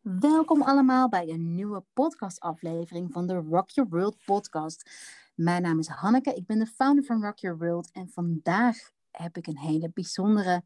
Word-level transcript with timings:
Welkom 0.00 0.62
allemaal 0.62 1.08
bij 1.08 1.28
een 1.28 1.54
nieuwe 1.54 1.84
podcastaflevering 1.92 3.12
van 3.12 3.26
de 3.26 3.34
Rock 3.34 3.70
Your 3.70 3.90
World 3.90 4.16
podcast. 4.24 4.90
Mijn 5.34 5.62
naam 5.62 5.78
is 5.78 5.88
Hanneke, 5.88 6.34
ik 6.34 6.46
ben 6.46 6.58
de 6.58 6.66
founder 6.66 7.04
van 7.04 7.22
Rock 7.22 7.38
Your 7.38 7.58
World 7.58 7.90
en 7.92 8.08
vandaag 8.08 8.76
heb 9.10 9.36
ik 9.36 9.46
een 9.46 9.58
hele 9.58 9.90
bijzondere 9.94 10.64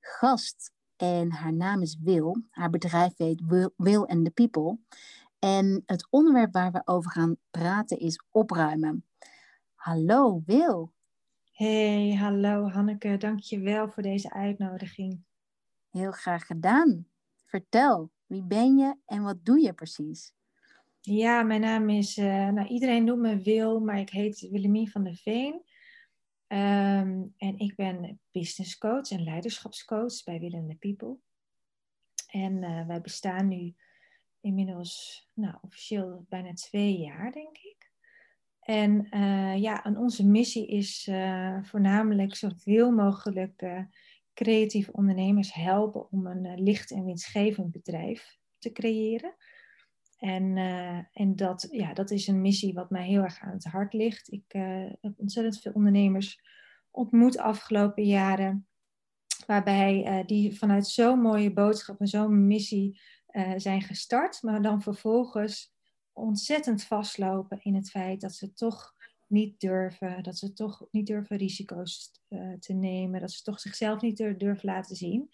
gast. 0.00 0.72
En 0.96 1.32
haar 1.32 1.52
naam 1.52 1.82
is 1.82 1.98
Wil. 2.00 2.42
Haar 2.50 2.70
bedrijf 2.70 3.16
heet 3.16 3.42
Will, 3.46 3.70
Will 3.76 4.02
and 4.02 4.24
the 4.24 4.30
People. 4.30 4.78
En 5.38 5.82
het 5.86 6.06
onderwerp 6.10 6.52
waar 6.52 6.72
we 6.72 6.82
over 6.84 7.10
gaan 7.10 7.36
praten 7.50 7.98
is 7.98 8.22
opruimen. 8.30 9.04
Hallo 9.74 10.42
Wil. 10.46 10.92
Hey, 11.52 12.14
hallo 12.14 12.68
Hanneke. 12.68 13.16
Dankjewel 13.16 13.88
voor 13.88 14.02
deze 14.02 14.32
uitnodiging. 14.32 15.22
Heel 15.90 16.12
graag 16.12 16.46
gedaan. 16.46 17.06
Vertel, 17.44 18.10
wie 18.30 18.42
ben 18.42 18.76
je 18.76 18.96
en 19.06 19.22
wat 19.22 19.44
doe 19.44 19.60
je 19.60 19.72
precies? 19.72 20.32
Ja, 21.00 21.42
mijn 21.42 21.60
naam 21.60 21.88
is, 21.88 22.18
uh, 22.18 22.48
nou 22.48 22.68
iedereen 22.68 23.04
noemt 23.04 23.20
me 23.20 23.42
Wil, 23.42 23.80
maar 23.80 23.98
ik 23.98 24.10
heet 24.10 24.48
Willemien 24.50 24.88
van 24.88 25.04
der 25.04 25.14
Veen. 25.14 25.54
Um, 26.48 27.34
en 27.36 27.58
ik 27.58 27.74
ben 27.76 28.20
business 28.30 28.78
coach 28.78 29.10
en 29.10 29.24
leiderschapscoach 29.24 30.24
bij 30.24 30.38
Will 30.38 30.50
the 30.50 30.76
People. 30.78 31.16
En 32.26 32.62
uh, 32.62 32.86
wij 32.86 33.00
bestaan 33.00 33.48
nu 33.48 33.74
inmiddels, 34.40 35.28
nou 35.34 35.56
officieel 35.60 36.26
bijna 36.28 36.52
twee 36.52 36.98
jaar, 36.98 37.32
denk 37.32 37.56
ik. 37.56 37.90
En 38.60 39.06
uh, 39.10 39.56
ja, 39.56 39.84
en 39.84 39.96
onze 39.96 40.26
missie 40.26 40.66
is 40.66 41.04
voornamelijk 41.62 42.34
zoveel 42.34 42.90
mogelijk 42.90 43.86
creatieve 44.34 44.92
ondernemers 44.92 45.52
helpen 45.52 46.10
om 46.10 46.26
een 46.26 46.44
uh, 46.44 46.52
licht 46.56 46.90
en 46.90 47.04
winstgevend 47.04 47.70
bedrijf 47.70 48.38
te 48.58 48.72
creëren. 48.72 49.34
En, 50.16 50.56
uh, 50.56 50.98
en 51.12 51.36
dat, 51.36 51.68
ja, 51.70 51.92
dat 51.92 52.10
is 52.10 52.26
een 52.26 52.40
missie 52.40 52.74
wat 52.74 52.90
mij 52.90 53.06
heel 53.06 53.22
erg 53.22 53.40
aan 53.40 53.52
het 53.52 53.64
hart 53.64 53.92
ligt. 53.92 54.32
Ik 54.32 54.54
uh, 54.54 54.90
heb 55.00 55.12
ontzettend 55.16 55.60
veel 55.60 55.72
ondernemers 55.72 56.40
ontmoet 56.90 57.38
afgelopen 57.38 58.04
jaren, 58.04 58.68
waarbij 59.46 60.22
die 60.26 60.58
vanuit 60.58 60.86
zo'n 60.86 61.20
mooie 61.20 61.52
boodschap 61.52 62.00
en 62.00 62.06
zo'n 62.06 62.46
missie 62.46 63.00
zijn 63.56 63.82
gestart, 63.82 64.42
maar 64.42 64.62
dan 64.62 64.82
vervolgens 64.82 65.72
ontzettend 66.12 66.84
vastlopen 66.84 67.62
in 67.62 67.74
het 67.74 67.90
feit 67.90 68.20
dat 68.20 68.34
ze 68.34 68.52
toch 68.52 68.94
niet 69.30 69.60
durven, 69.60 70.22
dat 70.22 70.36
ze 70.36 70.52
toch 70.52 70.86
niet 70.90 71.06
durven 71.06 71.36
risico's 71.36 72.12
uh, 72.28 72.52
te 72.58 72.72
nemen, 72.72 73.20
dat 73.20 73.30
ze 73.30 73.42
toch 73.42 73.60
zichzelf 73.60 74.00
niet 74.00 74.16
durven 74.16 74.68
laten 74.68 74.96
zien. 74.96 75.30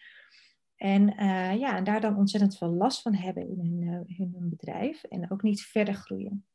En, 0.76 1.22
uh, 1.22 1.58
ja, 1.58 1.76
en 1.76 1.84
daar 1.84 2.00
dan 2.00 2.16
ontzettend 2.16 2.56
veel 2.56 2.70
last 2.70 3.02
van 3.02 3.14
hebben 3.14 3.48
in 3.48 3.58
hun, 3.58 4.04
in 4.06 4.34
hun 4.38 4.48
bedrijf 4.48 5.02
en 5.02 5.30
ook 5.30 5.42
niet 5.42 5.62
verder 5.62 5.94
groeien. 5.94 6.46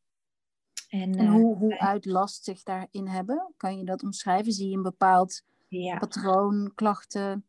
En, 0.89 1.15
en 1.15 1.27
hoe, 1.27 1.57
hoe 1.57 1.79
uit 1.79 2.05
last 2.05 2.43
zich 2.43 2.63
daarin 2.63 3.07
hebben? 3.07 3.53
Kan 3.57 3.77
je 3.77 3.85
dat 3.85 4.03
omschrijven? 4.03 4.51
Zie 4.51 4.69
je 4.69 4.75
een 4.75 4.81
bepaald 4.81 5.43
ja. 5.67 5.97
patroon, 5.97 6.71
klachten? 6.75 7.45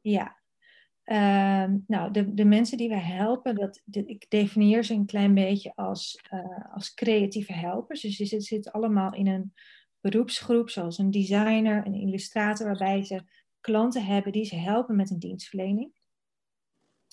Ja, 0.00 0.39
Uh, 1.10 1.64
nou, 1.86 2.10
de, 2.10 2.34
de 2.34 2.44
mensen 2.44 2.76
die 2.76 2.88
wij 2.88 3.00
helpen, 3.00 3.54
dat, 3.54 3.82
ik 3.84 4.26
definieer 4.28 4.84
ze 4.84 4.94
een 4.94 5.06
klein 5.06 5.34
beetje 5.34 5.72
als, 5.74 6.20
uh, 6.32 6.74
als 6.74 6.94
creatieve 6.94 7.52
helpers. 7.52 8.00
Dus 8.00 8.16
ze 8.16 8.40
zitten 8.40 8.72
allemaal 8.72 9.14
in 9.14 9.26
een 9.26 9.54
beroepsgroep, 10.00 10.70
zoals 10.70 10.98
een 10.98 11.10
designer, 11.10 11.86
een 11.86 11.94
illustrator, 11.94 12.66
waarbij 12.66 13.04
ze 13.04 13.22
klanten 13.60 14.04
hebben 14.04 14.32
die 14.32 14.44
ze 14.44 14.56
helpen 14.56 14.96
met 14.96 15.10
een 15.10 15.18
dienstverlening. 15.18 15.92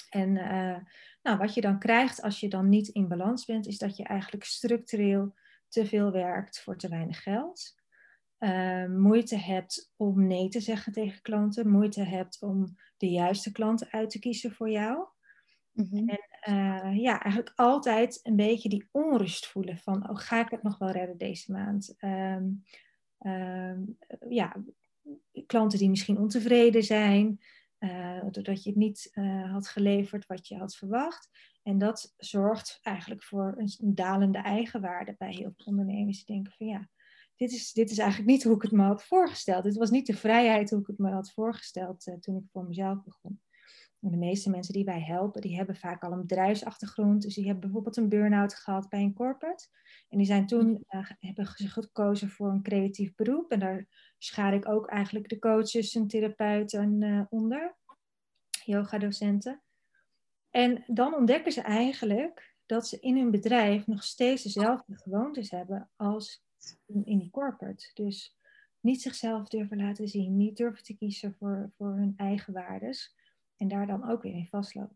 En 0.10 0.30
uh, 0.30 0.78
nou, 1.22 1.38
wat 1.38 1.54
je 1.54 1.62
dan 1.62 1.80
krijgt 1.80 2.22
als 2.22 2.40
je 2.40 2.50
dan 2.50 2.70
niet 2.70 2.88
in 2.88 3.08
balans 3.08 3.46
bent, 3.46 3.68
is 3.68 3.78
dat 3.78 3.98
je 3.98 4.04
eigenlijk 4.04 4.44
structureel 4.44 5.34
te 5.68 5.86
veel 5.86 6.12
werkt 6.12 6.62
voor 6.62 6.78
te 6.78 6.90
weinig 6.90 7.24
geld. 7.24 7.76
Uh, 8.40 8.86
moeite 8.86 9.38
hebt 9.38 9.94
om 9.96 10.28
nee 10.28 10.50
te 10.50 10.60
zeggen 10.60 10.94
tegen 10.94 11.22
klanten, 11.22 11.70
moeite 11.70 12.04
hebt 12.04 12.42
om 12.42 12.76
de 12.98 13.10
juiste 13.10 13.52
klanten 13.52 13.88
uit 13.92 14.10
te 14.10 14.20
kiezen 14.20 14.52
voor 14.52 14.70
jou. 14.70 15.08
Mm-hmm. 15.74 16.10
En 16.10 16.54
uh, 16.54 16.98
ja, 17.02 17.22
eigenlijk 17.22 17.54
altijd 17.56 18.20
een 18.24 18.36
beetje 18.36 18.70
die 18.70 18.88
onrust 18.92 19.48
voelen 19.48 19.78
van, 19.78 20.10
oh, 20.10 20.18
ga 20.18 20.40
ik 20.40 20.50
het 20.50 20.64
nog 20.64 20.78
wel 20.78 20.92
redden 20.92 21.18
deze 21.18 21.52
maand? 21.52 21.96
Um, 22.00 22.64
um, 23.20 23.98
ja, 24.30 24.56
klanten 25.46 25.80
die 25.80 25.90
misschien 25.90 26.18
ontevreden 26.18 26.84
zijn, 26.84 27.40
uh, 27.80 28.22
doordat 28.32 28.64
je 28.64 28.70
het 28.70 28.80
niet 28.80 29.10
uh, 29.14 29.52
had 29.52 29.68
geleverd 29.68 30.26
wat 30.26 30.48
je 30.48 30.58
had 30.58 30.76
verwacht. 30.76 31.30
En 31.64 31.78
dat 31.78 32.14
zorgt 32.18 32.80
eigenlijk 32.82 33.24
voor 33.24 33.54
een 33.58 33.96
dalende 33.96 34.38
eigenwaarde 34.38 35.16
bij 35.18 35.32
heel 35.32 35.52
veel 35.56 35.66
ondernemers. 35.66 36.26
Die 36.26 36.36
denken 36.36 36.54
van 36.58 36.68
ja, 36.68 36.90
dit 37.38 37.52
is, 37.52 37.72
dit 37.72 37.92
is 37.92 37.98
eigenlijk 37.98 38.30
niet 38.30 38.44
hoe 38.44 38.56
ik 38.56 38.62
het 38.62 38.72
me 38.72 38.84
had 38.84 39.04
voorgesteld. 39.04 39.64
Dit 39.64 39.78
was 39.78 39.90
niet 39.90 40.08
de 40.08 40.18
vrijheid 40.18 40.70
hoe 40.70 40.80
ik 40.80 40.88
het 40.88 40.98
me 40.98 41.12
had 41.12 41.32
voorgesteld 41.32 42.08
uh, 42.08 42.16
toen 42.16 42.36
ik 42.36 42.44
voor 42.52 42.66
mezelf 42.66 43.04
begon. 43.04 43.42
En 44.02 44.12
de 44.12 44.18
meeste 44.18 44.50
mensen 44.50 44.74
die 44.74 44.86
wij 44.86 45.02
helpen, 45.02 45.42
die 45.42 45.56
hebben 45.56 45.76
vaak 45.76 46.04
al 46.04 46.12
een 46.12 46.22
bedrijfsachtergrond. 46.22 47.22
Dus 47.22 47.36
die 47.36 47.44
hebben 47.44 47.64
bijvoorbeeld 47.64 47.98
een 47.98 48.10
burn-out 48.10 48.56
gehad 48.56 48.90
bij 48.90 49.02
een 49.02 49.14
corporate. 49.14 49.68
En 50.10 50.18
die 50.18 50.28
zijn 50.28 50.48
toen, 50.48 50.86
uh, 50.90 51.10
hebben 51.20 51.46
ze 51.46 51.68
gekozen 51.68 52.30
voor 52.30 52.50
een 52.50 52.62
creatief 52.62 53.16
beroep. 53.16 53.52
En 53.52 53.60
daar 53.60 53.88
schaar 54.18 54.54
ik 54.54 54.68
ook 54.68 54.88
eigenlijk 54.88 55.30
de 55.30 55.40
coaches 55.40 55.96
en 55.96 56.08
therapeuten 56.08 57.02
uh, 57.02 57.22
onder. 57.30 57.78
Yoga-docenten. 58.64 59.62
En 60.50 60.84
dan 60.88 61.14
ontdekken 61.14 61.52
ze 61.52 61.62
eigenlijk 61.62 62.56
dat 62.66 62.88
ze 62.88 63.00
in 63.00 63.18
hun 63.18 63.32
bedrijf 63.32 63.88
nog 63.88 64.04
steeds 64.04 64.44
dezelfde 64.44 64.98
gewoontes 64.98 65.52
hebben 65.52 65.90
als 65.96 66.46
in, 66.86 67.18
die 67.20 67.30
corporate. 67.30 67.92
Dus 67.94 68.36
niet 68.80 69.02
zichzelf 69.02 69.48
durven 69.48 69.78
laten 69.78 70.08
zien, 70.08 70.38
niet 70.38 70.58
durven 70.58 70.84
te 70.84 70.98
kiezen 70.98 71.36
voor, 71.40 71.72
voor 71.78 71.96
hun 71.96 72.14
eigen 72.18 72.54
waardes 72.54 73.16
en 73.58 73.68
daar 73.68 73.88
dan 73.88 74.10
ook 74.10 74.22
weer 74.22 74.34
in 74.34 74.48
vastlopen. 74.48 74.96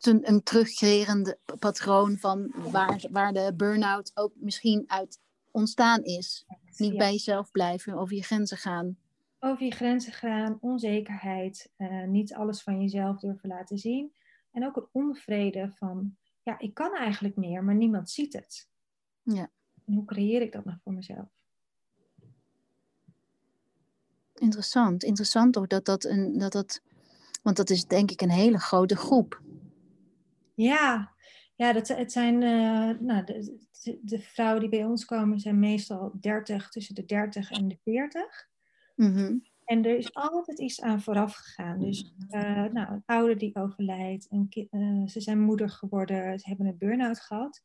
Een, 0.00 0.28
een 0.28 0.42
terugkerend 0.42 1.36
patroon 1.58 2.18
van 2.18 2.54
waar, 2.70 3.04
waar 3.10 3.32
de 3.32 3.52
burn-out 3.56 4.10
ook 4.14 4.32
misschien 4.34 4.84
uit 4.86 5.18
ontstaan 5.50 6.02
is. 6.02 6.46
Niet 6.76 6.96
bij 6.96 7.12
jezelf 7.12 7.50
blijven, 7.50 7.94
over 7.94 8.16
je 8.16 8.22
grenzen 8.22 8.56
gaan. 8.56 8.98
Over 9.38 9.64
je 9.64 9.70
grenzen 9.70 10.12
gaan, 10.12 10.58
onzekerheid, 10.60 11.70
uh, 11.78 12.04
niet 12.04 12.34
alles 12.34 12.62
van 12.62 12.80
jezelf 12.80 13.18
durven 13.18 13.48
laten 13.48 13.78
zien. 13.78 14.12
En 14.52 14.66
ook 14.66 14.76
een 14.76 14.88
onvrede 14.92 15.70
van, 15.74 16.16
ja, 16.42 16.58
ik 16.58 16.74
kan 16.74 16.96
eigenlijk 16.96 17.36
meer, 17.36 17.64
maar 17.64 17.74
niemand 17.74 18.10
ziet 18.10 18.32
het. 18.32 18.69
Ja. 19.22 19.50
En 19.86 19.94
hoe 19.94 20.04
creëer 20.04 20.42
ik 20.42 20.52
dat 20.52 20.64
nog 20.64 20.76
voor 20.82 20.92
mezelf? 20.92 21.28
Interessant. 24.34 25.02
Interessant 25.02 25.58
ook 25.58 25.68
dat 25.68 25.84
dat 25.84 26.04
een. 26.04 26.38
Dat 26.38 26.52
dat, 26.52 26.82
want 27.42 27.56
dat 27.56 27.70
is 27.70 27.86
denk 27.86 28.10
ik 28.10 28.20
een 28.20 28.30
hele 28.30 28.58
grote 28.58 28.96
groep. 28.96 29.42
Ja, 30.54 31.14
ja 31.56 31.72
dat, 31.72 31.88
het 31.88 32.12
zijn. 32.12 32.42
Uh, 32.42 33.00
nou, 33.00 33.24
de, 33.24 33.58
de, 33.82 33.98
de, 34.02 34.20
vrouwen 34.20 34.60
die 34.60 34.68
bij 34.68 34.84
ons 34.84 35.04
komen 35.04 35.40
zijn 35.40 35.58
meestal 35.58 36.12
30, 36.20 36.68
tussen 36.68 36.94
de 36.94 37.04
30 37.04 37.50
en 37.50 37.68
de 37.68 37.78
40. 37.84 38.48
Mm-hmm. 38.96 39.42
En 39.64 39.84
er 39.84 39.96
is 39.96 40.14
altijd 40.14 40.58
iets 40.58 40.80
aan 40.80 41.02
vooraf 41.02 41.34
gegaan. 41.34 41.78
Dus 41.78 42.14
uh, 42.30 42.64
nou, 42.64 42.92
een 42.92 43.02
ouder 43.06 43.38
die 43.38 43.56
overlijdt, 43.56 44.26
een 44.30 44.68
uh, 44.70 45.06
ze 45.06 45.20
zijn 45.20 45.40
moeder 45.40 45.70
geworden, 45.70 46.38
ze 46.38 46.48
hebben 46.48 46.66
een 46.66 46.78
burn-out 46.78 47.20
gehad. 47.20 47.62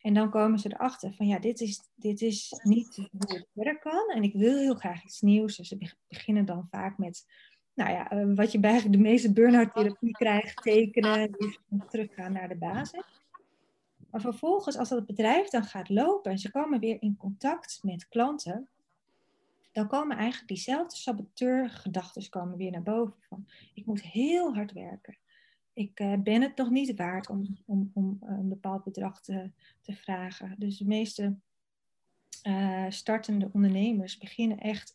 En 0.00 0.14
dan 0.14 0.30
komen 0.30 0.58
ze 0.58 0.72
erachter 0.72 1.14
van 1.14 1.26
ja, 1.26 1.38
dit 1.38 1.60
is, 1.60 1.80
dit 1.94 2.20
is 2.20 2.60
niet 2.62 2.96
hoe 2.96 3.36
het 3.36 3.46
verder 3.54 3.78
kan. 3.78 4.10
En 4.14 4.22
ik 4.22 4.32
wil 4.32 4.56
heel 4.56 4.74
graag 4.74 5.04
iets 5.04 5.20
nieuws. 5.20 5.56
Dus 5.56 5.68
ze 5.68 5.94
beginnen 6.08 6.44
dan 6.44 6.66
vaak 6.70 6.98
met, 6.98 7.26
nou 7.74 7.90
ja, 7.90 8.10
eh, 8.10 8.26
wat 8.34 8.52
je 8.52 8.60
bij 8.60 8.82
de 8.90 8.98
meeste 8.98 9.32
burn-out 9.32 9.74
therapie 9.74 10.10
krijgt, 10.10 10.62
tekenen. 10.62 11.32
Dus 11.32 11.58
teruggaan 11.88 12.32
naar 12.32 12.48
de 12.48 12.56
basis. 12.56 13.02
Maar 14.10 14.20
vervolgens, 14.20 14.76
als 14.76 14.88
dat 14.88 15.06
bedrijf 15.06 15.48
dan 15.48 15.64
gaat 15.64 15.88
lopen 15.88 16.30
en 16.30 16.38
ze 16.38 16.50
komen 16.50 16.80
weer 16.80 16.96
in 17.02 17.16
contact 17.16 17.80
met 17.82 18.08
klanten, 18.08 18.68
dan 19.72 19.88
komen 19.88 20.16
eigenlijk 20.16 20.48
diezelfde 20.48 20.96
saboteurgedachten 20.96 22.56
weer 22.56 22.70
naar 22.70 22.82
boven. 22.82 23.16
Van, 23.28 23.48
ik 23.74 23.86
moet 23.86 24.02
heel 24.02 24.54
hard 24.54 24.72
werken 24.72 25.18
ik 25.78 26.00
uh, 26.00 26.14
ben 26.22 26.42
het 26.42 26.56
nog 26.56 26.70
niet 26.70 26.96
waard 26.96 27.28
om, 27.28 27.56
om, 27.66 27.90
om 27.94 28.18
eh, 28.22 28.28
een 28.28 28.48
bepaald 28.48 28.84
bedrag 28.84 29.20
te, 29.20 29.50
te 29.80 29.92
vragen. 29.92 30.54
Dus 30.58 30.78
de 30.78 30.86
meeste 30.86 31.36
uh, 32.46 32.84
startende 32.88 33.50
ondernemers 33.52 34.18
beginnen 34.18 34.58
echt 34.58 34.94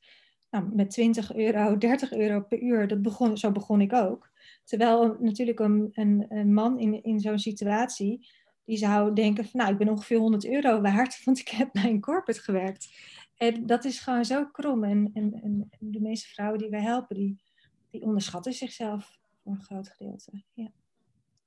nou, 0.49 0.75
met 0.75 0.89
20 0.89 1.35
euro, 1.35 1.77
30 1.77 2.13
euro 2.13 2.41
per 2.41 2.61
uur. 2.61 2.87
Dat 2.87 3.01
begon, 3.01 3.37
zo 3.37 3.51
begon 3.51 3.81
ik 3.81 3.93
ook. 3.93 4.31
Terwijl 4.63 5.17
natuurlijk 5.19 5.59
een, 5.59 5.89
een, 5.93 6.25
een 6.29 6.53
man 6.53 6.79
in, 6.79 7.03
in 7.03 7.19
zo'n 7.19 7.39
situatie, 7.39 8.27
die 8.65 8.77
zou 8.77 9.13
denken 9.13 9.45
van 9.45 9.59
nou, 9.59 9.71
ik 9.71 9.77
ben 9.77 9.89
ongeveer 9.89 10.17
100 10.17 10.45
euro 10.45 10.81
waard, 10.81 11.23
want 11.25 11.39
ik 11.39 11.47
heb 11.47 11.69
bij 11.71 11.89
een 11.89 12.01
corporate 12.01 12.41
gewerkt. 12.41 12.93
En 13.37 13.65
dat 13.65 13.85
is 13.85 13.99
gewoon 13.99 14.25
zo 14.25 14.45
krom. 14.45 14.83
En, 14.83 15.09
en, 15.13 15.39
en 15.41 15.69
de 15.79 16.01
meeste 16.01 16.27
vrouwen 16.27 16.59
die 16.59 16.69
wij 16.69 16.81
helpen, 16.81 17.15
die, 17.15 17.41
die 17.89 18.01
onderschatten 18.01 18.53
zichzelf 18.53 19.21
voor 19.43 19.51
een 19.51 19.61
groot 19.61 19.89
gedeelte. 19.89 20.43
Ja. 20.53 20.71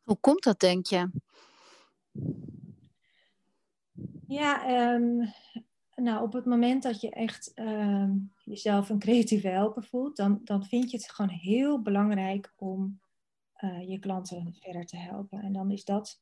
Hoe 0.04 0.16
komt 0.16 0.42
dat, 0.42 0.60
denk 0.60 0.86
je? 0.86 1.10
Ja, 4.26 4.70
um, 4.94 5.32
nou, 5.94 6.22
op 6.22 6.32
het 6.32 6.44
moment 6.44 6.82
dat 6.82 7.00
je 7.00 7.10
echt 7.10 7.52
ehm, 7.54 8.12
jezelf 8.44 8.88
een 8.88 8.98
creatieve 8.98 9.48
helper 9.48 9.84
voelt, 9.84 10.16
dan, 10.16 10.40
dan 10.44 10.64
vind 10.64 10.90
je 10.90 10.96
het 10.96 11.10
gewoon 11.10 11.30
heel 11.30 11.82
belangrijk 11.82 12.52
om 12.56 13.00
uh, 13.60 13.88
je 13.88 13.98
klanten 13.98 14.54
verder 14.60 14.86
te 14.86 14.96
helpen. 14.96 15.42
En 15.42 15.52
dan 15.52 15.70
is 15.70 15.84
dat 15.84 16.20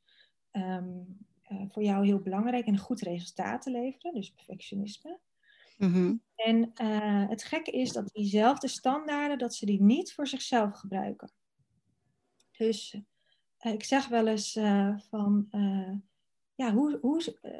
um, 0.53 1.19
uh, 1.49 1.62
voor 1.69 1.82
jou 1.82 2.06
heel 2.06 2.20
belangrijk 2.20 2.67
en 2.67 2.73
een 2.73 2.79
goed 2.79 3.00
resultaat 3.00 3.62
te 3.62 3.70
leveren, 3.70 4.15
dus 4.15 4.32
perfectionisme. 4.32 5.19
Mm-hmm. 5.77 6.23
En 6.35 6.73
uh, 6.82 7.29
het 7.29 7.44
gekke 7.44 7.70
is 7.70 7.93
dat 7.93 8.11
diezelfde 8.12 8.69
standaarden, 8.69 9.38
dat 9.38 9.55
ze 9.55 9.67
die 9.67 9.82
niet 9.82 10.15
voor 10.15 10.27
zichzelf 10.27 10.75
gebruiken. 10.75 11.32
Dus 12.59 12.97
ik 13.61 13.85
zeg 13.85 14.09
wel 14.09 14.27
eens 14.27 14.53
van 15.09 15.49
ja, 16.55 16.73
hoe, 16.73 16.99
hoe, 17.01 17.39
eh, 17.43 17.51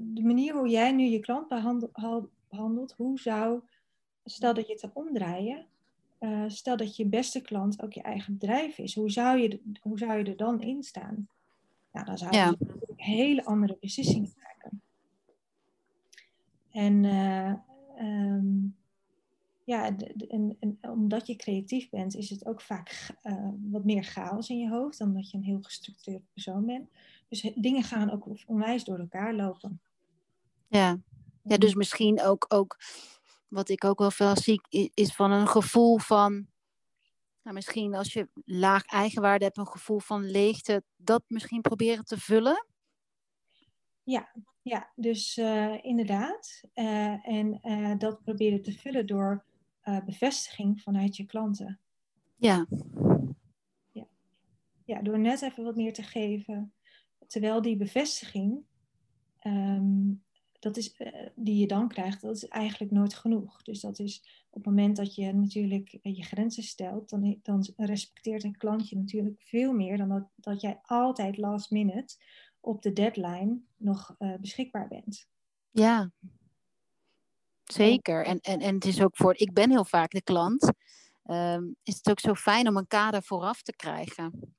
de 0.00 0.22
manier 0.22 0.54
hoe 0.54 0.68
jij 0.68 0.92
nu 0.92 1.04
je 1.04 1.20
klant 1.20 1.48
behandelt, 2.48 2.92
hoe 2.96 3.20
zou, 3.20 3.60
stel 4.24 4.54
dat 4.54 4.66
je 4.66 4.72
het 4.72 4.80
zou 4.80 4.92
omdraaien, 4.94 5.66
stel 6.46 6.76
dat 6.76 6.96
je 6.96 7.06
beste 7.06 7.40
klant 7.40 7.82
ook 7.82 7.92
je 7.92 8.02
eigen 8.02 8.38
bedrijf 8.38 8.78
is, 8.78 8.94
hoe 8.94 9.10
zou 9.10 9.38
je, 9.38 9.60
hoe 9.80 9.98
zou 9.98 10.18
je 10.18 10.24
er 10.24 10.36
dan 10.36 10.62
in 10.62 10.82
staan? 10.82 11.28
Nou, 11.92 12.06
dan 12.06 12.18
zou 12.18 12.30
je 12.30 12.36
ja. 12.36 12.54
een 12.58 12.94
hele 12.96 13.44
andere 13.44 13.76
beslissingen 13.80 14.34
maken. 14.42 14.82
En 16.70 17.04
um, 18.06 18.76
ja, 19.64 19.96
en, 20.28 20.56
en, 20.60 20.78
omdat 20.80 21.26
je 21.26 21.36
creatief 21.36 21.90
bent, 21.90 22.16
is 22.16 22.30
het 22.30 22.46
ook 22.46 22.60
vaak 22.60 23.16
uh, 23.22 23.48
wat 23.70 23.84
meer 23.84 24.04
chaos 24.04 24.48
in 24.48 24.58
je 24.58 24.68
hoofd 24.68 24.98
dan 24.98 25.14
dat 25.14 25.30
je 25.30 25.36
een 25.36 25.44
heel 25.44 25.62
gestructureerd 25.62 26.32
persoon 26.32 26.66
bent. 26.66 26.88
Dus 27.28 27.52
dingen 27.54 27.82
gaan 27.82 28.10
ook 28.10 28.26
onwijs 28.46 28.84
door 28.84 28.98
elkaar 28.98 29.34
lopen. 29.34 29.80
Ja, 30.68 30.98
ja 31.42 31.56
dus 31.56 31.74
misschien 31.74 32.22
ook, 32.22 32.46
ook 32.48 32.76
wat 33.48 33.68
ik 33.68 33.84
ook 33.84 33.98
wel 33.98 34.10
veel 34.10 34.36
zie, 34.36 34.60
is 34.94 35.14
van 35.14 35.30
een 35.30 35.48
gevoel 35.48 35.98
van, 35.98 36.46
nou, 37.42 37.54
misschien 37.54 37.94
als 37.94 38.12
je 38.12 38.28
laag 38.44 38.84
eigenwaarde 38.84 39.44
hebt, 39.44 39.56
een 39.56 39.68
gevoel 39.68 40.00
van 40.00 40.30
leegte, 40.30 40.82
dat 40.96 41.22
misschien 41.26 41.60
proberen 41.60 42.04
te 42.04 42.18
vullen? 42.18 42.66
Ja, 44.02 44.32
ja 44.62 44.92
dus 44.94 45.36
uh, 45.36 45.84
inderdaad. 45.84 46.62
Uh, 46.74 47.28
en 47.28 47.60
uh, 47.62 47.98
dat 47.98 48.22
proberen 48.22 48.62
te 48.62 48.72
vullen 48.72 49.06
door 49.06 49.44
bevestiging 50.04 50.82
vanuit 50.82 51.16
je 51.16 51.26
klanten. 51.26 51.80
Ja. 52.36 52.66
ja. 53.90 54.06
Ja, 54.84 55.02
door 55.02 55.18
net 55.18 55.42
even 55.42 55.64
wat 55.64 55.76
meer 55.76 55.92
te 55.92 56.02
geven. 56.02 56.72
Terwijl 57.26 57.62
die 57.62 57.76
bevestiging, 57.76 58.64
um, 59.46 60.24
dat 60.58 60.76
is, 60.76 60.98
uh, 60.98 61.28
die 61.34 61.56
je 61.56 61.66
dan 61.66 61.88
krijgt, 61.88 62.20
dat 62.20 62.36
is 62.36 62.48
eigenlijk 62.48 62.92
nooit 62.92 63.14
genoeg. 63.14 63.62
Dus 63.62 63.80
dat 63.80 63.98
is 63.98 64.44
op 64.50 64.64
het 64.64 64.64
moment 64.64 64.96
dat 64.96 65.14
je 65.14 65.32
natuurlijk 65.32 65.98
je 66.02 66.22
grenzen 66.22 66.62
stelt, 66.62 67.08
dan, 67.08 67.38
dan 67.42 67.66
respecteert 67.76 68.44
een 68.44 68.56
klant 68.56 68.88
je 68.88 68.96
natuurlijk 68.96 69.42
veel 69.42 69.72
meer 69.72 69.96
dan 69.96 70.08
dat, 70.08 70.28
dat 70.36 70.60
jij 70.60 70.78
altijd 70.82 71.36
last 71.36 71.70
minute 71.70 72.16
op 72.60 72.82
de 72.82 72.92
deadline 72.92 73.60
nog 73.76 74.14
uh, 74.18 74.34
beschikbaar 74.36 74.88
bent. 74.88 75.28
Ja, 75.70 76.12
zeker. 77.64 78.24
En, 78.24 78.40
en, 78.40 78.60
en 78.60 78.74
het 78.74 78.84
is 78.84 79.02
ook 79.02 79.16
voor, 79.16 79.36
ik 79.36 79.52
ben 79.52 79.70
heel 79.70 79.84
vaak 79.84 80.10
de 80.10 80.22
klant. 80.22 80.72
Um, 81.24 81.76
is 81.82 81.96
het 81.96 82.10
ook 82.10 82.20
zo 82.20 82.34
fijn 82.34 82.68
om 82.68 82.76
een 82.76 82.86
kader 82.86 83.22
vooraf 83.22 83.62
te 83.62 83.76
krijgen. 83.76 84.54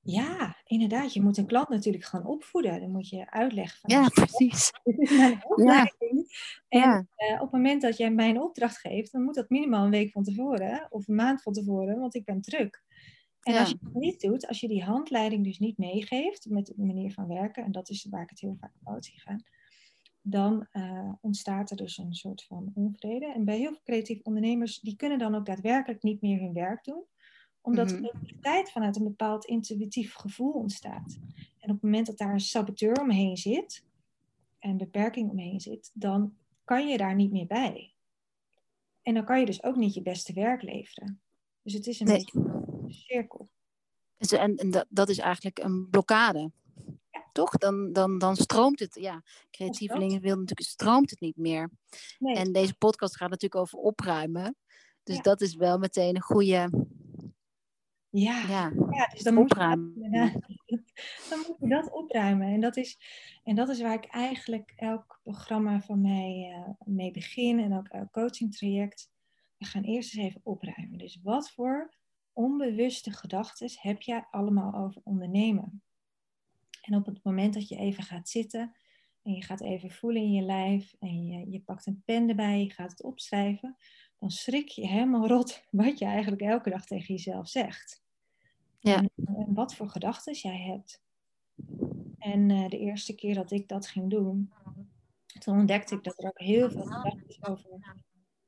Ja, 0.00 0.56
inderdaad. 0.64 1.12
Je 1.12 1.22
moet 1.22 1.36
een 1.36 1.46
klant 1.46 1.68
natuurlijk 1.68 2.04
gaan 2.04 2.26
opvoeden. 2.26 2.80
Dan 2.80 2.90
moet 2.90 3.08
je 3.08 3.30
uitleggen. 3.30 3.78
Van, 3.80 3.90
ja, 3.90 4.08
precies. 4.24 4.70
Dit 4.84 4.98
is 4.98 5.16
mijn 5.16 5.44
opleiding. 5.44 6.26
En 6.68 6.80
ja. 6.80 7.06
uh, 7.16 7.32
op 7.32 7.40
het 7.40 7.50
moment 7.50 7.82
dat 7.82 7.96
jij 7.96 8.10
mij 8.10 8.30
een 8.30 8.40
opdracht 8.40 8.78
geeft, 8.78 9.12
dan 9.12 9.22
moet 9.22 9.34
dat 9.34 9.50
minimaal 9.50 9.84
een 9.84 9.90
week 9.90 10.10
van 10.12 10.22
tevoren 10.22 10.86
of 10.90 11.08
een 11.08 11.14
maand 11.14 11.42
van 11.42 11.52
tevoren, 11.52 11.98
want 11.98 12.14
ik 12.14 12.24
ben 12.24 12.40
druk. 12.40 12.82
En 13.42 13.52
ja. 13.52 13.60
als 13.60 13.68
je 13.68 13.78
het 13.80 13.94
niet 13.94 14.20
doet, 14.20 14.46
als 14.46 14.60
je 14.60 14.68
die 14.68 14.84
handleiding 14.84 15.44
dus 15.44 15.58
niet 15.58 15.78
meegeeft 15.78 16.46
met 16.50 16.66
de 16.66 16.74
manier 16.76 17.12
van 17.12 17.26
werken, 17.26 17.64
en 17.64 17.72
dat 17.72 17.88
is 17.88 18.06
waar 18.10 18.22
ik 18.22 18.30
het 18.30 18.40
heel 18.40 18.56
vaak 18.60 18.72
fout 18.82 19.04
zie 19.04 19.20
gaan, 19.20 19.42
dan 20.30 20.66
uh, 20.72 21.12
ontstaat 21.20 21.70
er 21.70 21.76
dus 21.76 21.98
een 21.98 22.14
soort 22.14 22.44
van 22.44 22.70
onvrede. 22.74 23.32
En 23.32 23.44
bij 23.44 23.58
heel 23.58 23.70
veel 23.70 23.82
creatieve 23.84 24.22
ondernemers, 24.22 24.80
die 24.80 24.96
kunnen 24.96 25.18
dan 25.18 25.34
ook 25.34 25.46
daadwerkelijk 25.46 26.02
niet 26.02 26.20
meer 26.20 26.40
hun 26.40 26.52
werk 26.52 26.84
doen 26.84 27.04
omdat 27.68 27.90
mm 27.90 27.96
-hmm. 27.96 28.26
de 28.26 28.38
tijd 28.40 28.70
vanuit 28.70 28.96
een 28.96 29.04
bepaald 29.04 29.44
intuïtief 29.44 30.14
gevoel 30.14 30.52
ontstaat. 30.52 31.18
En 31.58 31.70
op 31.70 31.74
het 31.74 31.82
moment 31.82 32.06
dat 32.06 32.18
daar 32.18 32.32
een 32.32 32.40
saboteur 32.40 33.00
omheen 33.00 33.36
zit, 33.36 33.84
en 34.58 34.76
beperking 34.76 35.30
omheen 35.30 35.60
zit, 35.60 35.90
dan 35.94 36.34
kan 36.64 36.88
je 36.88 36.96
daar 36.96 37.14
niet 37.14 37.32
meer 37.32 37.46
bij. 37.46 37.94
En 39.02 39.14
dan 39.14 39.24
kan 39.24 39.40
je 39.40 39.46
dus 39.46 39.62
ook 39.62 39.76
niet 39.76 39.94
je 39.94 40.02
beste 40.02 40.32
werk 40.32 40.62
leveren. 40.62 41.20
Dus 41.62 41.72
het 41.72 41.86
is 41.86 42.00
een 42.00 42.06
nee. 42.06 42.16
beetje 42.16 42.38
een 42.38 42.92
cirkel. 42.92 43.48
En, 44.18 44.56
en 44.56 44.70
dat, 44.70 44.86
dat 44.88 45.08
is 45.08 45.18
eigenlijk 45.18 45.58
een 45.58 45.88
blokkade. 45.90 46.50
Toch? 47.38 47.50
Dan, 47.50 47.92
dan, 47.92 48.18
dan 48.18 48.36
stroomt 48.36 48.80
het. 48.80 48.94
Ja, 48.94 49.22
creatievelingen 49.50 50.20
willen 50.20 50.38
natuurlijk, 50.38 50.68
stroomt 50.68 51.10
het 51.10 51.20
niet 51.20 51.36
meer. 51.36 51.70
Nee. 52.18 52.36
En 52.36 52.52
deze 52.52 52.74
podcast 52.74 53.16
gaat 53.16 53.30
natuurlijk 53.30 53.60
over 53.60 53.78
opruimen. 53.78 54.56
Dus 55.02 55.16
ja. 55.16 55.22
dat 55.22 55.40
is 55.40 55.54
wel 55.54 55.78
meteen 55.78 56.16
een 56.16 56.22
goede 56.22 56.70
ja, 58.10 58.46
ja. 58.48 58.72
ja 58.90 59.06
dus 59.06 59.22
dan 59.22 59.34
moet, 59.34 59.54
je, 59.54 59.58
dan 61.30 61.38
moet 61.46 61.56
je 61.58 61.68
dat 61.68 61.92
opruimen. 61.92 62.48
En 62.48 62.60
dat, 62.60 62.76
is, 62.76 62.98
en 63.44 63.54
dat 63.54 63.68
is 63.68 63.80
waar 63.80 63.94
ik 63.94 64.04
eigenlijk 64.04 64.72
elk 64.76 65.20
programma 65.22 65.80
van 65.80 66.00
mij 66.00 66.54
uh, 66.56 66.94
mee 66.94 67.10
begin 67.10 67.58
en 67.60 67.76
ook 67.76 67.88
elk 67.88 68.12
coaching 68.12 68.56
traject. 68.56 69.10
We 69.56 69.64
gaan 69.64 69.82
eerst 69.82 70.16
eens 70.16 70.26
even 70.26 70.40
opruimen. 70.44 70.98
Dus 70.98 71.18
wat 71.22 71.50
voor 71.50 71.94
onbewuste 72.32 73.10
gedachten 73.10 73.70
heb 73.74 74.02
jij 74.02 74.26
allemaal 74.30 74.74
over 74.74 75.00
ondernemen? 75.04 75.82
En 76.88 76.94
op 76.94 77.06
het 77.06 77.24
moment 77.24 77.54
dat 77.54 77.68
je 77.68 77.76
even 77.76 78.02
gaat 78.02 78.28
zitten 78.28 78.74
en 79.22 79.32
je 79.32 79.42
gaat 79.42 79.60
even 79.60 79.90
voelen 79.90 80.22
in 80.22 80.32
je 80.32 80.42
lijf 80.42 80.94
en 80.98 81.26
je, 81.26 81.50
je 81.50 81.60
pakt 81.60 81.86
een 81.86 82.02
pen 82.04 82.28
erbij, 82.28 82.62
je 82.62 82.70
gaat 82.70 82.90
het 82.90 83.02
opschrijven, 83.02 83.76
dan 84.18 84.30
schrik 84.30 84.68
je 84.68 84.86
helemaal 84.86 85.28
rot 85.34 85.64
wat 85.70 85.98
je 85.98 86.04
eigenlijk 86.04 86.42
elke 86.42 86.70
dag 86.70 86.84
tegen 86.86 87.14
jezelf 87.14 87.48
zegt. 87.48 88.02
Ja. 88.78 88.96
En, 88.96 89.10
en 89.16 89.54
wat 89.54 89.74
voor 89.74 89.88
gedachten 89.88 90.34
jij 90.34 90.58
hebt. 90.58 91.02
En 92.18 92.48
uh, 92.48 92.68
de 92.68 92.78
eerste 92.78 93.14
keer 93.14 93.34
dat 93.34 93.50
ik 93.50 93.68
dat 93.68 93.86
ging 93.86 94.10
doen, 94.10 94.52
toen 95.38 95.58
ontdekte 95.58 95.94
ik 95.94 96.04
dat 96.04 96.18
er 96.18 96.28
ook 96.28 96.40
heel 96.40 96.70
veel 96.70 96.84
gedachten 96.84 97.48
over 97.48 97.96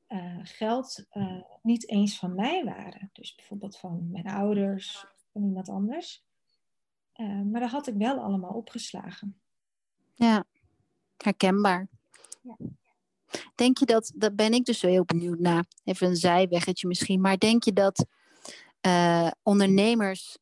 uh, 0.07 0.39
geld 0.43 1.05
uh, 1.11 1.41
niet 1.61 1.89
eens 1.89 2.17
van 2.17 2.35
mij 2.35 2.63
waren. 2.63 3.09
Dus 3.13 3.35
bijvoorbeeld 3.35 3.77
van 3.77 4.11
mijn 4.11 4.27
ouders, 4.27 5.05
van 5.31 5.43
iemand 5.43 5.69
anders. 5.69 6.25
Maar 7.25 7.61
dat 7.61 7.69
had 7.69 7.87
ik 7.87 7.95
wel 7.95 8.19
allemaal 8.19 8.53
opgeslagen. 8.53 9.41
Ja, 10.13 10.45
herkenbaar. 11.17 11.87
Ja. 12.41 12.57
Denk 13.55 13.77
je 13.77 13.85
dat, 13.85 14.11
dat 14.15 14.35
ben 14.35 14.53
ik 14.53 14.65
dus 14.65 14.81
heel 14.81 15.05
benieuwd 15.05 15.39
naar, 15.39 15.65
even 15.83 16.07
een 16.07 16.15
zijweggetje 16.15 16.87
misschien, 16.87 17.21
maar 17.21 17.37
denk 17.37 17.63
je 17.63 17.73
dat 17.73 18.05
uh, 18.87 19.31
ondernemers, 19.43 20.37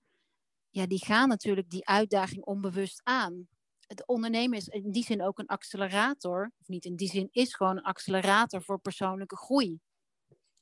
ja, 0.69 0.85
die 0.85 1.05
gaan 1.05 1.27
natuurlijk 1.27 1.69
die 1.69 1.87
uitdaging 1.87 2.43
onbewust 2.43 3.01
aan. 3.03 3.47
Het 3.87 4.07
ondernemen 4.07 4.57
is 4.57 4.67
in 4.67 4.91
die 4.91 5.03
zin 5.03 5.23
ook 5.23 5.39
een 5.39 5.47
accelerator, 5.47 6.51
of 6.59 6.67
niet 6.67 6.85
in 6.85 6.95
die 6.95 7.09
zin, 7.09 7.27
is 7.31 7.55
gewoon 7.55 7.77
een 7.77 7.83
accelerator 7.83 8.63
voor 8.63 8.79
persoonlijke 8.79 9.37
groei. 9.37 9.79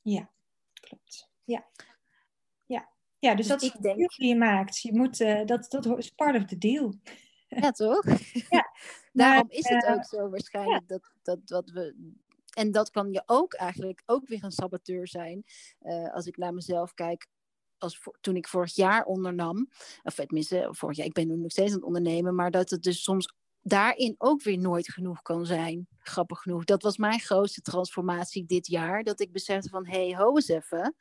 Ja, 0.02 0.30
klopt. 0.72 1.28
Ja. 1.44 1.68
Ja, 3.18 3.34
dus, 3.34 3.46
dus 3.46 3.46
dat 3.46 3.62
is 3.62 3.72
de 3.72 3.80
deal 3.80 4.08
die 4.16 4.28
je 4.28 4.36
maakt. 4.36 4.80
Je 4.80 4.94
moet, 4.96 5.20
uh, 5.20 5.44
dat, 5.44 5.70
dat 5.70 5.98
is 5.98 6.10
part 6.10 6.36
of 6.36 6.44
the 6.44 6.58
deal. 6.58 6.94
Ja, 7.48 7.70
toch? 7.70 8.04
Ja. 8.50 8.66
Daarom 9.12 9.50
is 9.50 9.68
het 9.68 9.84
uh, 9.84 9.92
ook 9.92 10.04
zo 10.04 10.28
waarschijnlijk 10.30 10.84
ja. 10.86 10.86
dat, 10.86 11.10
dat 11.22 11.38
wat 11.44 11.70
we 11.70 12.14
en 12.58 12.72
dat 12.72 12.90
kan 12.90 13.12
je 13.12 13.22
ook 13.26 13.54
eigenlijk 13.54 14.02
ook 14.06 14.28
weer 14.28 14.44
een 14.44 14.50
saboteur 14.50 15.08
zijn. 15.08 15.44
Uh, 15.82 16.14
als 16.14 16.26
ik 16.26 16.36
naar 16.36 16.54
mezelf 16.54 16.94
kijk, 16.94 17.26
als 17.78 17.98
voor, 17.98 18.16
toen 18.20 18.36
ik 18.36 18.48
vorig 18.48 18.74
jaar 18.74 19.04
ondernam, 19.04 19.68
of 20.02 20.14
tenminste, 20.14 20.68
vorig 20.70 20.96
jaar, 20.96 21.06
ik 21.06 21.12
ben 21.12 21.28
nu 21.28 21.36
nog 21.36 21.50
steeds 21.50 21.68
aan 21.68 21.76
het 21.76 21.86
ondernemen, 21.86 22.34
maar 22.34 22.50
dat 22.50 22.70
het 22.70 22.82
dus 22.82 23.02
soms 23.02 23.34
daarin 23.62 24.14
ook 24.18 24.42
weer 24.42 24.58
nooit 24.58 24.92
genoeg 24.92 25.22
kan 25.22 25.46
zijn. 25.46 25.88
Grappig 25.98 26.38
genoeg. 26.38 26.64
Dat 26.64 26.82
was 26.82 26.96
mijn 26.96 27.20
grootste 27.20 27.60
transformatie 27.60 28.46
dit 28.46 28.66
jaar. 28.66 29.02
Dat 29.02 29.20
ik 29.20 29.32
besefte 29.32 29.68
van, 29.68 29.86
hé, 29.86 30.08
hey, 30.08 30.16
ho 30.16 30.34
eens 30.34 30.48
even. 30.48 30.94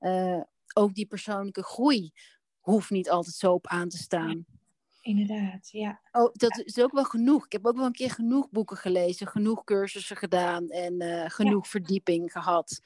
Uh, 0.00 0.40
ook 0.74 0.94
die 0.94 1.06
persoonlijke 1.06 1.62
groei 1.62 2.12
hoeft 2.60 2.90
niet 2.90 3.10
altijd 3.10 3.34
zo 3.34 3.52
op 3.52 3.66
aan 3.66 3.88
te 3.88 3.98
staan. 3.98 4.44
Inderdaad, 5.00 5.70
ja. 5.70 6.00
Oh, 6.12 6.32
dat 6.32 6.62
is 6.64 6.78
ook 6.78 6.92
wel 6.92 7.04
genoeg. 7.04 7.44
Ik 7.44 7.52
heb 7.52 7.66
ook 7.66 7.76
wel 7.76 7.86
een 7.86 7.92
keer 7.92 8.10
genoeg 8.10 8.50
boeken 8.50 8.76
gelezen, 8.76 9.26
genoeg 9.26 9.64
cursussen 9.64 10.16
gedaan 10.16 10.68
en 10.68 11.02
uh, 11.02 11.24
genoeg 11.28 11.64
ja. 11.64 11.70
verdieping 11.70 12.32
gehad 12.32 12.80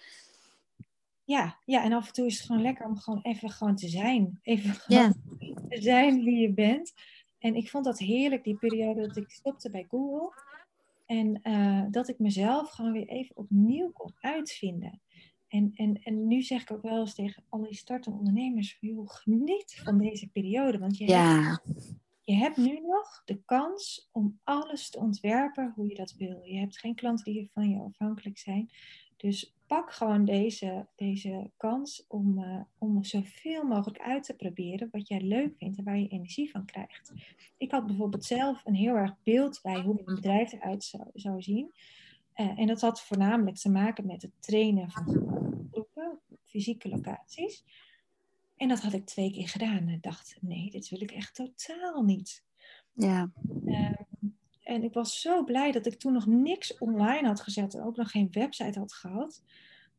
ja, 1.28 1.58
ja, 1.64 1.84
en 1.84 1.92
af 1.92 2.06
en 2.06 2.12
toe 2.12 2.26
is 2.26 2.36
het 2.36 2.46
gewoon 2.46 2.62
lekker 2.62 2.86
om 2.86 2.96
gewoon 2.96 3.20
even 3.22 3.50
gewoon 3.50 3.76
te 3.76 3.88
zijn. 3.88 4.38
Even 4.42 4.74
gewoon, 4.74 5.14
zijn 5.68 6.24
wie 6.24 6.40
je 6.40 6.52
bent. 6.52 6.92
En 7.38 7.54
ik 7.54 7.70
vond 7.70 7.84
dat 7.84 7.98
heerlijk, 7.98 8.44
die 8.44 8.56
periode 8.56 9.06
dat 9.06 9.16
ik 9.16 9.30
stopte 9.30 9.70
bij 9.70 9.86
Google. 9.88 10.32
En 11.06 11.40
uh, 11.42 11.84
dat 11.90 12.08
ik 12.08 12.18
mezelf 12.18 12.70
gewoon 12.70 12.92
weer 12.92 13.08
even 13.08 13.36
opnieuw 13.36 13.90
kon 13.90 14.14
uitvinden. 14.20 15.00
En, 15.48 15.72
en, 15.74 16.02
en 16.02 16.26
nu 16.26 16.42
zeg 16.42 16.62
ik 16.62 16.70
ook 16.70 16.82
wel 16.82 16.98
eens 16.98 17.14
tegen 17.14 17.44
alle 17.48 17.74
startende 17.74 18.18
ondernemers: 18.18 18.76
joh, 18.80 19.08
geniet 19.08 19.80
van 19.84 19.98
deze 19.98 20.28
periode. 20.28 20.78
Want 20.78 20.98
je, 20.98 21.06
ja. 21.06 21.42
hebt, 21.42 21.96
je 22.24 22.34
hebt 22.34 22.56
nu 22.56 22.80
nog 22.80 23.22
de 23.24 23.42
kans 23.44 24.08
om 24.12 24.40
alles 24.44 24.90
te 24.90 24.98
ontwerpen 24.98 25.72
hoe 25.74 25.88
je 25.88 25.94
dat 25.94 26.14
wil. 26.18 26.40
Je 26.44 26.58
hebt 26.58 26.78
geen 26.78 26.94
klanten 26.94 27.32
die 27.32 27.50
van 27.52 27.70
je 27.70 27.78
afhankelijk 27.78 28.38
zijn. 28.38 28.70
Dus 29.16 29.54
pak 29.66 29.92
gewoon 29.92 30.24
deze, 30.24 30.86
deze 30.96 31.50
kans 31.56 32.04
om, 32.08 32.38
uh, 32.38 32.60
om 32.78 33.04
zoveel 33.04 33.64
mogelijk 33.64 34.00
uit 34.00 34.24
te 34.24 34.36
proberen 34.36 34.88
wat 34.92 35.08
jij 35.08 35.20
leuk 35.20 35.54
vindt 35.58 35.78
en 35.78 35.84
waar 35.84 35.98
je 35.98 36.08
energie 36.08 36.50
van 36.50 36.64
krijgt. 36.64 37.12
Ik 37.56 37.70
had 37.70 37.86
bijvoorbeeld 37.86 38.24
zelf 38.24 38.62
een 38.64 38.74
heel 38.74 38.94
erg 38.94 39.14
beeld 39.22 39.60
bij 39.62 39.80
hoe 39.80 39.98
een 39.98 40.14
bedrijf 40.14 40.52
eruit 40.52 40.84
zou, 40.84 41.04
zou 41.14 41.42
zien. 41.42 41.72
Uh, 42.40 42.58
en 42.58 42.66
dat 42.66 42.80
had 42.80 43.02
voornamelijk 43.02 43.56
te 43.56 43.70
maken 43.70 44.06
met 44.06 44.22
het 44.22 44.32
trainen 44.40 44.90
van 44.90 45.04
groepen, 45.70 46.20
fysieke 46.44 46.88
locaties. 46.88 47.64
En 48.56 48.68
dat 48.68 48.80
had 48.80 48.92
ik 48.92 49.06
twee 49.06 49.30
keer 49.30 49.48
gedaan 49.48 49.88
en 49.88 49.98
dacht, 50.00 50.36
nee, 50.40 50.70
dit 50.70 50.88
wil 50.88 51.02
ik 51.02 51.10
echt 51.10 51.34
totaal 51.34 52.02
niet. 52.02 52.44
Ja. 52.92 53.32
Uh, 53.64 53.98
en 54.62 54.82
ik 54.82 54.92
was 54.92 55.20
zo 55.20 55.44
blij 55.44 55.72
dat 55.72 55.86
ik 55.86 55.98
toen 55.98 56.12
nog 56.12 56.26
niks 56.26 56.78
online 56.78 57.26
had 57.26 57.40
gezet 57.40 57.74
en 57.74 57.82
ook 57.82 57.96
nog 57.96 58.10
geen 58.10 58.28
website 58.30 58.78
had 58.78 58.92
gehad. 58.92 59.42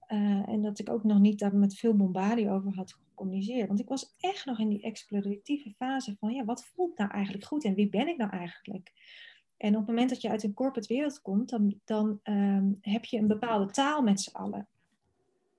Uh, 0.07 0.49
en 0.49 0.61
dat 0.61 0.79
ik 0.79 0.89
ook 0.89 1.03
nog 1.03 1.19
niet 1.19 1.39
daar 1.39 1.55
met 1.55 1.75
veel 1.75 1.95
bombardie 1.95 2.49
over 2.49 2.75
had 2.75 2.93
gecommuniceerd. 2.93 3.67
Want 3.67 3.79
ik 3.79 3.87
was 3.87 4.15
echt 4.19 4.45
nog 4.45 4.59
in 4.59 4.69
die 4.69 4.81
exploratieve 4.81 5.73
fase 5.77 6.15
van, 6.19 6.33
ja, 6.33 6.45
wat 6.45 6.65
voelt 6.65 6.97
nou 6.97 7.11
eigenlijk 7.11 7.45
goed 7.45 7.63
en 7.63 7.73
wie 7.73 7.89
ben 7.89 8.07
ik 8.07 8.17
nou 8.17 8.31
eigenlijk? 8.31 8.91
En 9.59 9.69
op 9.69 9.79
het 9.79 9.87
moment 9.87 10.09
dat 10.09 10.21
je 10.21 10.29
uit 10.29 10.43
een 10.43 10.53
corporate 10.53 10.93
wereld 10.93 11.21
komt, 11.21 11.49
dan, 11.49 11.79
dan 11.85 12.19
um, 12.23 12.77
heb 12.81 13.05
je 13.05 13.17
een 13.17 13.27
bepaalde 13.27 13.71
taal 13.71 14.01
met 14.01 14.21
z'n 14.21 14.35
allen. 14.35 14.67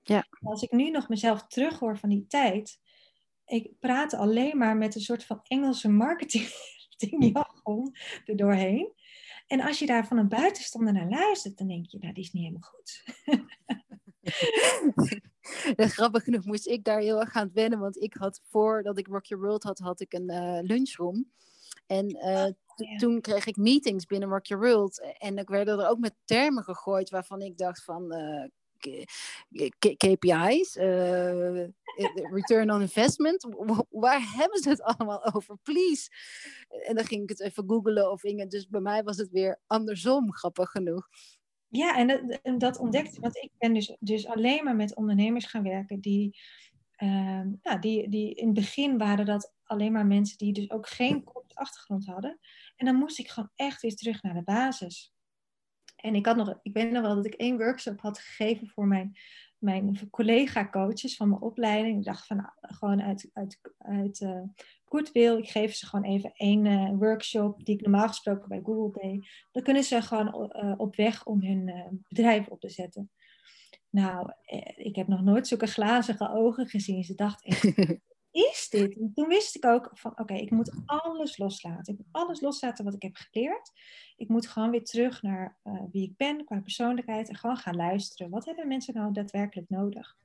Ja. 0.02 0.26
Als 0.42 0.62
ik 0.62 0.72
nu 0.72 0.90
nog 0.90 1.08
mezelf 1.08 1.46
terughoor 1.46 1.98
van 1.98 2.08
die 2.08 2.26
tijd, 2.26 2.80
ik 3.46 3.78
praat 3.78 4.14
alleen 4.14 4.58
maar 4.58 4.76
met 4.76 4.94
een 4.94 5.00
soort 5.00 5.24
van 5.24 5.40
Engelse 5.42 5.88
marketingjargon 5.88 7.94
er 8.24 8.36
doorheen. 8.36 8.92
En 9.46 9.60
als 9.60 9.78
je 9.78 9.86
daar 9.86 10.06
van 10.06 10.18
een 10.18 10.28
buitenstander 10.28 10.92
naar 10.92 11.08
luistert, 11.08 11.58
dan 11.58 11.68
denk 11.68 11.86
je, 11.86 11.98
nou, 11.98 12.12
die 12.12 12.24
is 12.24 12.32
niet 12.32 12.42
helemaal 12.42 12.70
goed. 12.70 13.04
grappig 15.96 16.24
genoeg 16.24 16.44
moest 16.44 16.66
ik 16.66 16.84
daar 16.84 17.00
heel 17.00 17.20
erg 17.20 17.34
aan 17.34 17.50
wennen, 17.52 17.78
want 17.78 18.02
ik 18.02 18.14
had 18.14 18.40
voordat 18.48 18.98
ik 18.98 19.06
Rock 19.06 19.24
Your 19.24 19.44
World 19.44 19.62
had, 19.62 19.78
had 19.78 20.00
ik 20.00 20.12
een 20.12 20.30
uh, 20.30 20.58
lunchroom. 20.62 21.30
En 21.86 22.16
uh, 22.16 22.46
toen 22.96 23.20
kreeg 23.20 23.46
ik 23.46 23.56
meetings 23.56 24.06
binnen 24.06 24.28
Rock 24.28 24.46
Your 24.46 24.64
World. 24.64 25.16
En 25.18 25.38
ik 25.38 25.48
werden 25.48 25.78
er 25.78 25.88
ook 25.88 25.98
met 25.98 26.14
termen 26.24 26.64
gegooid 26.64 27.10
waarvan 27.10 27.40
ik 27.40 27.58
dacht 27.58 27.84
van, 27.84 28.14
uh, 28.14 28.44
KPI's, 29.78 30.76
uh, 30.76 31.66
return 32.32 32.70
on 32.70 32.80
investment. 32.80 33.46
Waar 33.90 34.32
hebben 34.36 34.58
ze 34.58 34.68
het 34.68 34.82
allemaal 34.82 35.24
over? 35.34 35.56
Please. 35.62 36.08
En 36.86 36.94
dan 36.94 37.04
ging 37.04 37.22
ik 37.22 37.28
het 37.28 37.40
even 37.40 37.64
googlen 37.66 38.10
of 38.10 38.24
Inge. 38.24 38.46
Dus 38.46 38.68
bij 38.68 38.80
mij 38.80 39.02
was 39.02 39.16
het 39.16 39.30
weer 39.30 39.60
andersom, 39.66 40.32
grappig 40.32 40.70
genoeg. 40.70 41.08
Ja, 41.68 41.96
en 41.96 42.06
dat, 42.06 42.40
en 42.42 42.58
dat 42.58 42.78
ontdekte 42.78 43.20
Want 43.20 43.36
ik 43.36 43.50
ben 43.58 43.74
dus, 43.74 43.96
dus 44.00 44.26
alleen 44.26 44.64
maar 44.64 44.76
met 44.76 44.96
ondernemers 44.96 45.46
gaan 45.46 45.62
werken 45.62 46.00
die, 46.00 46.38
uh, 46.98 47.42
nou, 47.62 47.78
die, 47.80 48.08
die 48.08 48.34
in 48.34 48.44
het 48.44 48.54
begin 48.54 48.98
waren 48.98 49.26
dat 49.26 49.52
alleen 49.64 49.92
maar 49.92 50.06
mensen 50.06 50.38
die 50.38 50.52
dus 50.52 50.70
ook 50.70 50.88
geen 50.88 51.24
achtergrond 51.54 52.06
hadden. 52.06 52.38
En 52.80 52.86
dan 52.86 52.94
moest 52.94 53.18
ik 53.18 53.28
gewoon 53.28 53.50
echt 53.56 53.82
weer 53.82 53.94
terug 53.94 54.22
naar 54.22 54.34
de 54.34 54.42
basis. 54.42 55.12
En 55.96 56.14
ik, 56.14 56.26
had 56.26 56.36
nog, 56.36 56.58
ik 56.62 56.72
weet 56.72 56.90
nog 56.90 57.02
wel 57.02 57.14
dat 57.14 57.26
ik 57.26 57.34
één 57.34 57.56
workshop 57.56 58.00
had 58.00 58.18
gegeven 58.18 58.68
voor 58.68 58.86
mijn, 58.86 59.16
mijn 59.58 60.10
collega-coaches 60.10 61.16
van 61.16 61.28
mijn 61.28 61.40
opleiding. 61.40 61.98
Ik 61.98 62.04
dacht 62.04 62.26
van, 62.26 62.36
nou, 62.36 62.50
gewoon 62.60 63.02
uit, 63.02 63.30
uit, 63.32 63.60
uit 63.78 64.20
uh, 64.20 64.42
goodwill, 64.84 65.36
ik 65.36 65.48
geef 65.48 65.74
ze 65.74 65.86
gewoon 65.86 66.04
even 66.04 66.32
één 66.34 66.64
uh, 66.64 66.98
workshop 66.98 67.64
die 67.64 67.74
ik 67.74 67.80
normaal 67.80 68.08
gesproken 68.08 68.48
bij 68.48 68.60
Google 68.64 69.02
deed. 69.02 69.28
Dan 69.52 69.62
kunnen 69.62 69.84
ze 69.84 70.02
gewoon 70.02 70.50
uh, 70.64 70.74
op 70.76 70.96
weg 70.96 71.24
om 71.24 71.42
hun 71.42 72.04
bedrijf 72.08 72.48
op 72.48 72.60
te 72.60 72.68
zetten. 72.68 73.10
Nou, 73.90 74.32
ik 74.76 74.96
heb 74.96 75.06
nog 75.06 75.22
nooit 75.22 75.48
zulke 75.48 75.66
glazige 75.66 76.30
ogen 76.30 76.66
gezien. 76.66 77.04
Ze 77.04 77.14
dacht 77.14 77.44
echt, 77.44 77.62
is 78.30 78.68
dit? 78.70 78.98
En 78.98 79.12
toen 79.14 79.28
wist 79.28 79.56
ik 79.56 79.64
ook 79.64 79.90
van, 79.92 80.18
oké, 80.18 80.34
ik 80.34 80.50
moet 80.50 80.72
alles 80.86 81.38
loslaten. 81.38 81.92
Ik 81.92 81.98
moet 81.98 82.08
alles 82.12 82.40
loslaten 82.40 82.84
wat 82.84 82.94
ik 82.94 83.02
heb 83.02 83.16
geleerd. 83.16 83.72
Ik 84.16 84.28
moet 84.28 84.46
gewoon 84.46 84.70
weer 84.70 84.84
terug 84.84 85.22
naar 85.22 85.58
uh, 85.64 85.82
wie 85.92 86.08
ik 86.08 86.16
ben 86.16 86.44
qua 86.44 86.60
persoonlijkheid 86.60 87.28
en 87.28 87.36
gewoon 87.36 87.56
gaan 87.56 87.76
luisteren. 87.76 88.30
Wat 88.30 88.44
hebben 88.44 88.68
mensen 88.68 88.94
nou 88.94 89.12
daadwerkelijk 89.12 89.68
nodig? 89.68 90.16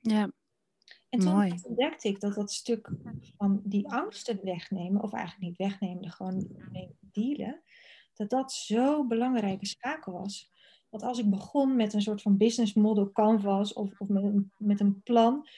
Ja. 0.00 0.30
En 1.08 1.20
toen 1.20 1.60
ontdekte 1.62 2.08
ik 2.08 2.20
dat 2.20 2.34
dat 2.34 2.52
stuk 2.52 2.90
van 3.36 3.60
die 3.64 3.88
angsten 3.88 4.38
wegnemen, 4.42 5.02
of 5.02 5.12
eigenlijk 5.12 5.48
niet 5.48 5.70
wegnemen, 5.70 6.10
gewoon 6.10 6.46
mee 6.72 6.96
dealen, 7.00 7.62
dat 8.14 8.30
dat 8.30 8.52
zo'n 8.52 9.08
belangrijke 9.08 9.66
schakel 9.66 10.12
was. 10.12 10.50
Want 10.88 11.02
als 11.02 11.18
ik 11.18 11.30
begon 11.30 11.76
met 11.76 11.92
een 11.92 12.02
soort 12.02 12.22
van 12.22 12.36
business 12.36 12.74
model 12.74 13.12
canvas 13.12 13.72
of, 13.72 14.00
of 14.00 14.08
met, 14.08 14.22
een, 14.22 14.52
met 14.56 14.80
een 14.80 15.02
plan, 15.02 15.48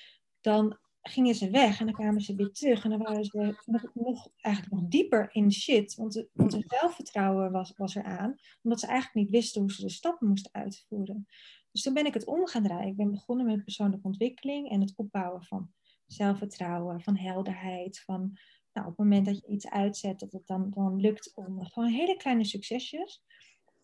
dan 0.40 0.78
gingen 1.02 1.34
ze 1.34 1.50
weg 1.50 1.80
en 1.80 1.86
dan 1.86 1.94
kwamen 1.94 2.20
ze 2.20 2.34
weer 2.34 2.52
terug. 2.52 2.84
En 2.84 2.90
dan 2.90 3.02
waren 3.02 3.24
ze 3.24 3.56
nog, 3.64 3.94
nog 3.94 4.28
eigenlijk 4.36 4.74
nog 4.74 4.90
dieper 4.90 5.28
in 5.32 5.52
shit. 5.52 5.94
Want, 5.94 6.26
want 6.32 6.52
hun 6.52 6.64
zelfvertrouwen 6.66 7.52
was, 7.52 7.72
was 7.76 7.96
er 7.96 8.04
aan. 8.04 8.36
Omdat 8.62 8.80
ze 8.80 8.86
eigenlijk 8.86 9.14
niet 9.14 9.30
wisten 9.30 9.60
hoe 9.60 9.72
ze 9.72 9.82
de 9.82 9.90
stappen 9.90 10.28
moesten 10.28 10.52
uitvoeren. 10.52 11.26
Dus 11.70 11.82
toen 11.82 11.94
ben 11.94 12.06
ik 12.06 12.14
het 12.14 12.26
om 12.26 12.46
gaan 12.46 12.62
draaien. 12.62 12.88
Ik 12.88 12.96
ben 12.96 13.10
begonnen 13.10 13.46
met 13.46 13.64
persoonlijke 13.64 14.06
ontwikkeling 14.06 14.70
en 14.70 14.80
het 14.80 14.92
opbouwen 14.96 15.44
van 15.44 15.70
zelfvertrouwen, 16.06 17.00
van 17.00 17.16
helderheid. 17.16 18.00
Van 18.00 18.38
nou, 18.72 18.86
op 18.86 18.96
het 18.96 19.06
moment 19.06 19.26
dat 19.26 19.38
je 19.38 19.46
iets 19.46 19.70
uitzet, 19.70 20.18
dat 20.20 20.32
het 20.32 20.46
dan, 20.46 20.70
dan 20.70 21.00
lukt 21.00 21.32
om 21.34 21.64
gewoon 21.66 21.88
hele 21.88 22.16
kleine 22.16 22.44
succesjes. 22.44 23.22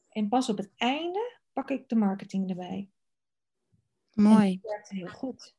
En 0.09 0.29
pas 0.29 0.49
op 0.49 0.57
het 0.57 0.73
einde 0.77 1.39
pak 1.53 1.71
ik 1.71 1.89
de 1.89 1.97
marketing 1.97 2.49
erbij. 2.49 2.91
Mooi. 4.13 4.59
dat 4.63 4.71
werkte 4.71 4.95
heel 4.95 5.09
goed. 5.09 5.57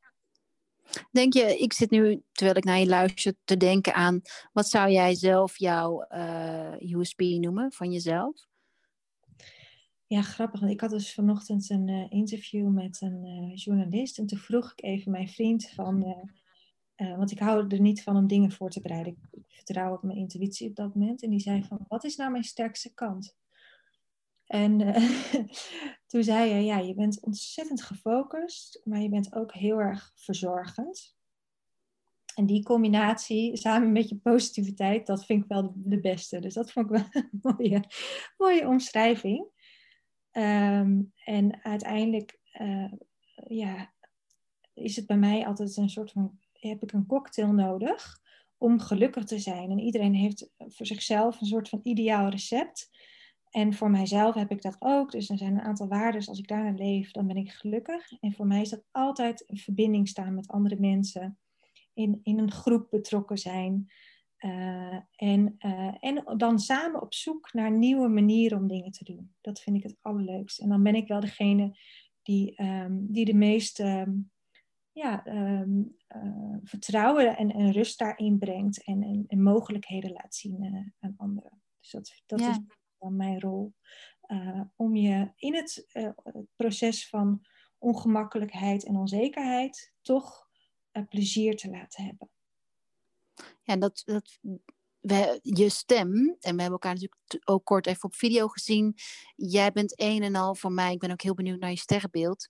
Denk 1.12 1.34
je, 1.34 1.58
ik 1.58 1.74
zit 1.74 1.90
nu, 1.90 2.22
terwijl 2.32 2.58
ik 2.58 2.64
naar 2.64 2.80
je 2.80 2.88
luister, 2.88 3.34
te 3.44 3.58
denken 3.58 3.94
aan, 3.94 4.22
wat 4.54 4.68
zou 4.68 4.92
jij 4.92 5.16
zelf 5.16 5.58
jouw 5.58 6.06
uh, 6.10 6.74
eh, 6.74 6.92
USP 6.92 7.20
noemen 7.20 7.72
van 7.72 7.92
jezelf? 7.92 8.48
Ja, 10.06 10.22
grappig. 10.22 10.62
Ik 10.62 10.82
had 10.82 10.90
dus 10.90 11.14
vanochtend 11.14 11.70
een 11.70 11.88
uh, 11.88 12.06
interview 12.10 12.68
met 12.68 13.02
een 13.02 13.26
uh, 13.26 13.56
journalist. 13.56 14.18
En 14.18 14.26
toen 14.26 14.40
vroeg 14.40 14.72
ik 14.72 14.84
even 14.84 15.12
mijn 15.12 15.30
vriend 15.30 15.70
van... 15.70 16.28
want 16.96 17.32
ik 17.32 17.40
hou 17.40 17.68
er 17.68 17.80
niet 17.80 18.04
van 18.04 18.16
om 18.16 18.28
dingen 18.28 18.52
voor 18.52 18.70
te 18.70 18.82
bereiden. 18.82 19.14
Ik, 19.14 19.20
ik 19.32 19.46
vertrouw 19.48 19.94
op 19.94 20.04
mijn 20.04 20.18
intuïtie 20.18 20.70
op 20.70 20.76
dat 20.76 20.96
moment. 20.96 21.24
En 21.24 21.30
die 21.30 21.40
zei 21.40 21.64
van, 21.64 21.86
wat 21.88 22.04
is 22.04 22.16
nou 22.16 22.32
mijn 22.32 22.44
sterkste 22.44 22.94
kant? 22.94 23.36
En 24.50 24.80
uh, 24.80 24.96
toen 26.10 26.24
zei 26.24 26.52
hij, 26.52 26.64
ja, 26.64 26.78
je 26.78 26.94
bent 26.94 27.22
ontzettend 27.22 27.82
gefocust, 27.82 28.82
maar 28.84 29.02
je 29.02 29.10
bent 29.10 29.36
ook 29.36 29.54
heel 29.54 29.80
erg 29.80 30.12
verzorgend. 30.16 31.18
En 32.36 32.46
die 32.46 32.64
combinatie 32.64 33.58
samen 33.58 33.92
met 33.92 34.10
je 34.10 34.16
positiviteit, 34.16 35.06
dat 35.06 35.26
vind 35.26 35.44
ik 35.44 35.50
wel 35.50 35.74
de, 35.76 36.00
beste. 36.00 36.40
Dus 36.40 36.54
dat 36.54 36.72
vond 36.72 36.86
ik 36.86 36.92
wel 36.92 37.06
een 37.24 37.40
mooie, 37.42 37.84
mooie 38.38 38.68
omschrijving. 38.68 39.48
Um, 40.32 41.14
en 41.26 41.64
uiteindelijk 41.64 42.40
uh, 42.62 42.92
ja, 43.48 43.94
is 44.74 44.96
het 44.96 45.06
bij 45.06 45.18
mij 45.18 45.46
altijd 45.46 45.78
een 45.78 45.90
soort 45.90 46.12
van, 46.12 46.40
heb 46.52 46.84
ik 46.84 46.92
een 46.92 47.06
cocktail 47.06 47.52
nodig 47.52 48.20
om 48.58 48.80
gelukkig 48.80 49.24
te 49.24 49.40
zijn. 49.40 49.72
En 49.72 49.80
iedereen 49.80 50.14
heeft 50.14 50.52
voor 50.58 50.86
zichzelf 50.86 51.42
een 51.42 51.48
soort 51.48 51.70
van 51.70 51.80
ideaal 51.84 52.30
recept. 52.30 52.90
En 53.50 53.74
voor 53.74 53.90
mijzelf 53.90 54.36
heb 54.36 54.52
ik 54.52 54.62
dat 54.62 54.76
ook. 54.80 55.12
Dus 55.12 55.30
er 55.30 55.38
zijn 55.38 55.54
een 55.54 55.62
aantal 55.62 55.88
waarden. 55.88 56.26
Als 56.26 56.40
ik 56.40 56.48
daarna 56.48 56.78
leef, 56.78 57.12
dan 57.12 57.28
ben 57.28 57.36
ik 57.36 57.52
gelukkig. 57.52 58.12
En 58.20 58.34
voor 58.34 58.48
mij 58.48 58.62
is 58.62 58.70
dat 58.70 58.84
altijd 58.92 59.44
een 59.48 59.58
verbinding 59.58 60.08
staan 60.08 60.36
met 60.36 60.48
andere 60.48 60.80
mensen. 60.80 61.40
In, 61.94 62.20
in 62.24 62.40
een 62.40 62.52
groep 62.52 62.88
betrokken 62.90 63.38
zijn. 63.38 63.92
Uh, 64.40 65.00
en, 65.16 65.56
uh, 65.60 65.96
en 66.00 66.38
dan 66.38 66.60
samen 66.60 67.02
op 67.02 67.14
zoek 67.14 67.54
naar 67.54 67.72
nieuwe 67.72 68.08
manieren 68.08 68.58
om 68.58 68.68
dingen 68.68 68.92
te 68.92 69.04
doen. 69.04 69.34
Dat 69.42 69.60
vind 69.60 69.76
ik 69.76 69.84
het 69.84 69.98
allerleukst. 70.02 70.60
En 70.60 70.70
dan 70.70 70.84
ben 70.84 70.96
ik 70.96 71.08
wel 71.08 71.20
degene 71.20 71.78
die, 72.22 72.64
um, 72.64 73.12
die 73.12 73.26
de 73.26 73.34
meeste 73.34 73.84
um, 73.84 74.32
ja, 74.92 75.28
um, 75.28 75.96
uh, 76.16 76.58
vertrouwen 76.64 77.38
en, 77.38 77.52
en, 77.54 77.72
rust 77.72 78.00
daarin 78.00 78.38
brengt. 78.38 78.84
En, 78.84 79.04
en, 79.04 79.24
en 79.28 79.42
mogelijkheden 79.42 80.12
laat 80.12 80.36
zien 80.36 80.94
aan 81.00 81.14
anderen. 81.18 81.62
Dus 81.80 81.92
dat, 81.92 82.22
dat 82.26 82.40
ja. 82.40 82.50
is 82.50 82.60
mijn 83.00 83.40
rol. 83.40 83.74
Uh, 84.28 84.62
om 84.76 84.96
je 84.96 85.32
in 85.36 85.56
het, 85.56 85.86
uh, 85.94 86.10
proces 86.56 87.10
van 87.10 87.46
ongemakkelijkheid 87.78 88.86
en 88.86 88.96
onzekerheid 88.96 89.94
toch 90.02 90.48
uh, 90.94 91.04
plezier 91.10 91.58
te 91.58 91.70
laten 91.70 92.04
hebben. 92.04 92.30
Ja, 93.64 93.76
dat, 93.76 94.02
dat, 94.06 94.40
we, 95.00 95.40
je 95.42 95.70
stem, 95.70 96.12
en 96.18 96.56
we 96.56 96.62
hebben 96.62 96.72
elkaar 96.72 96.94
natuurlijk 96.94 97.50
ook 97.50 97.66
kort 97.66 97.88
even 97.88 98.04
op 98.04 98.16
video 98.16 98.48
gezien. 98.48 98.96
Jij 99.36 99.72
bent 99.72 100.02
een 100.02 100.24
en 100.24 100.36
al 100.36 100.56
voor 100.56 100.72
mij, 100.72 100.94
ik 100.94 101.00
ben 101.00 101.12
ook 101.12 101.22
heel 101.22 101.34
benieuwd 101.34 101.60
naar 101.60 101.70
je 101.70 101.78
sterrenbeeld. 101.78 102.50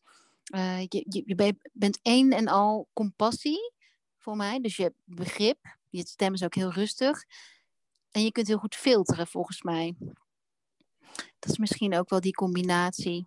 Uh, 0.56 0.79
je, 0.82 1.06
je, 1.10 1.24
je, 1.25 1.56
bent 1.74 2.00
een 2.01 2.32
en 2.32 2.48
al 2.48 2.89
compassie 2.94 3.74
voor 4.18 4.36
mij, 4.36 4.60
dus 4.60 4.75
je 4.75 4.84
hebt 4.84 5.01
begrip. 5.06 5.77
Je 5.89 6.08
stem 6.08 6.34
is 6.34 6.44
ook 6.44 6.56
heel 6.56 6.72
rustig. 6.72 7.24
En 8.12 8.24
je 8.24 8.32
kunt 8.32 8.48
heel 8.48 8.58
goed 8.58 8.75
filteren, 8.75 9.27
volgens 9.27 9.62
mij. 9.62 9.96
Dat 11.39 11.51
is 11.51 11.57
misschien 11.57 11.95
ook 11.95 12.09
wel 12.09 12.21
die 12.21 12.33
combinatie. 12.33 13.25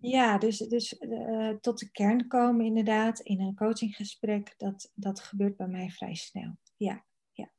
Ja, 0.00 0.38
dus, 0.38 0.58
dus 0.58 0.96
uh, 1.00 1.50
tot 1.60 1.78
de 1.78 1.90
kern 1.90 2.26
komen 2.26 2.66
inderdaad 2.66 3.20
in 3.20 3.40
een 3.40 3.54
coachinggesprek, 3.54 4.54
dat, 4.56 4.90
dat 4.94 5.20
gebeurt 5.20 5.56
bij 5.56 5.68
mij 5.68 5.90
vrij 5.90 6.14
snel. 6.14 6.56
Ja, 6.76 7.04
ja. 7.32 7.50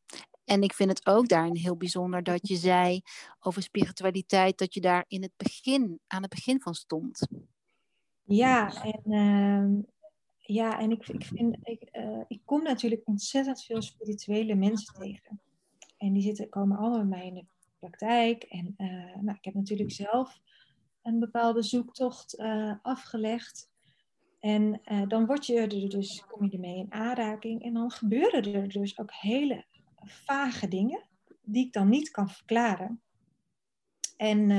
En 0.45 0.61
ik 0.61 0.73
vind 0.73 0.89
het 0.89 1.05
ook 1.05 1.27
daarin 1.27 1.55
heel 1.55 1.77
bijzonder 1.77 2.23
dat 2.23 2.47
je 2.47 2.55
zei 2.55 3.01
over 3.39 3.61
spiritualiteit, 3.61 4.57
dat 4.57 4.73
je 4.73 4.81
daar 4.81 5.05
in 5.07 5.21
het 5.21 5.33
begin, 5.37 5.99
aan 6.07 6.21
het 6.21 6.29
begin 6.29 6.61
van 6.61 6.73
stond. 6.73 7.27
Ja, 8.23 8.83
en, 8.83 9.01
uh, 9.05 9.83
ja, 10.37 10.79
en 10.79 10.91
ik, 10.91 11.07
ik, 11.07 11.25
vind, 11.25 11.57
ik, 11.61 11.89
uh, 11.91 12.23
ik 12.27 12.41
kom 12.45 12.63
natuurlijk 12.63 13.07
ontzettend 13.07 13.63
veel 13.63 13.81
spirituele 13.81 14.55
mensen 14.55 14.93
tegen. 14.93 15.41
En 15.97 16.13
die 16.13 16.21
zitten, 16.21 16.49
komen 16.49 16.77
allemaal 16.77 17.07
bij 17.07 17.17
mij 17.17 17.27
in 17.27 17.33
de 17.33 17.45
praktijk. 17.89 18.43
En 18.43 18.73
uh, 18.77 19.15
nou, 19.21 19.37
ik 19.37 19.45
heb 19.45 19.53
natuurlijk 19.53 19.91
zelf 19.91 20.39
een 21.01 21.19
bepaalde 21.19 21.61
zoektocht 21.61 22.39
uh, 22.39 22.73
afgelegd. 22.81 23.71
En 24.39 24.81
uh, 24.85 25.07
dan 25.07 25.25
word 25.25 25.45
je 25.45 25.59
er 25.59 25.89
dus, 25.89 26.23
kom 26.27 26.45
je 26.45 26.51
ermee 26.51 26.77
in 26.77 26.93
aanraking. 26.93 27.63
En 27.63 27.73
dan 27.73 27.91
gebeuren 27.91 28.53
er 28.53 28.67
dus 28.67 28.99
ook 28.99 29.13
hele 29.13 29.65
vage 30.03 30.67
dingen 30.67 31.03
die 31.41 31.65
ik 31.65 31.73
dan 31.73 31.89
niet 31.89 32.11
kan 32.11 32.29
verklaren. 32.29 33.01
En, 34.17 34.51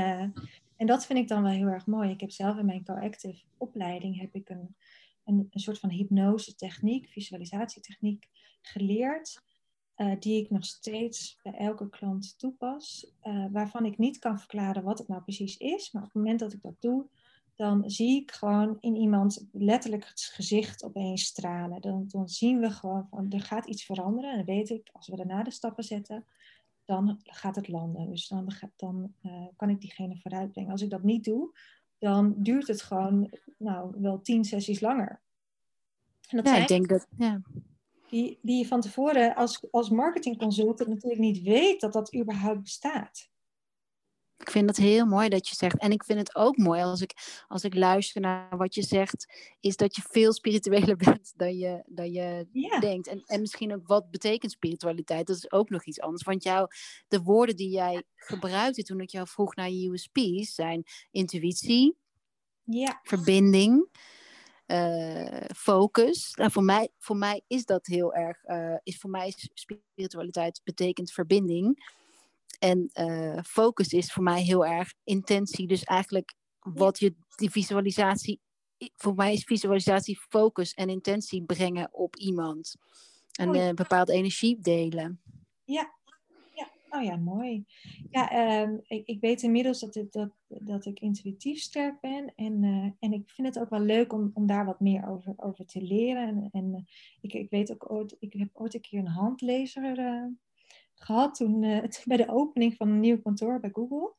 en 0.76 0.86
dat 0.86 1.06
vind 1.06 1.18
ik 1.18 1.28
dan 1.28 1.42
wel 1.42 1.52
heel 1.52 1.66
erg 1.66 1.86
mooi. 1.86 2.10
Ik 2.10 2.20
heb 2.20 2.30
zelf 2.30 2.56
in 2.58 2.66
mijn 2.66 2.84
co-active 2.84 3.42
opleiding 3.56 4.20
heb 4.20 4.34
ik 4.34 4.48
een, 4.48 4.76
een, 5.24 5.48
een 5.50 5.60
soort 5.60 5.78
van 5.78 5.90
hypnose 5.90 6.54
techniek, 6.54 7.08
visualisatietechniek 7.08 8.28
geleerd. 8.62 9.42
Uh, 9.96 10.12
die 10.18 10.42
ik 10.42 10.50
nog 10.50 10.64
steeds 10.64 11.38
bij 11.42 11.52
elke 11.52 11.88
klant 11.88 12.38
toepas, 12.38 13.12
uh, 13.22 13.46
waarvan 13.52 13.84
ik 13.84 13.98
niet 13.98 14.18
kan 14.18 14.38
verklaren 14.38 14.82
wat 14.82 14.98
het 14.98 15.08
nou 15.08 15.22
precies 15.22 15.56
is. 15.56 15.92
Maar 15.92 16.02
op 16.02 16.08
het 16.08 16.16
moment 16.16 16.40
dat 16.40 16.52
ik 16.52 16.62
dat 16.62 16.80
doe, 16.80 17.06
dan 17.54 17.90
zie 17.90 18.20
ik 18.20 18.30
gewoon 18.30 18.76
in 18.80 18.96
iemand 18.96 19.48
letterlijk 19.52 20.08
het 20.08 20.20
gezicht 20.20 20.84
opeens 20.84 21.24
stralen. 21.24 21.80
Dan, 21.80 22.04
dan 22.08 22.28
zien 22.28 22.60
we 22.60 22.70
gewoon 22.70 23.06
van 23.10 23.30
er 23.30 23.40
gaat 23.40 23.66
iets 23.66 23.84
veranderen. 23.84 24.30
En 24.30 24.36
dan 24.36 24.54
weet 24.54 24.70
ik, 24.70 24.90
als 24.92 25.08
we 25.08 25.16
daarna 25.16 25.42
de 25.42 25.50
stappen 25.50 25.84
zetten, 25.84 26.24
dan 26.84 27.20
gaat 27.22 27.56
het 27.56 27.68
landen. 27.68 28.10
Dus 28.10 28.28
dan, 28.28 28.52
dan 28.76 29.14
uh, 29.22 29.46
kan 29.56 29.70
ik 29.70 29.80
diegene 29.80 30.16
vooruitbrengen. 30.16 30.70
Als 30.70 30.82
ik 30.82 30.90
dat 30.90 31.02
niet 31.02 31.24
doe, 31.24 31.58
dan 31.98 32.34
duurt 32.36 32.66
het 32.66 32.82
gewoon 32.82 33.30
nou, 33.58 34.00
wel 34.00 34.20
tien 34.20 34.44
sessies 34.44 34.80
langer. 34.80 35.20
En 36.28 36.36
dat 36.36 36.46
ja, 36.46 36.56
ik 36.56 36.68
denk 36.68 36.88
dat. 36.88 37.06
Ja 37.18 37.40
die, 38.14 38.38
die 38.42 38.58
je 38.58 38.66
van 38.66 38.80
tevoren 38.80 39.34
als, 39.34 39.66
als 39.70 39.90
marketingconsultant 39.90 40.88
natuurlijk 40.88 41.20
niet 41.20 41.42
weet 41.42 41.80
dat 41.80 41.92
dat 41.92 42.14
überhaupt 42.14 42.62
bestaat. 42.62 43.32
Ik 44.36 44.50
vind 44.50 44.68
het 44.68 44.76
heel 44.76 45.06
mooi 45.06 45.28
dat 45.28 45.48
je 45.48 45.54
zegt. 45.54 45.78
En 45.78 45.92
ik 45.92 46.04
vind 46.04 46.18
het 46.18 46.34
ook 46.34 46.56
mooi 46.56 46.82
als 46.82 47.00
ik, 47.00 47.42
als 47.48 47.64
ik 47.64 47.74
luister 47.74 48.20
naar 48.20 48.56
wat 48.56 48.74
je 48.74 48.82
zegt, 48.82 49.26
is 49.60 49.76
dat 49.76 49.96
je 49.96 50.02
veel 50.10 50.32
spiritueler 50.32 50.96
bent 51.06 51.32
dan 51.36 51.56
je, 51.56 51.82
dan 51.86 52.12
je 52.12 52.46
denkt. 52.80 53.06
En, 53.06 53.22
en 53.26 53.40
misschien 53.40 53.74
ook 53.74 53.86
wat 53.86 54.10
betekent 54.10 54.52
spiritualiteit. 54.52 55.26
Dat 55.26 55.36
is 55.36 55.52
ook 55.52 55.70
nog 55.70 55.84
iets 55.84 56.00
anders. 56.00 56.22
Want 56.22 56.42
jou, 56.42 56.68
de 57.08 57.22
woorden 57.22 57.56
die 57.56 57.70
jij 57.70 58.02
gebruikte 58.14 58.82
toen 58.82 59.00
ik 59.00 59.10
jou 59.10 59.28
vroeg 59.28 59.54
naar 59.54 59.70
je 59.70 59.90
USP's 59.90 60.54
zijn 60.54 60.84
intuïtie, 61.10 61.96
ja. 62.64 63.00
verbinding, 63.02 63.88
uh, 64.66 65.44
focus. 65.56 66.34
Nou, 66.34 66.50
voor, 66.50 66.62
mij, 66.62 66.90
voor 66.98 67.16
mij 67.16 67.42
is 67.46 67.64
dat 67.64 67.86
heel 67.86 68.14
erg, 68.14 68.44
uh, 68.44 68.76
is 68.82 68.98
voor 68.98 69.10
mij 69.10 69.34
spiritualiteit 69.54 70.60
betekent 70.64 71.12
verbinding. 71.12 71.92
En 72.58 72.90
uh, 72.94 73.38
focus 73.46 73.92
is 73.92 74.12
voor 74.12 74.22
mij 74.22 74.42
heel 74.42 74.66
erg 74.66 74.92
intentie. 75.04 75.66
Dus 75.66 75.84
eigenlijk 75.84 76.34
wat 76.58 76.98
je 76.98 77.14
die 77.34 77.50
visualisatie, 77.50 78.40
voor 78.96 79.14
mij 79.14 79.32
is 79.32 79.44
visualisatie 79.44 80.20
focus 80.28 80.74
en 80.74 80.88
intentie 80.88 81.44
brengen 81.44 81.88
op 81.92 82.16
iemand. 82.16 82.74
En 83.32 83.48
oh, 83.48 83.54
ja. 83.54 83.74
bepaalde 83.74 84.12
energie 84.12 84.60
delen. 84.60 85.20
Ja, 85.64 85.92
Oh 86.94 87.02
ja, 87.02 87.16
mooi. 87.16 87.64
Ja, 88.10 88.32
uh, 88.66 88.78
ik, 88.86 89.06
ik, 89.06 89.20
weet 89.20 89.42
inmiddels 89.42 89.80
dat, 89.80 89.96
ik, 89.96 90.12
dat, 90.12 90.30
dat 90.48 90.86
ik 90.86 91.00
intuïtief 91.00 91.60
sterk 91.60 92.00
ben. 92.00 92.32
En, 92.36 92.62
uh, 92.62 92.90
en 92.98 93.12
ik 93.12 93.30
vind 93.30 93.46
het 93.46 93.58
ook 93.58 93.70
wel 93.70 93.80
leuk 93.80 94.12
om, 94.12 94.30
om 94.34 94.46
daar 94.46 94.64
wat 94.64 94.80
meer 94.80 95.08
over, 95.08 95.34
over 95.36 95.66
te 95.66 95.82
leren. 95.82 96.28
En, 96.28 96.48
en 96.52 96.72
uh, 96.74 96.80
ik, 97.20 97.32
ik 97.32 97.50
weet 97.50 97.72
ook 97.72 97.90
ooit, 97.90 98.16
ik 98.18 98.32
heb 98.32 98.48
ooit 98.52 98.74
een 98.74 98.80
keer 98.80 98.98
een 98.98 99.06
handlezer 99.06 99.98
eh, 99.98 100.26
gehad 100.94 101.34
toen, 101.34 101.60
bij 102.04 102.16
de 102.16 102.28
opening 102.28 102.74
van 102.74 102.88
een 102.88 103.00
nieuw 103.00 103.20
kantoor 103.20 103.60
bij 103.60 103.70
Google. 103.72 104.14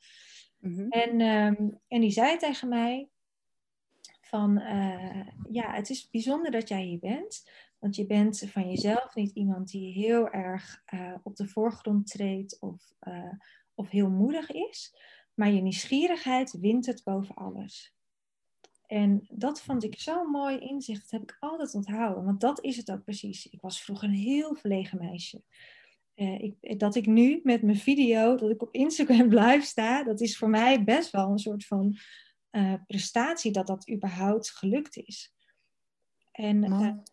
Mm 0.59 0.75
-hmm. 0.75 0.89
en, 0.89 1.21
um, 1.21 1.79
en 1.88 2.01
die 2.01 2.11
zei 2.11 2.38
tegen 2.38 2.69
mij 2.69 3.09
van, 4.21 4.53
ja, 5.49 5.73
het 5.73 5.89
is 5.89 6.09
bijzonder 6.09 6.51
dat 6.51 6.67
jij 6.67 6.83
hier 6.83 6.99
bent. 6.99 7.49
Want 7.85 7.97
je 7.97 8.05
bent 8.05 8.43
van 8.47 8.69
jezelf 8.69 9.15
niet 9.15 9.31
iemand 9.35 9.71
die 9.71 9.93
heel 9.93 10.29
erg 10.29 10.83
uh, 10.93 11.13
op 11.23 11.35
de 11.35 11.47
voorgrond 11.47 12.07
treedt 12.07 12.59
of, 12.59 12.93
uh, 13.07 13.33
of 13.73 13.89
heel 13.89 14.09
moedig 14.09 14.51
is. 14.51 14.95
Maar 15.33 15.51
je 15.51 15.61
nieuwsgierigheid 15.61 16.59
wint 16.59 16.85
het 16.85 17.03
boven 17.03 17.35
alles. 17.35 17.95
En 18.85 19.27
dat 19.29 19.61
vond 19.61 19.83
ik 19.83 19.99
zo'n 19.99 20.27
mooi 20.27 20.57
inzicht. 20.57 21.01
Dat 21.01 21.11
heb 21.11 21.21
ik 21.21 21.37
altijd 21.39 21.73
onthouden. 21.73 22.23
Want 22.25 22.41
dat 22.41 22.63
is 22.63 22.77
het 22.77 22.91
ook 22.91 23.03
precies. 23.03 23.47
Ik 23.49 23.61
was 23.61 23.81
vroeger 23.81 24.07
een 24.07 24.15
heel 24.15 24.55
verlegen 24.55 24.97
meisje. 24.97 25.41
Uh, 26.15 26.41
ik, 26.41 26.79
dat 26.79 26.95
ik 26.95 27.05
nu 27.05 27.39
met 27.43 27.61
mijn 27.61 27.77
video, 27.77 28.35
dat 28.35 28.49
ik 28.49 28.61
op 28.61 28.73
Instagram 28.73 29.33
live 29.43 29.65
sta, 29.65 30.03
dat 30.03 30.21
is 30.21 30.37
voor 30.37 30.49
mij 30.49 30.83
best 30.83 31.11
wel 31.11 31.29
een 31.29 31.39
soort 31.39 31.65
van 31.65 31.97
prestatie 32.87 33.51
dat 33.51 33.67
dat 33.67 33.89
überhaupt 33.89 34.51
gelukt 34.51 34.97
is. 34.97 35.34
En 36.35 36.63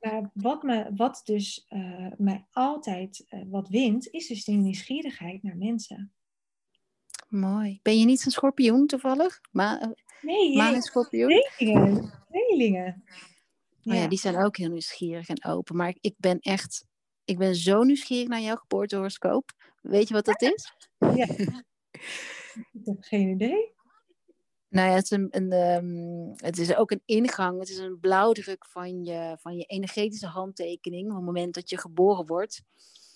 uh, 0.00 0.18
wat, 0.32 0.62
me, 0.62 0.90
wat 0.96 1.20
dus 1.24 1.66
uh, 1.70 2.06
mij 2.16 2.46
altijd 2.50 3.24
uh, 3.28 3.42
wat 3.46 3.68
wint, 3.68 4.08
is 4.10 4.26
dus 4.26 4.44
die 4.44 4.56
nieuwsgierigheid 4.56 5.42
naar 5.42 5.56
mensen. 5.56 6.12
Mooi. 7.28 7.78
Ben 7.82 7.98
je 7.98 8.04
niet 8.04 8.24
een 8.24 8.30
schorpioen 8.30 8.86
toevallig? 8.86 9.40
Nee, 10.20 10.56
maan 10.56 10.74
een 10.74 10.82
schorpioen? 10.82 11.46
Tweelingen. 11.56 12.12
Tweelingen. 12.28 13.04
Oh 13.84 13.94
ja, 13.94 14.06
die 14.06 14.18
zijn 14.18 14.36
ook 14.36 14.56
heel 14.56 14.70
nieuwsgierig 14.70 15.28
en 15.28 15.44
open. 15.44 15.76
Maar 15.76 15.88
ik, 15.88 15.98
ik 16.00 16.14
ben 16.16 16.38
echt, 16.40 16.86
ik 17.24 17.38
ben 17.38 17.54
zo 17.54 17.82
nieuwsgierig 17.82 18.28
naar 18.28 18.40
jouw 18.40 18.56
geboortehoroscoop. 18.56 19.52
Weet 19.80 20.08
je 20.08 20.14
wat 20.14 20.24
dat 20.24 20.42
is? 20.42 20.72
Ja. 20.98 21.26
ik 22.72 22.84
heb 22.84 22.96
geen 23.00 23.28
idee. 23.28 23.72
Nou 24.72 24.88
ja, 24.88 24.94
het 24.94 25.04
is, 25.04 25.10
een, 25.10 25.28
een 25.30 25.52
um, 25.52 26.32
het 26.36 26.58
is 26.58 26.74
ook 26.74 26.90
een 26.90 27.02
ingang. 27.04 27.58
Het 27.58 27.68
is 27.68 27.78
een 27.78 27.98
blauwdruk 28.00 28.66
van 28.66 29.04
je, 29.04 29.36
van 29.40 29.56
je 29.56 29.64
energetische 29.64 30.26
handtekening 30.26 31.08
op 31.10 31.16
het 31.16 31.24
moment 31.24 31.54
dat 31.54 31.70
je 31.70 31.78
geboren 31.78 32.26
wordt. 32.26 32.62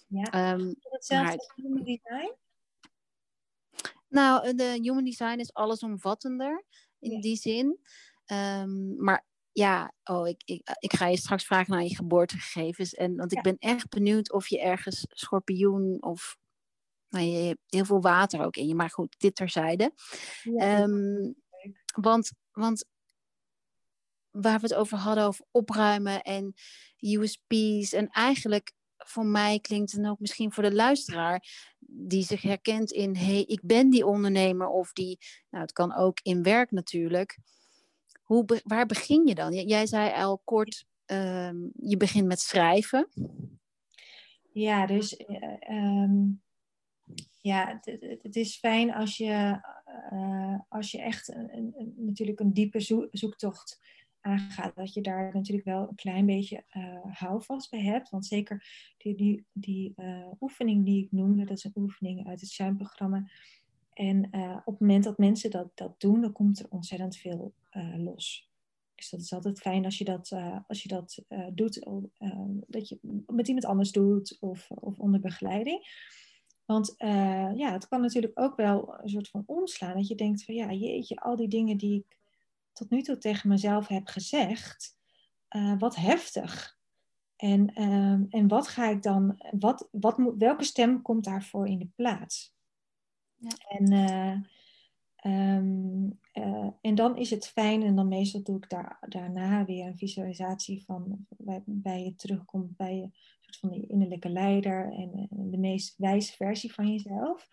Ja. 0.09 0.53
Um, 0.53 0.75
hetzelfde 0.81 1.33
als 1.33 1.53
human 1.55 1.85
design? 1.85 2.33
Nou, 4.09 4.55
de 4.55 4.79
human 4.83 5.05
design 5.05 5.39
is 5.39 5.55
allesomvattender 5.55 6.65
in 6.99 7.11
ja. 7.11 7.21
die 7.21 7.37
zin. 7.37 7.79
Um, 8.27 9.03
maar 9.03 9.27
ja, 9.53 9.93
oh, 10.05 10.29
ik, 10.29 10.43
ik, 10.45 10.77
ik 10.79 10.93
ga 10.93 11.07
je 11.07 11.17
straks 11.17 11.45
vragen 11.45 11.73
naar 11.73 11.83
je 11.83 11.97
geboortegegevens. 11.97 12.95
En, 12.95 13.17
want 13.17 13.33
ik 13.33 13.43
ben 13.43 13.57
echt 13.59 13.89
benieuwd 13.89 14.33
of 14.33 14.49
je 14.49 14.61
ergens 14.61 15.07
schorpioen 15.09 16.03
of 16.03 16.37
nou, 17.09 17.25
je 17.25 17.47
hebt 17.47 17.61
heel 17.67 17.85
veel 17.85 18.01
water 18.01 18.45
ook 18.45 18.57
in 18.57 18.67
je. 18.67 18.75
Maar 18.75 18.91
goed, 18.91 19.15
dit 19.19 19.35
terzijde. 19.35 19.93
Ja. 20.43 20.83
Um, 20.83 21.35
want, 21.97 22.33
want 22.53 22.85
waar 24.31 24.61
we 24.61 24.67
het 24.67 24.75
over 24.75 24.99
hadden, 24.99 25.25
over 25.25 25.45
opruimen 25.51 26.23
en 26.23 26.55
USP's. 26.99 27.93
En 27.93 28.09
eigenlijk 28.09 28.73
voor 28.97 29.27
mij 29.27 29.59
klinkt 29.61 29.93
het 29.93 30.07
ook 30.07 30.21
misschien 30.21 30.53
voor 30.53 30.63
de 30.63 30.75
luisteraar 30.75 31.45
die 31.79 32.25
zich 32.25 32.43
herkent 32.43 32.91
in 32.91 33.17
hey, 33.17 33.43
ik 33.43 33.61
ben 33.63 33.91
die 33.91 34.07
ondernemer 34.07 34.69
of 34.69 34.93
die, 34.93 35.19
nou 35.51 35.63
het 35.63 35.73
kan 35.73 35.95
ook 35.95 36.19
in 36.23 36.43
werk 36.43 36.71
natuurlijk. 36.71 37.39
Hoe, 38.23 38.61
waar 38.65 38.87
begin 38.87 39.27
je 39.27 39.35
dan? 39.35 39.53
Jij 39.53 39.87
zei 39.87 40.13
al 40.13 40.41
kort, 40.45 40.85
um, 41.07 41.71
je 41.77 41.97
begint 41.97 42.27
met 42.27 42.41
schrijven. 42.41 43.09
Ja, 44.53 44.87
dus 44.87 45.21
um, 45.69 46.43
ja, 47.47 47.81
het, 48.23 48.37
is 48.37 48.59
fijn 48.59 48.95
als 48.95 49.17
je, 49.17 49.61
uh, 50.13 50.59
als 50.69 50.91
je 50.91 51.01
echt 51.01 51.35
een, 51.35 51.57
een, 51.57 51.95
natuurlijk 51.97 52.41
een 52.41 52.53
diepe 52.53 53.09
zoektocht 53.11 53.81
aangaat, 54.21 54.77
dat 54.77 54.95
je 54.95 55.01
daar 55.01 55.31
natuurlijk 55.35 55.67
wel 55.67 55.89
een 55.89 55.95
klein 55.95 56.27
beetje 56.27 56.65
uh, 56.77 57.15
houvast 57.19 57.71
bij 57.71 57.83
hebt. 57.83 58.11
Want 58.11 58.27
zeker 58.27 58.65
die, 58.97 59.15
die, 59.15 59.47
die 59.53 59.93
uh, 59.97 60.27
oefening 60.41 60.85
die 60.85 61.05
ik 61.05 61.13
noemde, 61.13 61.45
dat 61.45 61.57
is 61.57 61.65
een 61.65 61.73
oefening 61.83 62.27
uit 62.27 62.41
het 62.41 62.51
Shine-programma. 62.51 63.31
En 63.93 64.25
op 64.65 64.73
het 64.73 64.81
moment 64.81 65.05
dat 65.05 65.19
mensen 65.19 65.51
dat, 65.51 65.71
dat 65.75 66.01
doen, 66.01 66.21
dan 66.21 66.33
komt 66.33 66.59
er 66.59 66.67
ontzettend 66.69 67.17
veel 67.17 67.55
los. 67.97 68.51
Dus 68.95 69.11
dat 69.11 69.21
is 69.21 69.33
altijd 69.33 69.59
fijn 69.59 69.85
als 69.85 69.99
je 69.99 70.05
dat, 70.05 70.33
als 70.67 70.83
je 70.83 70.89
dat 70.89 71.25
doet, 71.55 71.87
dat 72.67 72.89
je 72.89 72.99
met 73.27 73.47
iemand 73.49 73.65
anders 73.65 73.93
doet 73.93 74.37
of, 74.41 74.71
of 74.71 74.99
onder 74.99 75.21
begeleiding. 75.21 75.85
Want 76.67 76.95
ja, 77.57 77.73
het 77.73 77.89
kan 77.89 78.01
natuurlijk 78.01 78.41
ook 78.41 78.57
wel 78.57 78.99
een 79.03 79.09
soort 79.09 79.29
van 79.29 79.43
omslaan. 79.47 79.95
Dat 79.95 80.09
je 80.09 80.15
denkt 80.15 80.45
van 80.45 80.55
ja, 80.55 80.73
jeetje, 80.73 81.17
al 81.17 81.37
die 81.37 81.49
dingen 81.49 81.77
die 81.77 81.99
ik 81.99 82.17
tot 82.73 82.91
nu 82.91 83.03
toe 83.03 83.19
tegen 83.19 83.49
mezelf 83.49 83.89
heb 83.89 84.07
gezegd, 84.07 84.97
uh, 85.57 85.79
wat 85.79 85.97
heftig. 85.97 86.79
En, 87.37 87.81
uh, 87.81 88.41
en 88.41 88.49
wat 88.49 88.69
ga 88.69 88.89
ik 88.89 89.03
dan, 89.03 89.43
wat, 89.59 89.89
wat 89.91 90.19
moet, 90.19 90.35
welke 90.39 90.65
stem 90.65 91.03
komt 91.03 91.25
daarvoor 91.25 91.69
in 91.69 91.79
de 91.79 91.89
plaats? 91.95 92.55
Ja. 93.35 93.51
En, 93.69 93.93
uh, 93.93 94.41
um, 95.57 96.21
en 96.81 96.95
dan 96.95 97.17
is 97.17 97.31
het 97.31 97.49
fijn, 97.49 97.83
en 97.83 97.97
dan 97.97 98.09
meestal 98.09 98.43
doe 98.43 98.57
ik 98.57 98.69
daar, 98.69 98.99
daarna 99.09 99.65
weer 99.65 99.87
een 99.87 99.99
visualisatie 99.99 100.85
van 100.85 101.27
bij, 101.29 101.63
bij 101.65 102.05
je 102.05 102.15
terugkomt 102.15 102.77
bij 102.77 102.97
je 102.97 103.11
soort 103.47 103.59
van 103.59 103.81
die 103.81 103.89
innerlijke 103.89 104.29
leider 104.29 104.93
en 104.93 105.29
de 105.31 105.59
meest 105.59 105.95
wijze 105.97 106.33
versie 106.33 106.73
van 106.73 106.93
jezelf. 106.93 107.49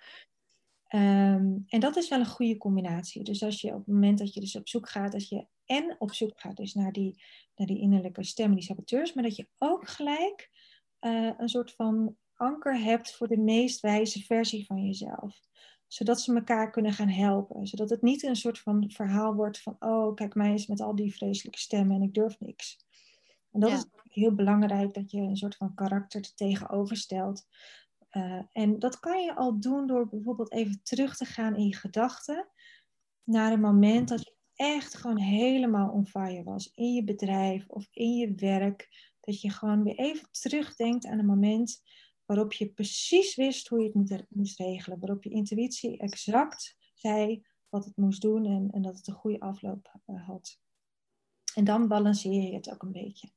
Ehm, 0.88 1.58
en 1.68 1.80
dat 1.80 1.96
is 1.96 2.10
wel 2.10 2.20
een 2.20 2.26
goede 2.26 2.58
combinatie. 2.58 3.24
Dus 3.24 3.44
als 3.44 3.62
je 3.62 3.68
op 3.68 3.78
het 3.78 3.88
moment 3.88 4.18
dat 4.18 4.34
je 4.34 4.40
dus 4.40 4.56
op 4.56 4.68
zoek 4.68 4.90
gaat, 4.90 5.12
dat 5.12 5.30
je 5.30 5.48
en 5.66 5.96
op 6.00 6.14
zoek 6.14 6.40
gaat 6.40 6.58
dus 6.58 6.74
naar 6.74 6.92
die, 6.92 7.24
naar 7.56 7.68
die 7.68 7.80
innerlijke 7.80 8.24
stemmen, 8.24 8.56
die 8.56 8.66
saboteurs, 8.66 9.14
maar 9.14 9.24
dat 9.24 9.36
je 9.36 9.48
ook 9.58 9.88
gelijk 9.88 10.50
uh, 11.02 11.32
een 11.38 11.50
soort 11.50 11.74
van 11.74 12.16
anker 12.36 12.80
hebt 12.80 13.16
voor 13.16 13.28
de 13.28 13.38
meest 13.38 13.80
wijze 13.80 14.24
versie 14.24 14.66
van 14.66 14.86
jezelf. 14.86 15.42
Zodat 15.88 16.22
ze 16.22 16.34
elkaar 16.34 16.72
kunnen 16.72 16.94
gaan 16.94 17.10
helpen. 17.10 17.68
Zodat 17.68 17.90
het 17.90 18.02
niet 18.02 18.24
een 18.24 18.36
soort 18.36 18.60
van 18.60 18.90
verhaal 18.92 19.34
wordt 19.34 19.62
van, 19.62 19.76
oh 19.80 20.16
kijk 20.16 20.36
mij 20.36 20.52
eens 20.52 20.68
met 20.68 20.82
al 20.82 20.96
die 20.96 21.16
vreselijke 21.16 21.60
stemmen 21.60 21.96
en 21.96 22.02
ik 22.02 22.14
durf 22.14 22.40
niks. 22.40 22.78
En 23.52 23.60
dat 23.60 23.72
is 23.72 23.86
heel 24.14 24.36
belangrijk 24.36 24.94
dat 24.94 25.12
je 25.12 25.20
een 25.20 25.38
soort 25.38 25.56
van 25.56 25.74
karakter 25.74 26.34
tegenover 26.34 26.98
stelt. 26.98 27.48
Uh, 28.12 28.42
en 28.52 28.80
dat 28.80 29.00
kan 29.00 29.24
je 29.24 29.36
al 29.36 29.60
doen 29.60 29.88
door 29.88 30.10
bijvoorbeeld 30.10 30.52
even 30.52 30.80
terug 30.84 31.18
te 31.18 31.26
gaan 31.26 31.56
in 31.56 31.68
je 31.68 31.76
gedachten 31.76 32.48
naar 33.24 33.52
een 33.52 33.60
moment 33.60 34.08
dat 34.08 34.24
je 34.24 34.36
echt 34.56 34.96
gewoon 34.98 35.18
helemaal 35.18 35.90
on 35.90 36.06
fire 36.06 36.44
was 36.44 36.72
in 36.74 36.94
je 36.94 37.04
bedrijf 37.04 37.68
of 37.68 37.88
in 37.92 38.18
je 38.18 38.34
werk. 38.36 39.12
Dat 39.20 39.42
je 39.42 39.50
gewoon 39.50 39.84
weer 39.84 39.96
even 39.96 40.28
terugdenkt 40.32 41.06
aan 41.06 41.20
een 41.20 41.26
moment 41.26 41.82
waarop 42.26 42.54
je 42.54 42.70
precies 42.70 43.36
wist 43.36 43.68
hoe 43.68 43.82
je 43.82 44.14
het 44.14 44.26
moest 44.30 44.60
regelen. 44.60 45.00
Waarop 45.00 45.24
je 45.24 45.30
intuïtie 45.30 45.98
exact 45.98 46.78
zei 46.94 47.46
wat 47.70 47.86
het 47.86 47.98
moest 47.98 48.22
doen 48.22 48.46
en, 48.46 48.70
en 48.72 48.82
dat 48.82 48.98
het 48.98 49.08
een 49.08 49.14
goede 49.14 49.40
afloop 49.40 50.00
uh, 50.06 50.28
had. 50.28 50.60
En 51.56 51.64
dan 51.64 51.88
balanceer 51.88 52.42
je 52.42 52.54
het 52.54 52.72
ook 52.72 52.82
een 52.82 52.92
beetje. 52.92 53.30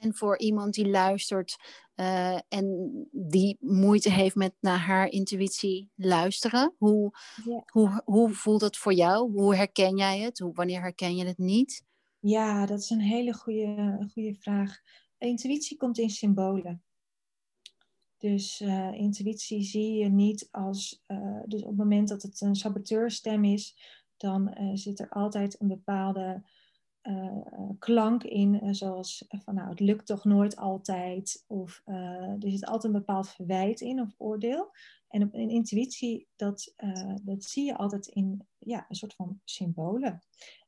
En 0.00 0.14
voor 0.14 0.38
iemand 0.38 0.74
die 0.74 0.88
luistert 0.88 1.56
uh, 1.96 2.38
en 2.48 2.90
die 3.12 3.56
moeite 3.60 4.10
heeft 4.10 4.34
met 4.34 4.54
naar 4.60 4.78
haar 4.78 5.08
intuïtie 5.08 5.90
luisteren, 5.94 6.74
hoe, 6.78 7.10
hoe, 7.72 8.02
hoe 8.04 8.30
voelt 8.30 8.60
dat 8.60 8.76
voor 8.76 8.92
jou? 8.92 9.32
Hoe 9.32 9.54
herken 9.54 9.96
jij 9.96 10.18
het? 10.18 10.38
Hoe, 10.38 10.54
wanneer 10.54 10.80
herken 10.80 11.16
je 11.16 11.24
het 11.26 11.38
niet? 11.38 11.84
Ja, 12.18 12.66
dat 12.66 12.78
is 12.78 12.90
een 12.90 13.00
hele 13.00 13.34
goede, 13.34 13.98
goede 14.12 14.34
vraag. 14.34 14.80
Intuïtie 15.18 15.76
komt 15.76 15.98
in 15.98 16.10
symbolen. 16.10 16.82
Dus 18.18 18.60
uh, 18.60 18.92
intuïtie 18.92 19.62
zie 19.62 19.92
je 19.92 20.08
niet 20.08 20.48
als. 20.50 21.02
Uh, 21.06 21.40
dus 21.46 21.62
op 21.62 21.68
het 21.68 21.76
moment 21.76 22.08
dat 22.08 22.22
het 22.22 22.40
een 22.40 22.54
saboteurstem 22.54 23.44
is, 23.44 23.76
dan 24.16 24.56
zit 24.74 25.00
er 25.00 25.08
altijd 25.08 25.60
een 25.60 25.68
bepaalde 25.68 26.42
uh, 27.02 27.70
klank 27.78 28.22
in, 28.22 28.64
uh, 28.64 28.72
zoals 28.72 29.24
van 29.28 29.54
nou, 29.54 29.68
het 29.68 29.80
lukt 29.80 30.06
toch 30.06 30.24
nooit 30.24 30.56
altijd, 30.56 31.44
of 31.46 31.82
er 31.84 32.50
zit 32.50 32.66
altijd 32.66 32.94
een 32.94 32.98
bepaald 33.00 33.28
verwijt 33.28 33.80
in 33.80 34.00
of 34.00 34.14
oordeel. 34.18 34.70
En 35.08 35.22
op 35.22 35.34
een 35.34 35.50
intuïtie, 35.50 36.28
dat, 36.36 36.74
dat 37.22 37.44
zie 37.44 37.64
je 37.64 37.76
altijd 37.76 38.06
in 38.06 38.46
ja, 38.58 38.86
een 38.88 38.96
soort 38.96 39.14
van 39.14 39.40
symbolen. 39.44 40.20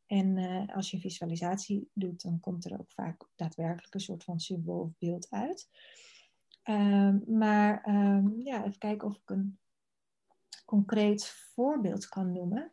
En 0.07 0.67
als 0.75 0.91
je 0.91 1.01
visualisatie 1.01 1.91
doet, 1.93 2.23
dan 2.23 2.41
komt 2.41 2.65
er 2.65 2.81
ook 2.81 2.91
vaak 2.91 3.29
daadwerkelijk 3.37 3.95
een 3.95 4.01
soort 4.01 4.25
van 4.25 4.41
symbool 4.41 4.81
of 4.81 4.91
beeld 4.99 5.27
uit. 5.31 5.69
Ehm, 6.63 7.19
maar 7.39 7.89
um, 7.89 8.41
ja, 8.41 8.65
even 8.65 8.79
kijken 8.79 9.09
of 9.09 9.17
ik 9.17 9.31
een 9.31 9.59
concreet 10.65 11.27
voorbeeld 11.27 12.09
kan 12.09 12.33
noemen. 12.33 12.73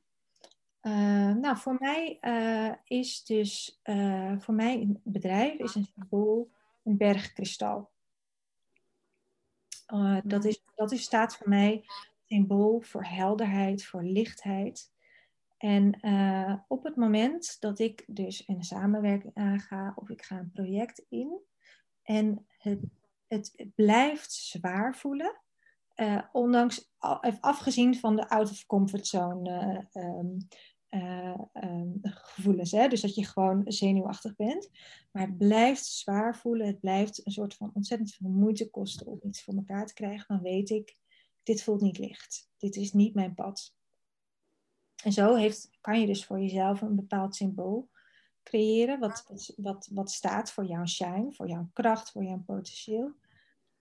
Uh, 0.82 1.34
nou, 1.34 1.58
voor 1.58 1.76
mij 1.80 2.18
uh, 2.22 2.74
is 2.84 3.24
dus, 3.24 3.80
uh, 3.84 4.39
voor 4.39 4.54
mij 4.54 4.82
een 4.82 5.02
bedrijf 5.04 5.60
is 5.60 5.76
een 5.76 5.88
symbool 5.94 6.52
een 6.84 6.98
berg 6.98 7.34
kristal. 7.34 7.92
dat, 10.24 10.46
is, 10.46 10.63
dat 10.76 10.92
is, 10.92 11.02
staat 11.02 11.38
voor 11.38 11.50
mij 11.50 11.86
symbool 12.28 12.80
voor 12.80 13.06
helderheid, 13.06 13.86
voor 13.86 14.04
lichtheid. 14.04 14.92
En 15.58 16.00
op 16.68 16.84
het 16.84 16.96
moment 16.96 17.58
dat 17.60 17.80
ik 17.80 18.04
dus 18.08 18.48
een 18.48 18.63
samenwerking 18.63 19.36
aanga 19.36 19.94
of 19.96 20.10
ik 20.10 20.22
ga 20.22 20.38
een 20.38 20.52
project 20.52 21.06
in 21.10 21.39
en 22.04 22.48
het, 22.58 22.80
het, 23.28 23.65
blijft 23.76 24.32
zwaar 24.32 24.96
voelen, 24.96 25.42
ondanks, 26.32 26.92
afgezien 27.40 27.96
van 27.96 28.16
de 28.16 28.30
out 28.30 28.50
of 28.50 28.66
comfort 28.66 29.08
zone 29.08 29.88
um, 29.94 30.38
uh, 30.90 31.40
um, 31.54 32.00
gevoelens. 32.02 32.72
Hè? 32.72 32.88
Dus 32.88 33.02
dat 33.02 33.16
je 33.16 33.26
gewoon 33.26 33.62
zenuwachtig 33.66 34.36
bent. 34.36 34.70
Maar 35.12 35.28
het 35.28 35.38
blijft 35.38 35.86
zwaar 35.86 36.38
voelen. 36.38 36.68
Het 36.68 36.80
blijft 36.80 37.26
een 37.26 37.32
soort 37.32 37.54
van 37.54 37.72
ontzettend 37.74 38.14
veel 38.14 38.30
moeite 38.30 38.70
kosten 38.70 39.08
om 39.08 39.20
iets 39.22 39.44
voor 39.44 39.54
elkaar 39.54 39.86
te 39.86 39.94
krijgen. 39.94 40.26
Dan 40.28 40.42
weet 40.42 40.70
ik, 40.70 40.96
dit 41.44 41.64
voelt 41.64 41.82
niet 41.82 41.98
licht. 41.98 42.50
Dit 42.58 42.76
is 42.76 42.94
niet 42.94 43.14
mijn 43.14 43.34
pad. 43.34 43.76
En 45.04 45.12
zo 45.12 45.36
heeft, 45.36 45.70
kan 45.82 46.00
je 46.00 46.08
dus 46.08 46.26
voor 46.26 46.40
jezelf 46.40 46.82
een 46.82 46.96
bepaald 46.96 47.36
symbool 47.36 47.90
creëren. 48.44 49.00
Wat, 49.00 49.54
wat, 49.56 49.90
wat 49.94 50.12
staat 50.12 50.52
voor 50.52 50.66
jouw 50.66 50.86
shine, 50.86 51.32
voor 51.32 51.48
jouw 51.48 51.70
kracht, 51.74 52.12
voor 52.12 52.24
jouw 52.24 52.44
potentieel. 52.46 53.14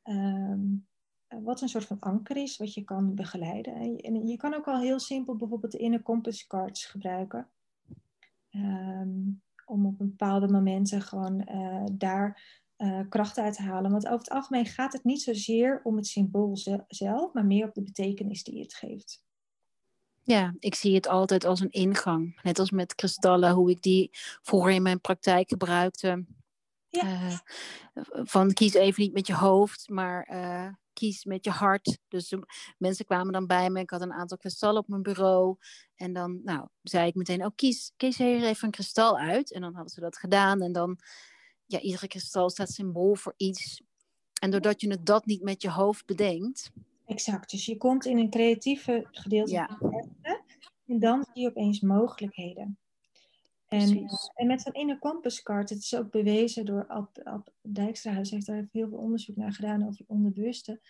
Um, 0.02 0.86
eh, 0.92 0.96
wat 1.28 1.60
een 1.60 1.68
soort 1.68 1.84
van 1.84 2.00
anker 2.00 2.36
is, 2.36 2.56
wat 2.56 2.74
je 2.74 2.84
kan 2.84 3.14
begeleiden. 3.14 4.00
En 4.00 4.26
je 4.26 4.36
kan 4.36 4.54
ook 4.54 4.66
al 4.66 4.80
heel 4.80 4.98
simpel 4.98 5.36
bijvoorbeeld 5.36 5.72
de 5.72 5.78
inner 5.78 6.02
compass 6.02 6.46
cards 6.46 6.84
gebruiken. 6.84 7.48
Ehm, 8.50 9.18
om 9.64 9.86
op 9.86 9.98
bepaalde 9.98 10.48
momenten 10.48 11.02
gewoon 11.02 11.48
uh, 11.50 11.84
daar 11.92 12.42
uh, 12.78 13.00
kracht 13.08 13.38
uit 13.38 13.54
te 13.54 13.62
halen. 13.62 13.90
Want 13.90 14.06
over 14.06 14.18
het 14.18 14.30
algemeen 14.30 14.66
gaat 14.66 14.92
het 14.92 15.04
niet 15.04 15.22
zozeer 15.22 15.80
om 15.84 15.96
het 15.96 16.06
symbool 16.06 16.56
zelf, 16.88 17.32
maar 17.32 17.46
meer 17.46 17.66
op 17.66 17.74
de 17.74 17.82
betekenis 17.82 18.44
die 18.44 18.60
het 18.60 18.74
geeft. 18.74 19.22
Ja, 20.22 20.54
ik 20.58 20.74
zie 20.74 20.94
het 20.94 21.08
altijd 21.08 21.44
als 21.44 21.60
een 21.60 21.70
ingang. 21.70 22.40
Net 22.42 22.58
als 22.58 22.70
met 22.70 22.94
kristallen, 22.94 23.52
hoe 23.52 23.70
ik 23.70 23.82
die 23.82 24.10
vroeger 24.42 24.72
in 24.72 24.82
mijn 24.82 25.00
praktijk 25.00 25.48
gebruikte. 25.48 26.24
Ja. 26.90 27.42
van 28.10 28.52
kies 28.52 28.74
even 28.74 29.02
niet 29.02 29.12
met 29.12 29.26
je 29.26 29.34
hoofd, 29.34 29.88
maar 29.88 30.26
kies 30.98 31.24
met 31.24 31.44
je 31.44 31.50
hart. 31.50 31.98
Dus 32.08 32.34
mensen 32.78 33.04
kwamen 33.04 33.32
dan 33.32 33.46
bij 33.46 33.70
me. 33.70 33.80
Ik 33.80 33.90
had 33.90 34.00
een 34.00 34.12
aantal 34.12 34.36
kristallen 34.36 34.80
op 34.80 34.88
mijn 34.88 35.02
bureau. 35.02 35.56
En 35.96 36.12
dan 36.12 36.40
nou, 36.44 36.68
zei 36.82 37.06
ik 37.06 37.14
meteen, 37.14 37.44
oh 37.44 37.50
kies, 37.54 37.92
kies 37.96 38.18
hier 38.18 38.44
even 38.44 38.64
een 38.64 38.70
kristal 38.70 39.18
uit. 39.18 39.52
En 39.52 39.60
dan 39.60 39.74
hadden 39.74 39.92
ze 39.92 40.00
dat 40.00 40.18
gedaan. 40.18 40.62
En 40.62 40.72
dan, 40.72 40.98
ja, 41.66 41.80
iedere 41.80 42.08
kristal 42.08 42.50
staat 42.50 42.70
symbool 42.70 43.14
voor 43.14 43.34
iets. 43.36 43.82
En 44.40 44.50
doordat 44.50 44.80
je 44.80 44.90
het 44.90 45.06
dat 45.06 45.26
niet 45.26 45.42
met 45.42 45.62
je 45.62 45.70
hoofd 45.70 46.06
bedenkt. 46.06 46.70
Exact, 47.06 47.50
dus 47.50 47.66
je 47.66 47.76
komt 47.76 48.06
in 48.06 48.18
een 48.18 48.30
creatieve 48.30 49.08
gedeelte 49.10 49.52
ja. 49.52 49.78
en 50.86 50.98
dan 50.98 51.26
zie 51.32 51.42
je 51.42 51.48
opeens 51.48 51.80
mogelijkheden. 51.80 52.78
En, 53.68 54.08
en 54.34 54.46
met 54.46 54.62
zo'n 54.62 54.72
inner 54.72 54.98
compass 54.98 55.42
card, 55.42 55.70
het 55.70 55.78
is 55.78 55.94
ook 55.94 56.10
bewezen 56.10 56.64
door 56.64 56.86
Ab, 56.86 57.18
Ab 57.22 57.52
Dijkstrahuis, 57.62 58.30
heeft 58.30 58.46
daar 58.46 58.68
heel 58.72 58.88
veel 58.88 58.98
onderzoek 58.98 59.36
naar 59.36 59.52
gedaan 59.52 59.82
over 59.82 59.98
het 59.98 60.08
onderbewuste. 60.08 60.80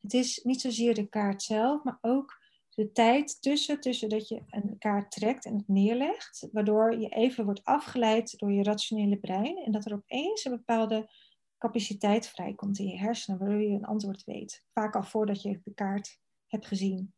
Het 0.00 0.14
is 0.14 0.40
niet 0.42 0.60
zozeer 0.60 0.94
de 0.94 1.08
kaart 1.08 1.42
zelf, 1.42 1.84
maar 1.84 1.98
ook 2.00 2.38
de 2.74 2.92
tijd 2.92 3.42
tussen, 3.42 3.80
tussen 3.80 4.08
dat 4.08 4.28
je 4.28 4.42
een 4.50 4.78
kaart 4.78 5.10
trekt 5.10 5.44
en 5.44 5.56
het 5.56 5.68
neerlegt, 5.68 6.48
waardoor 6.52 6.98
je 6.98 7.08
even 7.08 7.44
wordt 7.44 7.64
afgeleid 7.64 8.38
door 8.38 8.52
je 8.52 8.62
rationele 8.62 9.18
brein 9.18 9.56
en 9.56 9.72
dat 9.72 9.84
er 9.84 9.92
opeens 9.92 10.44
een 10.44 10.56
bepaalde 10.56 11.10
capaciteit 11.58 12.28
vrijkomt 12.28 12.78
in 12.78 12.86
je 12.86 12.98
hersenen, 12.98 13.38
waardoor 13.38 13.60
je 13.60 13.68
een 13.68 13.84
antwoord 13.84 14.24
weet. 14.24 14.64
Vaak 14.72 14.94
al 14.94 15.02
voordat 15.02 15.42
je 15.42 15.60
de 15.64 15.74
kaart 15.74 16.18
hebt 16.46 16.66
gezien. 16.66 17.14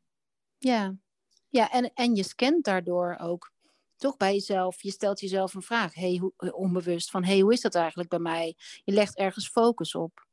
Ja, 0.58 0.96
ja 1.48 1.70
en, 1.70 1.92
en 1.94 2.14
je 2.14 2.22
scant 2.22 2.64
daardoor 2.64 3.16
ook 3.20 3.51
toch 4.02 4.16
bij 4.16 4.32
jezelf, 4.32 4.82
je 4.82 4.90
stelt 4.90 5.20
jezelf 5.20 5.54
een 5.54 5.62
vraag, 5.62 5.94
hey, 5.94 6.16
hoe, 6.16 6.32
eh, 6.36 6.54
onbewust, 6.54 7.10
van 7.10 7.24
hey, 7.24 7.40
hoe 7.40 7.52
is 7.52 7.60
dat 7.60 7.74
eigenlijk 7.74 8.08
bij 8.08 8.18
mij? 8.18 8.56
Je 8.84 8.92
legt 8.92 9.16
ergens 9.16 9.48
focus 9.48 9.94
op. 9.94 10.26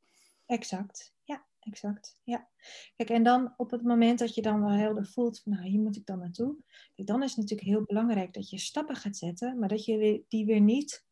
Exact, 0.46 1.12
ja, 1.22 1.44
exact. 1.60 2.16
Ja. 2.22 2.48
Kijk, 2.96 3.10
en 3.10 3.22
dan 3.22 3.54
op 3.56 3.70
het 3.70 3.82
moment 3.82 4.18
dat 4.18 4.34
je 4.34 4.42
dan 4.42 4.60
wel 4.60 4.70
helder 4.70 5.06
voelt 5.06 5.40
van, 5.40 5.52
nou, 5.52 5.68
hier 5.68 5.80
moet 5.80 5.96
ik 5.96 6.06
dan 6.06 6.18
naartoe. 6.18 6.56
Dan 6.94 7.22
is 7.22 7.30
het 7.30 7.40
natuurlijk 7.40 7.68
heel 7.68 7.84
belangrijk 7.84 8.32
dat 8.32 8.50
je 8.50 8.58
stappen 8.58 8.96
gaat 8.96 9.16
zetten, 9.16 9.58
maar 9.58 9.68
dat 9.68 9.84
je 9.84 10.24
die 10.28 10.46
weer 10.46 10.60
niet 10.60 11.04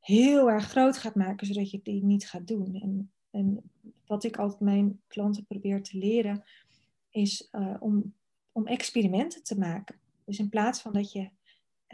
heel 0.00 0.50
erg 0.50 0.64
groot 0.64 0.96
gaat 0.96 1.14
maken, 1.14 1.46
zodat 1.46 1.70
je 1.70 1.80
die 1.82 2.04
niet 2.04 2.28
gaat 2.28 2.46
doen. 2.46 2.74
En, 2.74 3.12
en 3.30 3.70
wat 4.06 4.24
ik 4.24 4.36
altijd 4.36 4.60
mijn 4.60 5.02
klanten 5.06 5.46
probeer 5.46 5.82
te 5.82 5.98
leren, 5.98 6.44
is 7.10 7.48
uh, 7.52 7.76
om, 7.78 8.14
om 8.52 8.66
experimenten 8.66 9.42
te 9.42 9.58
maken. 9.58 10.00
Dus 10.24 10.38
in 10.38 10.48
plaats 10.48 10.80
van 10.80 10.92
dat 10.92 11.12
je 11.12 11.30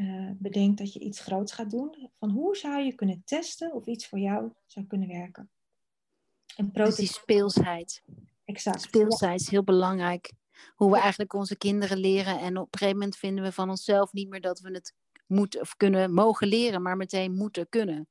uh, 0.00 0.30
bedenkt 0.38 0.78
dat 0.78 0.92
je 0.92 1.00
iets 1.00 1.20
groots 1.20 1.52
gaat 1.52 1.70
doen, 1.70 2.10
van 2.18 2.30
hoe 2.30 2.56
zou 2.56 2.82
je 2.82 2.94
kunnen 2.94 3.22
testen 3.24 3.72
of 3.72 3.86
iets 3.86 4.08
voor 4.08 4.18
jou 4.18 4.52
zou 4.66 4.86
kunnen 4.86 5.08
werken. 5.08 5.50
En 6.56 6.70
dus 6.72 6.94
die 6.94 7.06
speelsheid. 7.06 8.02
Exact. 8.44 8.80
Speelsheid 8.80 9.40
is 9.40 9.50
heel 9.50 9.64
belangrijk. 9.64 10.32
Hoe 10.74 10.90
we 10.90 10.98
eigenlijk 10.98 11.32
onze 11.32 11.56
kinderen 11.56 11.98
leren. 11.98 12.38
En 12.40 12.56
op 12.56 12.72
een 12.72 12.78
gegeven 12.78 12.98
moment 12.98 13.16
vinden 13.16 13.44
we 13.44 13.52
van 13.52 13.70
onszelf 13.70 14.12
niet 14.12 14.28
meer 14.28 14.40
dat 14.40 14.60
we 14.60 14.70
het 14.70 14.94
moeten 15.26 15.60
of 15.60 15.76
kunnen 15.76 16.14
mogen 16.14 16.48
leren, 16.48 16.82
maar 16.82 16.96
meteen 16.96 17.34
moeten 17.34 17.68
kunnen. 17.68 18.08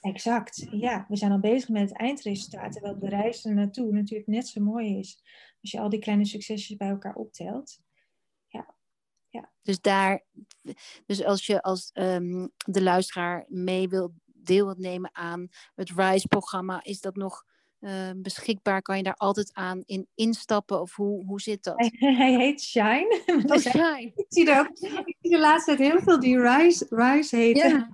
Exact, 0.00 0.66
ja. 0.70 1.06
We 1.08 1.16
zijn 1.16 1.32
al 1.32 1.40
bezig 1.40 1.68
met 1.68 1.88
het 1.88 1.98
eindresultaat, 1.98 2.72
terwijl 2.72 2.98
de 2.98 3.08
reis 3.08 3.44
er 3.44 3.54
naartoe 3.54 3.92
natuurlijk 3.92 4.28
net 4.28 4.48
zo 4.48 4.60
mooi 4.60 4.98
is. 4.98 5.22
Als 5.60 5.70
je 5.70 5.80
al 5.80 5.88
die 5.88 6.00
kleine 6.00 6.24
succesjes 6.24 6.76
bij 6.76 6.88
elkaar 6.88 7.14
optelt. 7.14 7.80
Ja. 9.40 9.50
Dus 9.62 9.80
daar, 9.80 10.24
dus 11.06 11.24
als 11.24 11.46
je 11.46 11.62
als 11.62 11.90
ehm, 11.92 12.46
de 12.56 12.82
luisteraar 12.82 13.44
mee 13.48 13.88
wil 13.88 14.12
deel 14.24 14.64
wilt 14.64 14.78
nemen 14.78 15.10
aan 15.12 15.48
het 15.74 15.90
RISE-programma, 15.90 16.84
is 16.84 17.00
dat 17.00 17.16
nog 17.16 17.44
Ehm, 17.80 18.22
beschikbaar? 18.22 18.82
Kan 18.82 18.96
je 18.96 19.02
daar 19.02 19.16
altijd 19.16 19.54
aan 19.54 19.82
in 19.86 20.08
instappen? 20.14 20.80
Of 20.80 20.94
hoe, 20.94 21.24
hoe 21.24 21.40
zit 21.40 21.64
dat? 21.64 21.74
Hij, 21.78 22.36
heet 22.44 22.62
Shine. 22.62 23.22
Oh, 23.26 23.56
Shine. 23.72 24.12
Ik 24.14 24.26
zie, 24.28 24.50
er 24.50 24.60
ook, 24.60 24.78
ik 25.06 25.16
zie 25.20 25.30
de 25.30 25.38
laatste 25.38 25.76
tijd 25.76 25.92
heel 25.92 26.00
veel 26.00 26.20
die 26.20 26.40
Rise, 26.40 26.86
Rise 26.88 27.36
heten. 27.36 27.68
Ja. 27.68 27.88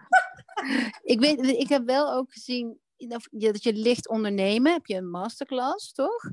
ik, 1.12 1.20
weet, 1.20 1.40
ik 1.40 1.68
heb 1.68 1.84
wel 1.86 2.12
ook 2.12 2.32
gezien 2.32 2.78
dat 3.30 3.62
je 3.62 3.72
licht 3.72 4.08
ondernemen. 4.08 4.72
Heb 4.72 4.86
je 4.86 4.96
een 4.96 5.10
masterclass, 5.10 5.92
toch? 5.92 6.30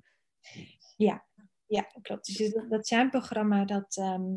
Ja, 0.98 1.26
ja 1.66 1.82
klopt. 2.02 2.38
Dus 2.38 2.54
dat, 2.54 2.70
dat 2.70 2.88
zijn 2.88 3.10
programma 3.10 3.66
dat... 3.66 3.98
Ehm, 3.98 4.34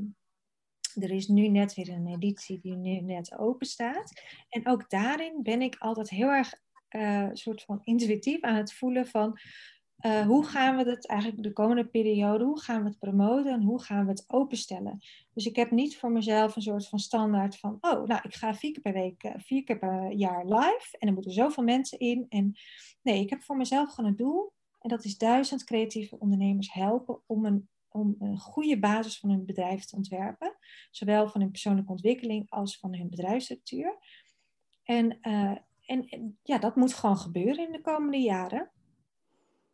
er 0.95 1.11
is 1.11 1.29
nu 1.29 1.49
net 1.49 1.75
weer 1.75 1.89
een 1.89 2.07
editie 2.07 2.61
die 2.61 2.77
nu 2.77 3.01
net 3.01 3.39
open 3.39 3.67
staat. 3.67 4.13
En 4.49 4.69
ook 4.69 4.91
daarin 4.91 5.43
ben 5.43 5.63
ik 5.63 5.77
altijd 5.79 6.11
heel 6.11 6.29
erg 6.29 6.55
uh, 6.91 7.29
soort 7.33 7.63
van 7.63 7.81
intuïtief 7.85 8.41
aan 8.41 8.55
het 8.55 8.73
voelen 8.73 9.07
van 9.07 9.39
uh, 10.01 10.27
hoe 10.27 10.45
gaan 10.45 10.77
we 10.77 10.91
het 10.91 11.07
eigenlijk 11.07 11.43
de 11.43 11.53
komende 11.53 11.87
periode, 11.87 12.45
hoe 12.45 12.61
gaan 12.61 12.83
we 12.83 12.89
het 12.89 12.99
promoten 12.99 13.53
en 13.53 13.63
hoe 13.63 13.83
gaan 13.83 14.05
we 14.05 14.11
het 14.11 14.25
openstellen. 14.27 14.99
Dus 15.33 15.47
ik 15.47 15.57
heb 15.57 15.71
niet 15.71 15.97
voor 15.97 16.11
mezelf 16.11 16.57
een 16.57 16.63
soort 16.63 16.89
van 16.89 16.99
standaard 16.99 17.57
van, 17.57 17.77
oh, 17.81 18.07
nou, 18.07 18.21
ik 18.23 18.35
ga 18.35 18.55
vier 18.55 18.73
keer 18.73 18.83
per 18.83 18.93
week, 18.93 19.25
uh, 19.25 19.33
vier 19.37 19.65
keer 19.65 19.79
per 19.79 20.13
jaar 20.13 20.45
live 20.47 20.97
en 20.99 21.09
er 21.09 21.15
moeten 21.15 21.33
zoveel 21.33 21.65
mensen 21.65 21.99
in. 21.99 22.27
En 22.29 22.55
nee, 23.03 23.21
ik 23.21 23.31
heb 23.31 23.43
voor 23.43 23.57
mezelf 23.57 23.95
gewoon 23.95 24.11
een 24.11 24.17
doel 24.17 24.53
en 24.81 24.89
dat 24.89 25.05
is 25.05 25.19
duizend 25.19 25.65
creatieve 25.65 26.19
ondernemers 26.19 26.73
helpen 26.73 27.21
om 27.27 27.45
een, 27.45 27.69
om 27.95 28.17
een 28.19 28.39
goede 28.39 28.79
basis 28.79 29.19
van 29.19 29.31
hun 29.31 29.47
bedrijf 29.47 29.85
te 29.85 29.97
ontwerpen, 29.97 30.57
zowel 30.91 31.29
van 31.29 31.41
hun 31.41 31.51
persoonlijke 31.51 31.91
ontwikkeling 31.91 32.51
als 32.51 32.79
van 32.79 32.95
hun 32.95 33.11
bedrijfsstructuur. 33.11 33.99
En 34.83 35.19
en, 35.87 36.39
ja, 36.43 36.59
dat 36.59 36.77
moet 36.77 36.95
gewoon 36.95 37.17
gebeuren 37.17 37.67
in 37.67 37.73
de 37.73 37.81
komende 37.81 38.19
jaren. 38.19 38.71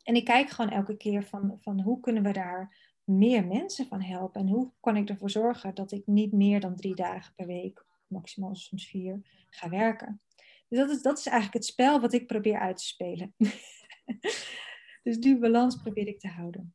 En 0.02 0.14
ik 0.14 0.24
kijk 0.24 0.50
gewoon 0.50 0.70
elke 0.70 0.96
keer 0.96 1.24
van, 1.24 1.58
van 1.60 1.80
hoe 1.80 2.00
kunnen 2.00 2.22
we 2.22 2.32
daar 2.32 2.76
meer 3.04 3.46
mensen 3.46 3.86
van 3.86 4.02
helpen. 4.02 4.40
En 4.40 4.48
hoe 4.48 4.72
kan 4.80 4.96
ik 4.96 5.08
ervoor 5.08 5.30
zorgen 5.30 5.74
dat 5.74 5.92
ik 5.92 6.06
niet 6.06 6.32
meer 6.32 6.60
dan 6.60 6.76
drie 6.76 6.94
dagen 6.94 7.34
per 7.34 7.46
week, 7.46 7.84
maximaal 8.06 8.54
soms 8.54 8.88
vier, 8.88 9.20
ga 9.50 9.68
werken. 9.68 10.20
Dus 10.68 10.78
dat 10.78 10.90
is, 10.90 11.02
dat 11.02 11.18
is 11.18 11.26
eigenlijk 11.26 11.56
het 11.56 11.64
spel 11.64 12.00
wat 12.00 12.12
ik 12.12 12.26
probeer 12.26 12.58
uit 12.58 12.76
te 12.76 12.86
spelen. 12.86 13.34
dus 15.02 15.18
die 15.18 15.38
balans 15.38 15.76
probeer 15.76 16.06
ik 16.06 16.20
te 16.20 16.28
houden. 16.28 16.74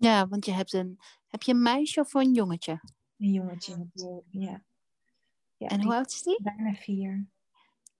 Ja, 0.00 0.28
want 0.28 0.44
je 0.44 0.52
hebt 0.52 0.72
een, 0.72 0.98
heb 1.28 1.42
je 1.42 1.52
een 1.52 1.62
meisje 1.62 2.00
of 2.00 2.14
een 2.14 2.32
jongetje? 2.32 2.80
Een 3.18 3.32
jongetje, 3.32 3.86
ja. 4.30 4.62
ja 5.56 5.66
en 5.66 5.82
hoe 5.82 5.94
oud 5.94 6.10
is 6.10 6.22
die? 6.22 6.42
Bijna 6.42 6.74
vier. 6.74 7.26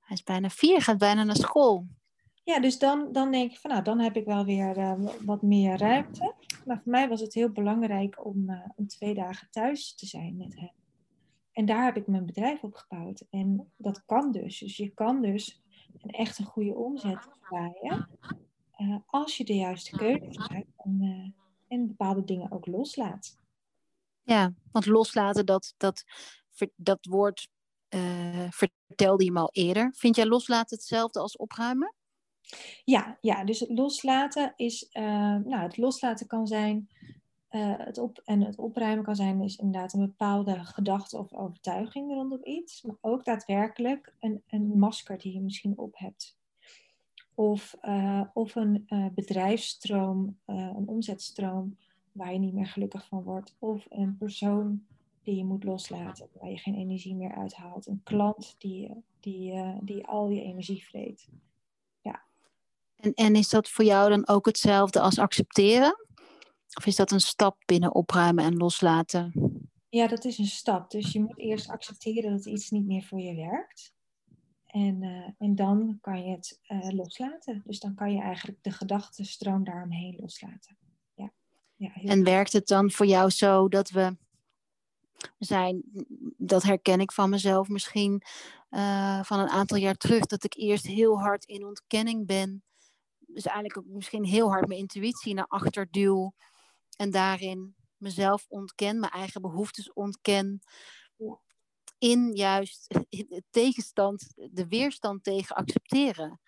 Hij 0.00 0.16
is 0.16 0.22
bijna 0.22 0.50
vier, 0.50 0.82
gaat 0.82 0.98
bijna 0.98 1.24
naar 1.24 1.36
school. 1.36 1.86
Ja, 2.44 2.60
dus 2.60 2.78
dan, 2.78 3.12
dan 3.12 3.30
denk 3.30 3.50
ik 3.50 3.58
van 3.58 3.70
nou, 3.70 3.82
dan 3.82 3.98
heb 3.98 4.16
ik 4.16 4.24
wel 4.24 4.44
weer 4.44 4.78
uh, 4.78 5.08
wat 5.24 5.42
meer 5.42 5.78
ruimte. 5.78 6.34
Maar 6.64 6.80
voor 6.82 6.92
mij 6.92 7.08
was 7.08 7.20
het 7.20 7.34
heel 7.34 7.50
belangrijk 7.50 8.24
om, 8.24 8.50
uh, 8.50 8.64
om 8.76 8.86
twee 8.86 9.14
dagen 9.14 9.50
thuis 9.50 9.94
te 9.94 10.06
zijn 10.06 10.36
met 10.36 10.60
hem. 10.60 10.72
En 11.52 11.66
daar 11.66 11.84
heb 11.84 11.96
ik 11.96 12.06
mijn 12.06 12.26
bedrijf 12.26 12.62
op 12.62 12.74
gebouwd. 12.74 13.24
En 13.30 13.72
dat 13.76 14.04
kan 14.04 14.32
dus. 14.32 14.58
Dus 14.58 14.76
je 14.76 14.88
kan 14.88 15.22
dus 15.22 15.62
een 15.98 16.10
echt 16.10 16.38
een 16.38 16.44
goede 16.44 16.74
omzet 16.74 17.28
draaien. 17.40 18.08
Uh, 18.78 18.96
als 19.06 19.36
je 19.36 19.44
de 19.44 19.54
juiste 19.54 19.96
keuzes 19.96 20.36
maakt 20.36 20.72
en, 20.76 21.34
en 21.70 21.86
bepaalde 21.86 22.24
dingen 22.24 22.52
ook 22.52 22.66
loslaat. 22.66 23.38
Ja, 24.22 24.52
want 24.72 24.86
loslaten, 24.86 25.46
dat, 25.46 25.74
dat, 25.76 26.04
dat 26.74 27.06
woord 27.06 27.48
uh, 27.94 28.46
vertelde 28.50 29.24
je 29.24 29.32
me 29.32 29.40
al 29.40 29.50
eerder. 29.52 29.94
Vind 29.96 30.16
jij 30.16 30.26
loslaten 30.26 30.76
hetzelfde 30.76 31.20
als 31.20 31.36
opruimen? 31.36 31.94
Ja, 32.84 33.18
ja 33.20 33.44
dus 33.44 33.60
het 33.60 33.70
loslaten 33.70 34.52
is, 34.56 34.88
uh, 34.92 35.02
nou, 35.36 35.56
het 35.56 35.76
loslaten 35.76 36.26
kan 36.26 36.46
zijn, 36.46 36.88
uh, 37.50 37.74
het 37.76 37.98
op, 37.98 38.20
en 38.24 38.40
het 38.40 38.58
opruimen 38.58 39.04
kan 39.04 39.16
zijn, 39.16 39.40
is 39.40 39.56
inderdaad 39.56 39.92
een 39.92 40.06
bepaalde 40.06 40.64
gedachte 40.64 41.18
of 41.18 41.32
overtuiging 41.32 42.12
rondom 42.12 42.40
iets, 42.44 42.82
maar 42.82 42.96
ook 43.00 43.24
daadwerkelijk 43.24 44.14
een, 44.18 44.42
een 44.46 44.78
masker 44.78 45.18
die 45.18 45.32
je 45.32 45.40
misschien 45.40 45.78
op 45.78 45.98
hebt. 45.98 46.38
Of, 47.34 47.76
uh, 47.82 48.22
of 48.32 48.54
een 48.54 48.86
bedrijfsstroom, 49.14 50.38
een 50.46 50.88
omzetstroom 50.88 51.76
waar 52.12 52.32
je 52.32 52.38
niet 52.38 52.54
meer 52.54 52.66
gelukkig 52.66 53.06
van 53.06 53.22
wordt. 53.22 53.54
Of 53.58 53.86
een 53.88 54.16
persoon 54.16 54.84
die 55.22 55.36
je 55.36 55.44
moet 55.44 55.64
loslaten, 55.64 56.28
waar 56.32 56.50
je 56.50 56.58
geen 56.58 56.74
energie 56.74 57.14
meer 57.14 57.34
uithaalt. 57.34 57.86
Een 57.86 58.00
klant 58.04 58.54
die, 58.58 58.90
die, 59.20 59.52
uh, 59.52 59.76
die 59.80 60.06
al 60.06 60.28
je 60.28 60.42
energie 60.42 60.84
vreet. 60.84 61.28
Ja. 62.00 62.22
En, 62.96 63.14
en 63.14 63.36
is 63.36 63.48
dat 63.48 63.68
voor 63.68 63.84
jou 63.84 64.10
dan 64.10 64.28
ook 64.28 64.46
hetzelfde 64.46 65.00
als 65.00 65.18
accepteren? 65.18 66.06
Of 66.74 66.86
is 66.86 66.96
dat 66.96 67.10
een 67.10 67.20
stap 67.20 67.56
binnen 67.66 67.94
opruimen 67.94 68.44
en 68.44 68.56
loslaten? 68.56 69.32
Ja, 69.88 70.06
dat 70.06 70.24
is 70.24 70.38
een 70.38 70.46
stap. 70.46 70.90
Dus 70.90 71.12
je 71.12 71.20
moet 71.20 71.38
eerst 71.38 71.68
accepteren 71.68 72.30
dat 72.30 72.46
iets 72.46 72.70
niet 72.70 72.86
meer 72.86 73.02
voor 73.02 73.20
je 73.20 73.34
werkt. 73.34 73.94
En, 74.70 75.02
uh, 75.02 75.28
en 75.38 75.54
dan 75.54 75.98
kan 76.00 76.24
je 76.24 76.30
het 76.30 76.60
uh, 76.68 76.90
loslaten. 76.90 77.62
Dus 77.64 77.80
dan 77.80 77.94
kan 77.94 78.12
je 78.12 78.20
eigenlijk 78.20 78.62
de 78.62 78.70
gedachtenstroom 78.70 79.64
daaromheen 79.64 80.16
loslaten. 80.20 80.76
Ja. 81.14 81.32
Ja, 81.76 81.94
en 81.94 82.24
werkt 82.24 82.52
het 82.52 82.66
dan 82.66 82.90
voor 82.90 83.06
jou 83.06 83.30
zo 83.30 83.68
dat 83.68 83.90
we 83.90 84.16
zijn, 85.38 85.82
dat 86.36 86.62
herken 86.62 87.00
ik 87.00 87.12
van 87.12 87.30
mezelf 87.30 87.68
misschien 87.68 88.22
uh, 88.70 89.22
van 89.22 89.38
een 89.38 89.48
aantal 89.48 89.76
jaar 89.76 89.96
terug, 89.96 90.26
dat 90.26 90.44
ik 90.44 90.54
eerst 90.54 90.86
heel 90.86 91.20
hard 91.20 91.44
in 91.44 91.66
ontkenning 91.66 92.26
ben. 92.26 92.62
Dus 93.18 93.44
eigenlijk 93.44 93.78
ook 93.78 93.94
misschien 93.94 94.24
heel 94.24 94.50
hard 94.50 94.68
mijn 94.68 94.80
intuïtie 94.80 95.34
naar 95.34 95.46
achter 95.46 95.88
duw 95.90 96.34
en 96.96 97.10
daarin 97.10 97.74
mezelf 97.96 98.46
ontken, 98.48 99.00
mijn 99.00 99.12
eigen 99.12 99.40
behoeftes 99.40 99.92
ontken. 99.92 100.60
In 102.00 102.32
juist 102.34 102.86
de 103.08 103.42
tegenstand, 103.50 104.32
de 104.50 104.66
weerstand 104.68 105.24
tegen 105.24 105.56
accepteren. 105.56 106.40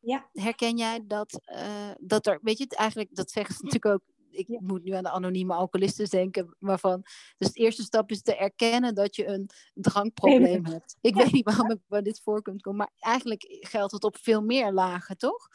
Ja. 0.00 0.28
Herken 0.32 0.76
jij 0.76 1.00
dat, 1.06 1.40
uh, 1.44 1.90
dat 2.00 2.26
er, 2.26 2.38
weet 2.42 2.58
je, 2.58 2.66
eigenlijk, 2.68 3.14
dat 3.14 3.30
zeggen 3.30 3.54
ze 3.54 3.62
natuurlijk 3.64 3.94
ook 3.94 4.14
ik 4.34 4.60
moet 4.60 4.84
nu 4.84 4.92
aan 4.92 5.02
de 5.02 5.10
anonieme 5.10 5.54
alcoholisten 5.54 6.08
denken, 6.08 6.56
waarvan. 6.58 7.02
Dus 7.38 7.52
de 7.52 7.60
eerste 7.60 7.82
stap 7.82 8.10
is 8.10 8.22
te 8.22 8.36
erkennen 8.36 8.94
dat 8.94 9.16
je 9.16 9.26
een 9.26 9.50
drankprobleem 9.74 10.66
hebt. 10.66 10.96
Ik 11.00 11.14
weet 11.14 11.32
niet 11.32 11.44
waarom 11.44 11.70
ik 11.70 11.78
bij 11.88 12.02
dit 12.02 12.20
voor 12.20 12.42
kunt 12.42 12.62
komen, 12.62 12.78
maar 12.78 12.92
eigenlijk 13.12 13.46
geldt 13.60 13.92
het 13.92 14.04
op 14.04 14.16
veel 14.16 14.42
meer 14.42 14.72
lagen, 14.72 15.16
toch? 15.16 15.48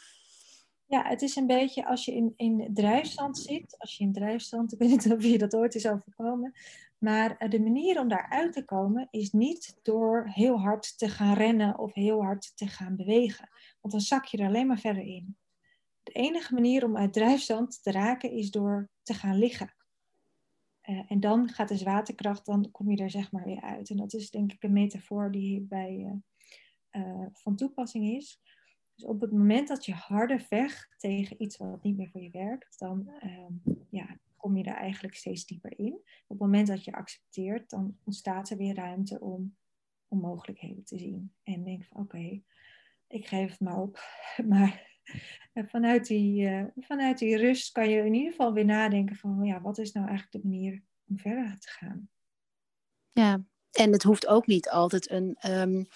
Ja, 0.86 1.08
het 1.08 1.22
is 1.22 1.36
een 1.36 1.48
beetje 1.48 1.88
als 1.88 2.06
je 2.06 2.14
in, 2.14 2.34
in 2.36 2.70
drijfstand 2.74 3.38
zit. 3.38 3.76
Als 3.78 3.98
je 3.98 4.04
in 4.04 4.14
drijfstand, 4.14 4.74
ik 4.74 4.80
weet 4.80 4.90
niet 4.90 5.12
of 5.12 5.24
je 5.24 5.38
dat 5.38 5.56
ooit 5.56 5.76
is 5.76 5.88
overkomen. 5.88 6.54
Maar 7.00 7.38
eh, 7.38 7.50
de 7.50 7.62
manier 7.62 8.00
om 8.00 8.08
daaruit 8.08 8.54
te 8.54 8.66
komen 8.66 9.08
is 9.12 9.32
niet 9.32 9.80
door 9.82 10.28
heel 10.28 10.60
hard 10.60 10.98
te 10.98 11.10
gaan 11.10 11.34
rennen 11.34 11.78
of 11.78 11.94
heel 11.94 12.24
hard 12.24 12.58
te 12.58 12.68
gaan 12.68 12.96
bewegen. 12.96 13.50
Want 13.82 13.94
dan 13.94 14.02
zak 14.02 14.26
je 14.26 14.38
er 14.38 14.48
alleen 14.48 14.68
maar 14.68 14.80
verder 14.80 15.04
in. 15.04 15.38
De 16.04 16.12
enige 16.12 16.54
manier 16.54 16.86
om 16.86 16.98
uit 16.98 17.14
drijfstand 17.14 17.84
te 17.84 17.92
raken 17.92 18.32
is 18.32 18.52
door 18.52 18.90
te 19.04 19.14
gaan 19.14 19.38
liggen. 19.38 19.74
Eh, 20.82 21.12
en 21.12 21.20
dan 21.20 21.50
gaat 21.50 21.68
de 21.68 21.78
zwaartekracht, 21.78 22.46
dan 22.46 22.72
kom 22.72 22.92
je 22.92 23.04
er 23.04 23.10
zeg 23.10 23.32
maar 23.32 23.46
weer 23.46 23.62
uit. 23.62 23.90
En 23.90 23.98
dat 23.98 24.14
is 24.14 24.30
denk 24.30 24.52
ik 24.52 24.64
een 24.64 24.74
metafoor 24.74 25.32
die 25.32 25.62
bij 25.62 26.22
uh, 26.92 27.26
van 27.34 27.56
toepassing 27.56 28.08
is. 28.16 28.42
Dus 28.96 29.06
op 29.06 29.22
het 29.22 29.32
moment 29.32 29.68
dat 29.68 29.86
je 29.86 29.94
harder 29.94 30.40
vecht 30.40 30.96
tegen 30.98 31.42
iets 31.42 31.58
wat 31.58 31.84
niet 31.84 31.98
meer 31.98 32.10
voor 32.10 32.22
je 32.22 32.30
werkt, 32.30 32.80
dan 32.80 33.10
ehm, 33.20 33.54
ja, 33.90 34.20
kom 34.40 34.58
je 34.58 34.64
er 34.64 34.76
eigenlijk 34.76 35.16
steeds 35.16 35.46
dieper 35.46 35.80
in. 35.80 35.94
Op 35.94 36.04
het 36.28 36.40
moment 36.40 36.68
dat 36.68 36.84
je 36.84 36.92
accepteert, 36.92 37.70
dan 37.70 37.98
ontstaat 38.04 38.50
er 38.50 38.58
weer 38.58 38.76
ruimte 38.76 39.20
om, 39.20 39.56
om 40.08 40.20
mogelijkheden 40.20 40.84
te 40.84 40.98
zien. 40.98 41.34
En 41.44 41.64
denk 41.64 41.86
van 41.86 42.02
oké, 42.02 42.42
ik 43.08 43.28
geef 43.28 43.52
het 43.52 43.60
maar 43.60 43.78
op. 43.78 44.00
Maar 44.48 44.88
vanuit 45.54 46.08
die, 46.08 46.50
uh, 46.50 46.64
vanuit 46.76 47.18
die 47.18 47.38
rust 47.38 47.72
kan 47.72 47.90
je 47.90 48.06
in 48.06 48.14
ieder 48.14 48.32
geval 48.32 48.54
weer 48.54 48.66
nadenken 48.66 49.16
van 49.16 49.44
ja, 49.44 49.62
wat 49.62 49.78
is 49.78 49.92
nou 49.92 50.08
eigenlijk 50.08 50.44
de 50.44 50.50
manier 50.50 50.84
om 51.08 51.18
verder 51.18 51.60
te 51.60 51.70
gaan. 51.70 52.10
Ja, 53.12 53.44
en 53.72 53.92
het 53.92 54.04
hoeft 54.04 54.28
ook 54.28 54.48
niet 54.48 54.70
altijd 54.70 55.10
een. 55.10 55.38
Um... 55.48 55.88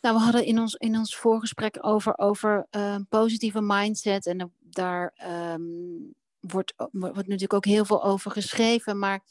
Nou, 0.00 0.16
we 0.16 0.22
hadden 0.22 0.44
in 0.44 0.58
ons, 0.58 0.74
in 0.74 0.96
ons 0.96 1.16
voorgesprek 1.16 1.78
over, 1.80 2.18
over 2.18 2.66
uh, 2.70 2.96
positieve 3.08 3.60
mindset. 3.60 4.26
En 4.26 4.52
daar 4.58 5.14
um, 5.54 6.14
wordt, 6.50 6.74
wordt 6.90 7.16
natuurlijk 7.16 7.52
ook 7.52 7.64
heel 7.64 7.84
veel 7.84 8.04
over 8.04 8.30
geschreven. 8.30 8.98
Maar 8.98 9.22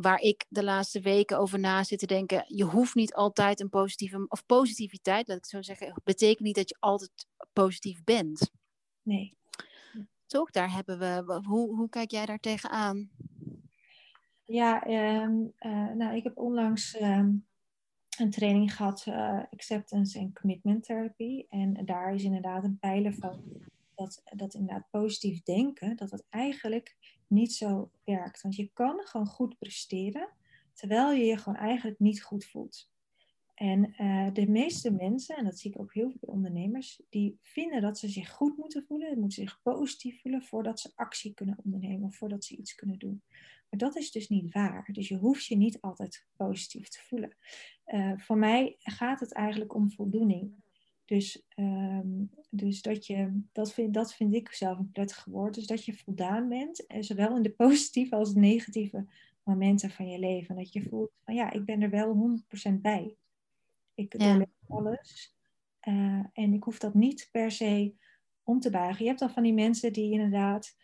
waar 0.00 0.20
ik 0.20 0.46
de 0.48 0.64
laatste 0.64 1.00
weken 1.00 1.38
over 1.38 1.58
na 1.58 1.84
zit 1.84 1.98
te 1.98 2.06
denken. 2.06 2.44
Je 2.46 2.64
hoeft 2.64 2.94
niet 2.94 3.14
altijd 3.14 3.60
een 3.60 3.68
positieve, 3.68 4.26
of 4.28 4.46
positiviteit, 4.46 5.28
laat 5.28 5.36
ik 5.36 5.46
zo 5.46 5.62
zeggen, 5.62 6.00
betekent 6.04 6.40
niet 6.40 6.54
dat 6.54 6.68
je 6.68 6.76
altijd 6.78 7.26
positief 7.52 8.04
bent. 8.04 8.50
Nee. 9.02 9.36
Toch, 10.26 10.50
daar 10.50 10.72
hebben 10.72 10.98
we, 10.98 11.40
hoe, 11.46 11.76
hoe 11.76 11.88
kijk 11.88 12.10
jij 12.10 12.26
daar 12.26 12.38
tegenaan? 12.38 13.10
Ja, 14.44 14.86
um, 15.22 15.52
nou, 15.96 16.16
ik 16.16 16.24
heb 16.24 16.38
onlangs 16.38 16.96
ehm, 16.96 17.32
een 18.18 18.30
training 18.30 18.74
gehad, 18.74 19.06
uh, 19.08 19.42
acceptance 19.50 20.18
en 20.18 20.32
commitment 20.32 20.84
therapy. 20.84 21.44
En 21.48 21.84
daar 21.84 22.14
is 22.14 22.22
inderdaad 22.22 22.64
een 22.64 22.78
pijler 22.78 23.14
van 23.14 23.42
dat, 23.96 24.22
dat 24.24 24.54
inderdaad 24.54 24.90
positief 24.90 25.42
denken, 25.42 25.96
dat 25.96 26.10
het 26.10 26.24
eigenlijk 26.28 26.96
niet 27.26 27.52
zo 27.52 27.90
werkt. 28.04 28.42
Want 28.42 28.56
je 28.56 28.70
kan 28.72 29.00
gewoon 29.06 29.26
goed 29.26 29.58
presteren, 29.58 30.28
terwijl 30.74 31.12
je 31.12 31.24
je 31.24 31.36
gewoon 31.36 31.58
eigenlijk 31.58 31.98
niet 31.98 32.22
goed 32.22 32.44
voelt. 32.44 32.88
En 33.54 33.94
uh, 33.98 34.32
de 34.32 34.48
meeste 34.48 34.90
mensen, 34.90 35.36
en 35.36 35.44
dat 35.44 35.58
zie 35.58 35.70
ik 35.70 35.80
ook 35.80 35.94
heel 35.94 36.10
veel 36.10 36.28
ondernemers, 36.28 37.02
die 37.08 37.38
vinden 37.42 37.80
dat 37.80 37.98
ze 37.98 38.08
zich 38.08 38.30
goed 38.30 38.56
moeten 38.56 38.84
voelen, 38.84 39.18
moeten 39.18 39.42
zich 39.42 39.60
positief 39.62 40.20
voelen 40.20 40.42
voordat 40.42 40.80
ze 40.80 40.92
actie 40.94 41.34
kunnen 41.34 41.58
ondernemen 41.64 42.08
of 42.08 42.16
voordat 42.16 42.44
ze 42.44 42.56
iets 42.56 42.74
kunnen 42.74 42.98
doen. 42.98 43.22
Maar 43.70 43.78
dat 43.78 43.96
is 43.96 44.10
dus 44.10 44.28
niet 44.28 44.52
waar. 44.52 44.88
Dus 44.92 45.08
je 45.08 45.16
hoeft 45.16 45.46
je 45.46 45.56
niet 45.56 45.80
altijd 45.80 46.26
positief 46.36 46.88
te 46.88 47.00
voelen. 47.00 47.36
Uh, 47.86 48.12
voor 48.16 48.38
mij 48.38 48.76
gaat 48.78 49.20
het 49.20 49.32
eigenlijk 49.32 49.74
om 49.74 49.90
voldoening. 49.90 50.54
Dus, 51.06 51.42
ehm, 51.48 52.24
dus 52.50 52.82
dat, 52.82 53.06
je, 53.06 53.40
dat, 53.52 53.72
vind, 53.72 53.94
dat 53.94 54.14
vind 54.14 54.34
ik 54.34 54.52
zelf 54.52 54.78
een 54.78 54.90
prettig 54.90 55.24
woord. 55.24 55.54
Dus 55.54 55.66
dat 55.66 55.84
je 55.84 55.96
voldaan 55.96 56.48
bent, 56.48 56.86
en 56.86 57.04
zowel 57.04 57.36
in 57.36 57.42
de 57.42 57.54
positieve 57.64 58.16
als 58.16 58.34
de 58.34 58.40
negatieve 58.40 59.06
momenten 59.42 59.90
van 59.90 60.08
je 60.08 60.18
leven. 60.18 60.56
Dat 60.56 60.72
je 60.72 60.82
voelt 60.82 61.10
van 61.24 61.34
ja, 61.34 61.52
ik 61.52 61.64
ben 61.64 61.82
er 61.82 61.90
wel 61.90 62.38
100% 62.68 62.72
bij. 62.80 63.16
Ik 63.94 64.20
ja. 64.20 64.46
alles. 64.68 65.34
Uh, 65.88 66.24
en 66.32 66.52
ik 66.52 66.62
hoef 66.62 66.78
dat 66.78 66.94
niet 66.94 67.28
per 67.32 67.50
se 67.50 67.94
om 68.42 68.60
te 68.60 68.70
buigen. 68.70 69.02
Je 69.02 69.08
hebt 69.08 69.20
dan 69.20 69.30
van 69.30 69.42
die 69.42 69.54
mensen 69.54 69.92
die 69.92 70.12
inderdaad, 70.12 70.76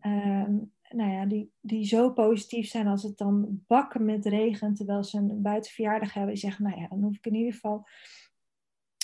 ehm, 0.00 0.58
nou 0.88 1.10
ja, 1.10 1.26
die, 1.26 1.52
die 1.60 1.84
zo 1.84 2.12
positief 2.12 2.68
zijn 2.68 2.86
als 2.86 3.02
het 3.02 3.18
dan 3.18 3.64
bakken 3.66 4.04
met 4.04 4.26
regen, 4.26 4.74
terwijl 4.74 5.04
ze 5.04 5.18
een 5.18 5.42
buitenverjaardag 5.42 6.12
hebben. 6.12 6.32
Die 6.32 6.42
zeggen, 6.42 6.64
nou 6.64 6.80
ja, 6.80 6.88
dan 6.88 7.02
hoef 7.02 7.16
ik 7.16 7.26
in 7.26 7.34
ieder 7.34 7.52
geval 7.52 7.86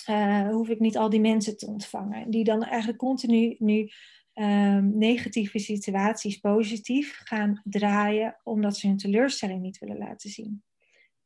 uh, 0.09 0.49
hoef 0.49 0.69
ik 0.69 0.79
niet 0.79 0.97
al 0.97 1.09
die 1.09 1.19
mensen 1.19 1.57
te 1.57 1.67
ontvangen. 1.67 2.29
Die 2.29 2.43
dan 2.43 2.63
eigenlijk 2.63 2.99
continu 2.99 3.55
nu 3.59 3.89
um, 4.33 4.97
negatieve 4.97 5.59
situaties 5.59 6.37
positief 6.37 7.19
gaan 7.23 7.61
draaien, 7.63 8.39
omdat 8.43 8.77
ze 8.77 8.87
hun 8.87 8.97
teleurstelling 8.97 9.61
niet 9.61 9.77
willen 9.77 9.97
laten 9.97 10.29
zien. 10.29 10.63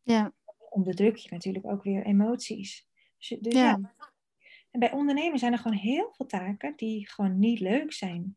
Ja. 0.03 0.33
Onderdruk 0.69 1.15
je 1.15 1.29
natuurlijk 1.31 1.65
ook 1.65 1.83
weer 1.83 2.05
emoties. 2.05 2.87
Dus, 3.17 3.37
dus 3.39 3.53
ja. 3.53 3.63
ja. 3.63 3.93
En 4.71 4.79
bij 4.79 4.91
ondernemen 4.91 5.39
zijn 5.39 5.51
er 5.51 5.59
gewoon 5.59 5.77
heel 5.77 6.13
veel 6.15 6.25
taken 6.25 6.73
die 6.75 7.09
gewoon 7.09 7.39
niet 7.39 7.59
leuk 7.59 7.93
zijn. 7.93 8.35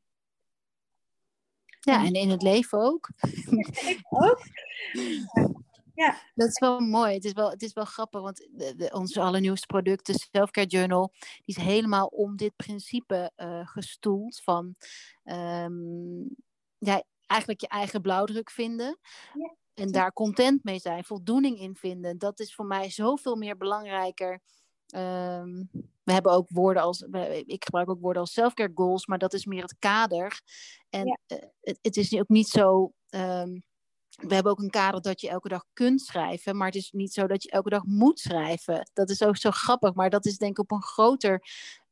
Ja, 1.81 2.05
en 2.05 2.13
in 2.13 2.29
het 2.29 2.43
leven 2.43 2.79
ook. 2.79 3.11
ik 3.87 4.01
ook. 4.09 4.41
Ja. 5.33 5.53
Dat 6.35 6.49
is 6.49 6.59
wel 6.59 6.81
mooi. 6.81 7.15
Het 7.15 7.25
is 7.25 7.33
wel, 7.33 7.51
het 7.51 7.63
is 7.63 7.73
wel 7.73 7.85
grappig, 7.85 8.21
want 8.21 8.49
de, 8.51 8.75
de, 8.77 8.91
onze 8.93 9.21
allernieuwste 9.21 9.67
product, 9.67 10.07
de 10.07 10.29
Selfcare 10.33 10.67
Journal, 10.67 11.13
die 11.19 11.57
is 11.57 11.57
helemaal 11.57 12.07
om 12.07 12.37
dit 12.37 12.57
principe 12.57 13.33
uh, 13.37 13.67
gestoeld 13.67 14.41
van 14.43 14.75
um, 15.25 16.37
ja, 16.79 17.03
eigenlijk 17.27 17.61
je 17.61 17.69
eigen 17.69 18.01
blauwdruk 18.01 18.51
vinden. 18.51 18.99
Ja. 19.35 19.55
En 19.75 19.93
daar 19.93 20.13
content 20.13 20.65
mee 20.65 20.79
zijn, 20.79 21.05
voldoening 21.05 21.59
in 21.59 21.77
vinden. 21.77 22.19
Dat 22.19 22.41
is 22.41 22.55
voor 22.55 22.67
mij 22.67 22.91
zoveel 22.91 23.37
meer 23.37 23.57
belangrijker. 23.57 24.41
Um, 24.97 25.69
we 26.03 26.13
hebben 26.13 26.33
ook 26.33 26.49
woorden 26.49 26.83
als, 26.83 27.01
ik 27.47 27.65
gebruik 27.65 27.91
ook 27.91 28.01
woorden 28.01 28.23
als 28.23 28.33
selfcare 28.33 28.73
goals, 28.75 29.07
maar 29.07 29.19
dat 29.19 29.33
is 29.33 29.45
meer 29.45 29.63
het 29.63 29.77
kader. 29.79 30.41
En 30.91 31.07
ja. 31.07 31.19
uh, 31.27 31.39
het, 31.61 31.79
het, 31.83 31.97
is 31.97 32.19
ook 32.19 32.29
niet 32.29 32.49
zo. 32.49 32.93
Um, 33.11 33.63
we 34.17 34.35
hebben 34.35 34.53
ook 34.53 34.59
een 34.59 34.71
kader 34.71 35.01
dat 35.01 35.21
je 35.21 35.29
elke 35.29 35.49
dag 35.49 35.65
kunt 35.73 36.01
schrijven, 36.01 36.57
maar 36.57 36.67
het 36.67 36.77
is 36.77 36.91
niet 36.93 37.13
zo 37.13 37.27
dat 37.27 37.43
je 37.43 37.51
elke 37.51 37.71
dag 37.71 37.85
moet 37.85 38.21
schrijven. 38.21 38.91
Dat 38.93 39.11
is 39.11 39.23
ook 39.23 39.37
zo 39.37 39.51
grappig, 39.51 39.95
maar 39.95 40.11
dat 40.11 40.27
is 40.27 40.39
denk 40.39 40.51
ik 40.51 40.59
op 40.59 40.71
een 40.71 40.83
groter 40.83 41.41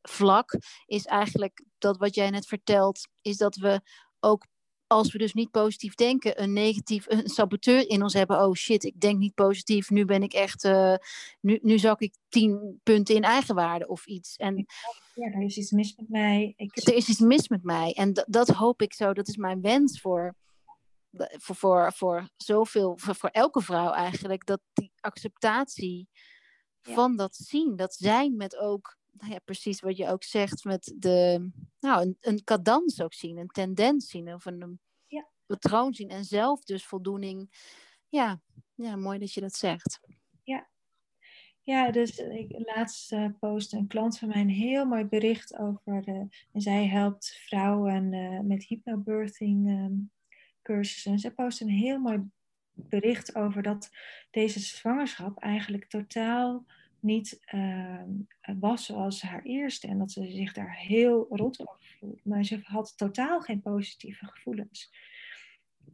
vlak, 0.02 0.58
is 0.86 1.04
eigenlijk 1.04 1.64
dat 1.78 1.96
wat 1.96 2.14
jij 2.14 2.30
net 2.30 2.46
vertelt, 2.46 3.08
is 3.22 3.36
dat 3.36 3.56
we 3.56 3.80
ook 4.20 4.46
als 4.86 5.12
we 5.12 5.18
dus 5.18 5.32
niet 5.32 5.50
positief 5.50 5.94
denken, 5.94 6.42
een 6.42 6.52
negatief, 6.52 7.04
een 7.08 7.28
saboteur 7.28 7.88
in 7.88 8.02
ons 8.02 8.12
hebben. 8.12 8.44
Oh 8.44 8.54
shit, 8.54 8.84
ik 8.84 9.00
denk 9.00 9.18
niet 9.18 9.34
positief. 9.34 9.90
Nu 9.90 10.04
ben 10.04 10.22
ik 10.22 10.32
echt, 10.32 10.64
uh, 10.64 10.94
nu, 11.40 11.58
nu 11.62 11.78
zak 11.78 12.00
ik 12.00 12.14
tien 12.28 12.80
punten 12.82 13.14
in 13.14 13.22
eigenwaarde 13.22 13.88
of 13.88 14.06
iets. 14.06 14.36
En, 14.36 14.66
ja, 15.14 15.26
er 15.26 15.42
is 15.42 15.56
iets 15.56 15.70
mis 15.70 15.96
met 15.96 16.08
mij. 16.08 16.54
Ik... 16.56 16.76
Er 16.76 16.94
is 16.94 17.08
iets 17.08 17.20
mis 17.20 17.48
met 17.48 17.62
mij. 17.62 17.92
En 17.92 18.24
dat 18.26 18.48
hoop 18.48 18.82
ik 18.82 18.94
zo, 18.94 19.12
dat 19.12 19.28
is 19.28 19.36
mijn 19.36 19.60
wens 19.60 20.00
voor 20.00 20.34
voor, 21.16 21.56
voor, 21.56 21.92
voor 21.92 22.28
zoveel, 22.36 22.98
voor, 22.98 23.14
voor 23.14 23.28
elke 23.28 23.60
vrouw 23.60 23.92
eigenlijk, 23.92 24.46
dat 24.46 24.60
die 24.72 24.92
acceptatie 25.00 26.08
van 26.80 27.16
dat 27.16 27.36
zien, 27.36 27.76
dat 27.76 27.94
zijn 27.94 28.36
met 28.36 28.56
ook, 28.56 28.96
nou 29.10 29.32
ja, 29.32 29.38
precies 29.44 29.80
wat 29.80 29.96
je 29.96 30.08
ook 30.08 30.24
zegt, 30.24 30.64
met 30.64 30.94
de, 30.96 31.50
nou, 31.80 32.02
een, 32.02 32.16
een 32.20 32.44
cadans 32.44 33.00
ook 33.00 33.14
zien, 33.14 33.36
een 33.36 33.48
tendens 33.48 34.08
zien 34.08 34.34
of 34.34 34.44
een, 34.44 34.80
ja. 35.06 35.28
patroon 35.46 35.94
zien 35.94 36.08
en 36.08 36.24
zelf 36.24 36.64
dus 36.64 36.86
voldoening. 36.86 37.50
Ja, 38.08 38.40
ja, 38.74 38.96
mooi 38.96 39.18
dat 39.18 39.32
je 39.32 39.40
dat 39.40 39.54
zegt. 39.54 40.00
Ja, 40.42 40.68
ja, 41.64 41.90
dus 41.90 42.18
ik 42.18 42.54
laatst 42.74 43.12
uh, 43.12 43.26
postte 43.40 43.76
een 43.76 43.86
klant 43.86 44.18
van 44.18 44.28
mij 44.28 44.40
een 44.40 44.48
heel 44.48 44.84
mooi 44.84 45.04
bericht 45.04 45.58
over. 45.58 46.08
Uh, 46.08 46.14
en 46.52 46.60
zij 46.60 46.86
helpt 46.86 47.40
vrouwen 47.46 48.12
uh, 48.12 48.40
met 48.40 48.64
hypnobirthing 48.64 49.68
um, 49.68 50.10
cursussen. 50.62 51.18
Ze 51.18 51.30
post 51.30 51.60
een 51.60 51.68
heel 51.68 51.98
mooi 51.98 52.30
bericht 52.72 53.34
over 53.34 53.62
dat 53.62 53.90
deze 54.30 54.60
zwangerschap 54.60 55.38
eigenlijk 55.38 55.84
totaal 55.88 56.66
niet 57.00 57.42
uh, 57.54 58.02
was 58.60 58.84
zoals 58.84 59.22
haar 59.22 59.42
eerste. 59.42 59.86
En 59.86 59.98
dat 59.98 60.12
ze 60.12 60.30
zich 60.30 60.52
daar 60.52 60.76
heel 60.76 61.26
rot 61.30 61.60
over 61.60 61.96
voelt. 61.98 62.24
Maar 62.24 62.44
ze 62.44 62.60
had 62.62 62.96
totaal 62.96 63.40
geen 63.40 63.60
positieve 63.60 64.26
gevoelens. 64.26 64.92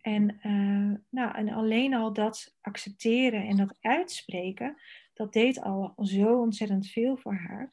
En, 0.01 0.39
uh, 0.43 0.99
nou, 1.09 1.35
en 1.35 1.49
alleen 1.49 1.95
al 1.95 2.13
dat 2.13 2.57
accepteren 2.61 3.47
en 3.47 3.57
dat 3.57 3.77
uitspreken, 3.81 4.77
dat 5.15 5.33
deed 5.33 5.61
al 5.61 5.95
zo 6.03 6.41
ontzettend 6.41 6.87
veel 6.89 7.17
voor 7.17 7.35
haar. 7.35 7.73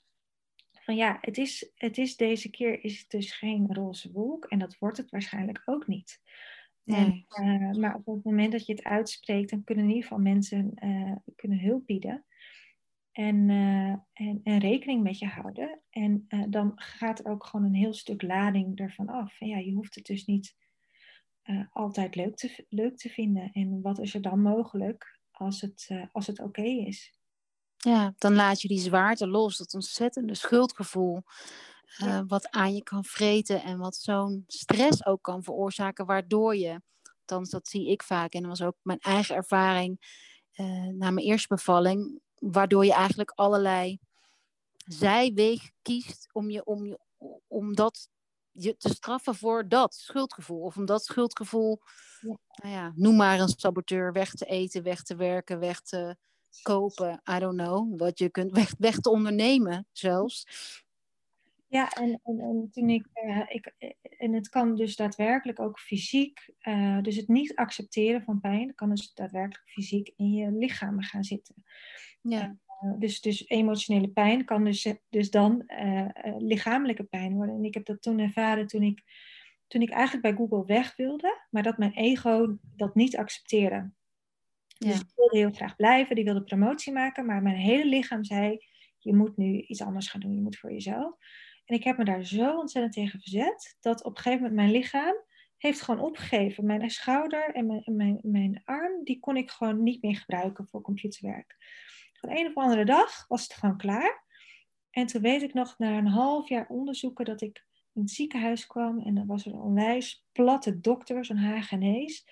Van 0.72 0.96
ja, 0.96 1.18
het 1.22 1.38
is, 1.38 1.72
het 1.76 1.98
is 1.98 2.16
deze 2.16 2.50
keer 2.50 2.84
is 2.84 3.00
het 3.00 3.10
dus 3.10 3.32
geen 3.32 3.74
roze 3.74 4.12
wolk 4.12 4.46
en 4.46 4.60
dat 4.60 4.78
wordt 4.78 4.98
het 4.98 5.10
waarschijnlijk 5.10 5.62
ook 5.66 5.88
niet. 5.88 6.22
En, 6.86 7.26
uh, 7.42 7.72
maar 7.72 7.96
op 7.96 8.06
het 8.06 8.24
moment 8.24 8.52
dat 8.52 8.66
je 8.66 8.74
het 8.74 8.84
uitspreekt, 8.84 9.50
dan 9.50 9.64
kunnen 9.64 9.84
in 9.84 9.90
ieder 9.90 10.08
geval 10.08 10.24
mensen 10.24 10.72
uh, 10.76 11.16
kunnen 11.36 11.60
hulp 11.60 11.86
bieden. 11.86 12.26
En, 13.12 13.50
uh, 13.50 13.96
en, 14.14 14.40
en, 14.44 14.58
rekening 14.58 15.04
met 15.04 15.20
je 15.20 15.26
houden. 15.26 15.82
En 15.90 16.28
dan 16.50 16.72
gaat 16.76 17.20
er 17.20 17.32
ook 17.32 17.46
gewoon 17.46 17.66
een 17.66 17.76
heel 17.76 17.94
stuk 17.94 18.22
lading 18.22 18.80
ervan 18.80 19.08
af. 19.08 19.40
En 19.40 19.48
ja, 19.48 19.58
je 19.58 19.74
hoeft 19.74 19.96
het 19.96 20.06
dus 20.06 20.26
niet 20.26 20.56
altijd 21.72 22.16
leuk 22.16 22.36
te, 22.36 22.66
leuk 22.70 22.98
te 22.98 23.10
vinden. 23.10 23.52
En 23.52 23.82
wat 23.82 24.00
is 24.00 24.14
er 24.14 24.22
dan 24.22 24.42
mogelijk 24.42 25.20
als 25.32 25.62
het, 25.62 25.90
als 26.12 26.28
het 26.28 26.40
oké 26.40 26.62
is? 26.62 27.18
Ja, 27.78 28.14
dan 28.18 28.34
laat 28.34 28.62
je 28.62 28.68
die 28.68 28.80
zwaarte 28.80 29.28
los. 29.28 29.58
Dat 29.58 29.74
ontzettende 29.74 30.36
schuldgevoel. 30.36 31.24
Uh, 32.04 32.22
wat 32.28 32.50
aan 32.50 32.74
je 32.74 32.84
kan 32.84 33.06
vreten 33.06 33.64
en 33.64 33.78
wat 33.78 33.96
zo'n 33.96 34.44
stress 34.48 35.06
ook 35.06 35.22
kan 35.22 35.44
veroorzaken, 35.44 36.06
waardoor 36.06 36.56
je 36.56 36.82
althans 37.20 37.50
dat 37.50 37.68
zie 37.68 37.90
ik 37.90 38.04
vaak. 38.04 38.34
En 38.34 38.40
dat 38.42 38.50
was 38.50 38.68
ook 38.68 38.78
mijn 38.82 39.00
eigen 39.00 39.36
ervaring 39.36 40.00
uh, 40.56 40.68
na 40.88 41.12
mijn 41.12 41.26
eerste 41.26 41.48
bevalling. 41.48 42.20
Waardoor 42.36 42.86
je 42.86 42.94
eigenlijk 42.94 43.32
allerlei 43.32 44.00
zijwegen 44.86 45.74
kiest 45.82 46.30
om, 46.32 46.50
je, 46.50 46.66
om, 46.66 46.86
je, 46.86 47.00
om 47.48 47.76
dat 47.76 48.10
je 48.52 48.78
te 48.78 48.90
straffen 48.90 49.36
voor 49.36 49.68
dat 49.68 49.94
schuldgevoel. 49.94 50.62
Of 50.62 50.78
om 50.78 50.86
dat 50.86 51.06
schuldgevoel, 51.06 51.80
ja. 52.22 52.38
Nou 52.56 52.74
ja, 52.74 52.92
noem 52.96 53.16
maar 53.16 53.40
een 53.40 53.54
saboteur, 53.58 54.14
weg 54.14 54.34
te 54.34 54.46
eten, 54.46 54.84
weg 54.84 55.04
te 55.04 55.16
werken, 55.16 55.60
weg 55.60 55.82
te 55.82 56.18
kopen. 56.62 57.22
I 57.36 57.40
don't 57.40 57.58
know. 57.58 58.00
Wat 58.00 58.20
je 58.20 58.30
kunt, 58.30 58.52
weg, 58.52 58.74
weg 58.78 59.00
te 59.00 59.10
ondernemen 59.10 59.88
zelfs. 59.92 60.46
Ja, 61.68 61.92
en, 61.92 62.20
en, 62.24 62.40
en 62.40 62.70
toen 62.72 62.90
ik, 62.90 63.08
uh, 63.26 63.42
ik, 63.48 63.74
en 64.18 64.34
het 64.34 64.50
kan 64.50 64.76
dus 64.76 64.96
daadwerkelijk 64.96 65.60
ook 65.60 65.80
fysiek, 65.80 66.54
uh, 66.62 67.02
dus 67.02 67.16
het 67.16 67.28
niet 67.28 67.56
accepteren 67.56 68.24
van 68.24 68.40
pijn, 68.40 68.76
kan 68.76 68.90
dus 68.90 69.14
daadwerkelijk 69.14 69.70
fysiek 69.70 70.14
in 70.16 70.32
je 70.32 70.52
lichaam 70.52 71.02
gaan 71.02 71.24
zitten. 71.24 71.56
Ja. 72.22 72.58
Uh, 72.84 72.94
dus, 73.00 73.22
dus 73.22 73.50
emotionele 73.50 74.10
pijn 74.10 74.46
kan 74.46 74.64
dus, 74.64 74.96
dus 75.10 75.30
dan 75.30 75.64
lichamelijke 76.38 77.04
pijn 77.04 77.34
worden. 77.34 77.56
En 77.56 77.64
ik 77.64 77.74
heb 77.74 77.86
dat 77.86 78.02
toen 78.02 78.20
ervaren 78.20 78.68
toen 78.68 78.84
ik, 78.84 79.04
toen 79.68 79.82
ik 79.82 79.90
eigenlijk 79.90 80.22
bij 80.24 80.36
Google 80.36 80.66
weg 80.66 80.96
wilde, 80.96 81.42
maar 81.50 81.64
dat 81.64 81.78
mijn 81.78 81.94
ego 81.94 82.58
dat 82.76 82.96
niet 82.96 83.18
accepteerde. 83.18 83.92
Ja. 84.68 84.92
Dus 84.92 85.00
ik 85.00 85.12
wilde 85.16 85.38
heel 85.38 85.52
graag 85.52 85.76
blijven, 85.76 86.16
die 86.16 86.24
wilde 86.24 86.44
promotie 86.44 86.94
maken, 86.94 87.26
maar 87.26 87.42
mijn 87.42 87.56
hele 87.56 87.86
lichaam 87.86 88.24
zei, 88.24 88.66
je 89.00 89.16
moet 89.16 89.38
nu 89.38 89.62
iets 89.62 89.82
anders 89.82 90.08
gaan 90.08 90.22
doen, 90.22 90.34
je 90.34 90.42
moet 90.42 90.58
voor 90.58 90.72
jezelf. 90.72 91.16
En 91.66 91.76
ik 91.76 91.84
heb 91.84 91.98
me 91.98 92.04
daar 92.04 92.24
zo 92.24 92.58
ontzettend 92.58 92.94
tegen 92.94 93.20
verzet, 93.20 93.78
dat 93.80 94.04
op 94.04 94.16
een 94.16 94.22
gegeven 94.22 94.44
moment 94.44 94.56
mijn 94.56 94.72
lichaam 94.72 95.16
heeft 95.58 95.82
gewoon 95.82 96.06
opgegeven. 96.06 96.66
Mijn 96.66 96.90
schouder 96.90 97.54
en 97.56 97.66
mijn, 97.66 97.84
mijn, 97.86 98.20
mijn 98.22 98.62
arm, 98.66 99.04
die 99.04 99.20
kon 99.20 99.38
ik 99.38 99.52
gewoon 99.52 99.84
niet 99.84 100.02
meer 100.02 100.16
gebruiken 100.16 100.68
voor 100.68 100.82
computerwerk. 100.82 101.56
Van 102.14 102.30
een 102.30 102.48
of 102.48 102.56
andere 102.56 102.86
dag 102.86 103.28
was 103.28 103.44
het 103.44 103.54
gewoon 103.54 103.78
klaar. 103.78 104.24
En 104.92 105.06
toen 105.06 105.22
weet 105.22 105.42
ik 105.42 105.54
nog, 105.54 105.78
na 105.78 105.98
een 105.98 106.08
half 106.08 106.50
jaar 106.50 106.68
onderzoeken, 106.68 107.26
dat 107.26 107.42
ik 107.42 107.66
in 107.94 108.02
het 108.02 108.12
ziekenhuis 108.12 108.68
kwam. 108.68 109.00
En 109.00 109.16
dan 109.16 109.26
was 109.26 109.46
er 109.46 109.54
een 109.54 109.60
onwijs 109.60 110.26
platte 110.32 110.80
dokter, 110.80 111.26
zo'n 111.26 111.38
Hagenees. 111.38 112.28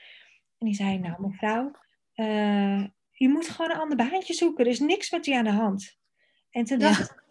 En 0.57 0.65
die 0.65 0.75
zei, 0.75 0.99
nou 0.99 1.27
mevrouw, 1.27 1.71
uh, 2.15 2.83
je 3.11 3.29
moet 3.29 3.49
gewoon 3.49 3.71
een 3.71 3.77
ander 3.77 3.97
baantje 3.97 4.33
zoeken. 4.33 4.65
Er 4.65 4.71
is 4.71 4.79
niks 4.79 5.11
met 5.11 5.27
u 5.27 5.31
aan 5.31 5.43
de 5.43 5.51
hand. 5.51 5.97
En 6.49 6.63
toen 6.63 6.79
dacht 6.79 7.09
ik, 7.09 7.22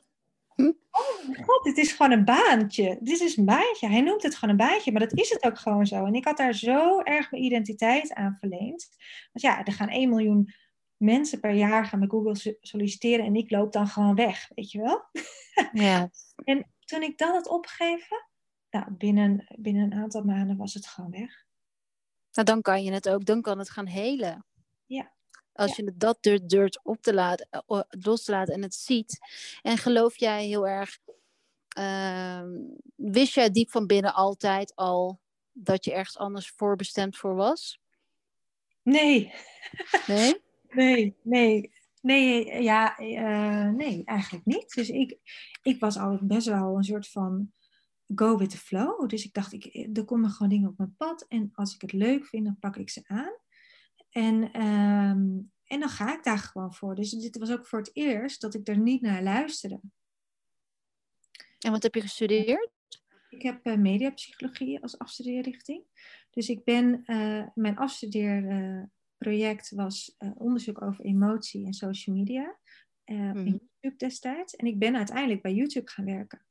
Oh 0.68 1.28
mijn 1.28 1.44
god, 1.44 1.64
dit 1.64 1.78
is 1.78 1.92
gewoon 1.92 2.12
een 2.12 2.24
baantje. 2.24 2.98
Dit 3.00 3.20
is 3.20 3.36
een 3.36 3.44
baantje. 3.44 3.88
Hij 3.88 4.00
noemt 4.00 4.22
het 4.22 4.34
gewoon 4.34 4.50
een 4.50 4.66
baantje, 4.66 4.92
maar 4.92 5.00
dat 5.00 5.18
is 5.18 5.30
het 5.30 5.44
ook 5.44 5.58
gewoon 5.58 5.86
zo. 5.86 6.04
En 6.04 6.14
ik 6.14 6.24
had 6.24 6.36
daar 6.36 6.54
zo 6.54 7.00
erg 7.00 7.30
mijn 7.30 7.42
identiteit 7.42 8.12
aan 8.14 8.36
verleend. 8.40 8.88
Want 9.32 9.44
ja, 9.44 9.64
er 9.64 9.72
gaan 9.72 9.88
1 9.88 10.08
miljoen 10.08 10.52
mensen 10.96 11.40
per 11.40 11.52
jaar 11.52 11.86
gaan 11.86 11.98
met 11.98 12.10
Google 12.10 12.56
solliciteren 12.60 13.24
en 13.24 13.34
ik 13.34 13.50
loop 13.50 13.72
dan 13.72 13.86
gewoon 13.86 14.14
weg, 14.14 14.50
weet 14.54 14.70
je 14.70 14.80
wel? 14.80 15.02
Ja. 15.72 16.10
en 16.44 16.72
toen 16.84 17.02
ik 17.02 17.18
dat 17.18 17.30
had 17.30 17.48
opgegeven, 17.48 18.26
nou, 18.70 18.90
binnen, 18.90 19.46
binnen 19.58 19.82
een 19.82 19.98
aantal 19.98 20.22
maanden 20.22 20.56
was 20.56 20.74
het 20.74 20.86
gewoon 20.86 21.10
weg. 21.10 21.44
Nou, 22.32 22.46
dan 22.46 22.62
kan 22.62 22.84
je 22.84 22.92
het 22.92 23.08
ook, 23.08 23.24
dan 23.24 23.42
kan 23.42 23.58
het 23.58 23.70
gaan 23.70 23.86
helen. 23.86 24.44
Ja. 24.86 25.12
Als 25.52 25.76
je 25.76 25.92
dat 25.96 26.18
durft 26.46 26.80
op 26.82 27.02
te 27.02 27.14
laten, 27.14 27.48
eh, 27.50 27.80
los 27.88 28.24
te 28.24 28.30
laten 28.30 28.54
en 28.54 28.62
het 28.62 28.74
ziet. 28.74 29.18
En 29.62 29.78
geloof 29.78 30.18
jij 30.18 30.46
heel 30.46 30.68
erg, 30.68 30.98
uh, 31.78 32.42
wist 32.94 33.34
jij 33.34 33.50
diep 33.50 33.70
van 33.70 33.86
binnen 33.86 34.14
altijd 34.14 34.74
al 34.74 35.20
dat 35.52 35.84
je 35.84 35.92
ergens 35.92 36.18
anders 36.18 36.48
voorbestemd 36.56 37.16
voor 37.16 37.34
was? 37.34 37.80
Nee. 38.82 39.32
Nee? 40.06 40.42
nee, 40.68 41.16
nee. 41.22 41.72
Nee, 42.02 42.62
ja, 42.62 43.00
uh, 43.00 43.68
nee, 43.68 44.02
eigenlijk 44.04 44.44
niet. 44.44 44.74
Dus 44.74 44.88
ik, 44.88 45.18
ik 45.62 45.80
was 45.80 45.98
altijd 45.98 46.26
best 46.26 46.46
wel 46.46 46.76
een 46.76 46.84
soort 46.84 47.08
van 47.08 47.52
go 48.14 48.36
with 48.36 48.50
the 48.50 48.58
flow. 48.58 49.08
Dus 49.08 49.24
ik 49.24 49.32
dacht, 49.32 49.52
ik, 49.52 49.88
er 49.96 50.04
komen 50.04 50.30
gewoon 50.30 50.48
dingen 50.48 50.68
op 50.68 50.78
mijn 50.78 50.94
pad. 50.96 51.26
En 51.28 51.50
als 51.54 51.74
ik 51.74 51.80
het 51.80 51.92
leuk 51.92 52.26
vind, 52.26 52.44
dan 52.44 52.58
pak 52.58 52.76
ik 52.76 52.90
ze 52.90 53.02
aan. 53.06 53.32
En, 54.12 54.52
ehm, 54.52 55.40
en 55.64 55.80
dan 55.80 55.88
ga 55.88 56.16
ik 56.16 56.24
daar 56.24 56.38
gewoon 56.38 56.74
voor. 56.74 56.94
Dus 56.94 57.10
dit 57.10 57.38
was 57.38 57.50
ook 57.50 57.66
voor 57.66 57.78
het 57.78 57.90
eerst 57.92 58.40
dat 58.40 58.54
ik 58.54 58.68
er 58.68 58.78
niet 58.78 59.00
naar 59.00 59.22
luisterde. 59.22 59.80
En 61.58 61.70
wat 61.70 61.82
heb 61.82 61.94
je 61.94 62.00
gestudeerd? 62.00 62.70
Ik 63.28 63.42
heb 63.42 63.66
uh, 63.66 63.76
mediapsychologie 63.76 64.82
als 64.82 64.98
afstudeerrichting. 64.98 65.84
Dus 66.30 66.48
ik 66.48 66.64
ben, 66.64 67.02
uh, 67.06 67.46
mijn 67.54 67.76
afstudeerproject 67.76 69.70
was 69.70 70.14
uh, 70.18 70.30
onderzoek 70.34 70.82
over 70.82 71.04
emotie 71.04 71.66
en 71.66 71.72
social 71.72 72.16
media. 72.16 72.58
Mm. 73.04 73.36
In 73.36 73.70
YouTube 73.80 73.96
destijds. 73.96 74.56
En 74.56 74.66
ik 74.66 74.78
ben 74.78 74.96
uiteindelijk 74.96 75.42
bij 75.42 75.54
YouTube 75.54 75.90
gaan 75.90 76.04
werken. 76.04 76.46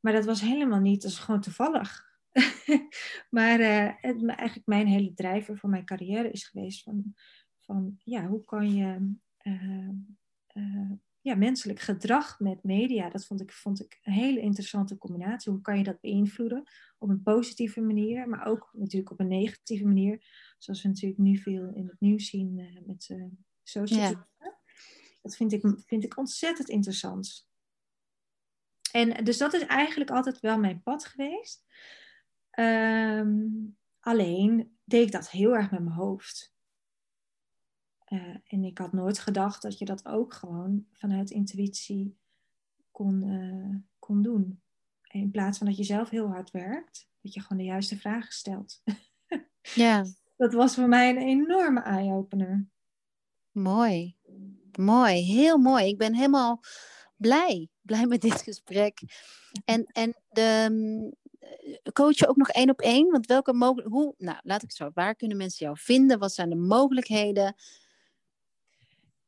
Maar 0.00 0.12
dat 0.12 0.24
was 0.24 0.40
helemaal 0.40 0.80
niet, 0.80 1.02
dat 1.02 1.10
is 1.10 1.18
gewoon 1.18 1.40
toevallig. 1.40 2.05
maar 3.36 3.60
uh, 3.60 3.92
het, 4.00 4.26
eigenlijk 4.26 4.66
mijn 4.66 4.86
hele 4.86 5.14
drijver 5.14 5.58
voor 5.58 5.70
mijn 5.70 5.84
carrière 5.84 6.30
is 6.30 6.44
geweest 6.44 6.82
van, 6.82 7.14
van 7.60 8.00
ja, 8.04 8.26
hoe 8.26 8.44
kan 8.44 8.74
je 8.74 9.14
uh, 9.42 9.88
uh, 10.52 10.90
ja, 11.20 11.34
menselijk 11.34 11.80
gedrag 11.80 12.40
met 12.40 12.62
media, 12.62 13.10
dat 13.10 13.26
vond 13.26 13.40
ik, 13.40 13.52
vond 13.52 13.80
ik 13.80 14.00
een 14.02 14.12
hele 14.12 14.40
interessante 14.40 14.98
combinatie. 14.98 15.52
Hoe 15.52 15.60
kan 15.60 15.78
je 15.78 15.84
dat 15.84 16.00
beïnvloeden 16.00 16.62
op 16.98 17.08
een 17.08 17.22
positieve 17.22 17.80
manier, 17.80 18.28
maar 18.28 18.46
ook 18.46 18.70
natuurlijk 18.72 19.10
op 19.10 19.20
een 19.20 19.28
negatieve 19.28 19.86
manier, 19.86 20.24
zoals 20.58 20.82
we 20.82 20.88
natuurlijk 20.88 21.20
nu 21.20 21.36
veel 21.36 21.70
in 21.74 21.86
het 21.86 22.00
nieuws 22.00 22.26
zien 22.26 22.54
met 22.86 23.14
social 23.62 24.00
media. 24.00 24.28
Dat 25.22 25.36
vind 25.36 25.52
ik, 25.52 25.62
vind 25.86 26.04
ik 26.04 26.16
ontzettend 26.16 26.68
interessant. 26.68 27.48
En 28.92 29.24
dus 29.24 29.38
dat 29.38 29.52
is 29.52 29.66
eigenlijk 29.66 30.10
altijd 30.10 30.40
wel 30.40 30.58
mijn 30.58 30.82
pad 30.82 31.04
geweest. 31.04 31.64
Um, 32.58 33.76
alleen 34.00 34.76
deed 34.84 35.06
ik 35.06 35.12
dat 35.12 35.30
heel 35.30 35.54
erg 35.54 35.70
met 35.70 35.80
mijn 35.80 35.96
hoofd. 35.96 36.54
Uh, 38.08 38.36
en 38.46 38.64
ik 38.64 38.78
had 38.78 38.92
nooit 38.92 39.18
gedacht 39.18 39.62
dat 39.62 39.78
je 39.78 39.84
dat 39.84 40.06
ook 40.06 40.34
gewoon 40.34 40.86
vanuit 40.92 41.30
intuïtie 41.30 42.16
kon, 42.90 43.22
uh, 43.22 43.76
kon 43.98 44.22
doen. 44.22 44.60
En 45.02 45.20
in 45.20 45.30
plaats 45.30 45.58
van 45.58 45.66
dat 45.66 45.76
je 45.76 45.84
zelf 45.84 46.10
heel 46.10 46.28
hard 46.28 46.50
werkt, 46.50 47.08
dat 47.20 47.34
je 47.34 47.40
gewoon 47.40 47.58
de 47.58 47.64
juiste 47.64 47.96
vragen 47.96 48.32
stelt. 48.32 48.82
ja. 49.74 50.04
Dat 50.36 50.52
was 50.52 50.74
voor 50.74 50.88
mij 50.88 51.10
een 51.10 51.22
enorme 51.22 51.80
eye-opener. 51.80 52.66
Mooi. 53.50 54.16
Mooi, 54.78 55.14
heel 55.14 55.58
mooi. 55.58 55.86
Ik 55.86 55.98
ben 55.98 56.14
helemaal 56.14 56.60
blij, 57.16 57.68
blij 57.82 58.06
met 58.06 58.20
dit 58.20 58.42
gesprek. 58.42 59.02
En, 59.64 59.84
en 59.84 60.16
de, 60.28 61.16
coach 61.92 62.18
je 62.18 62.28
ook 62.28 62.36
nog 62.36 62.48
één 62.48 62.70
op 62.70 62.80
één? 62.80 63.10
Want 63.10 63.26
welke 63.26 63.82
hoe, 63.84 64.14
nou 64.18 64.38
laat 64.42 64.62
ik 64.62 64.68
het 64.68 64.76
zo, 64.76 64.90
waar 64.94 65.16
kunnen 65.16 65.36
mensen 65.36 65.66
jou 65.66 65.78
vinden? 65.80 66.18
Wat 66.18 66.32
zijn 66.32 66.50
de 66.50 66.56
mogelijkheden? 66.56 67.54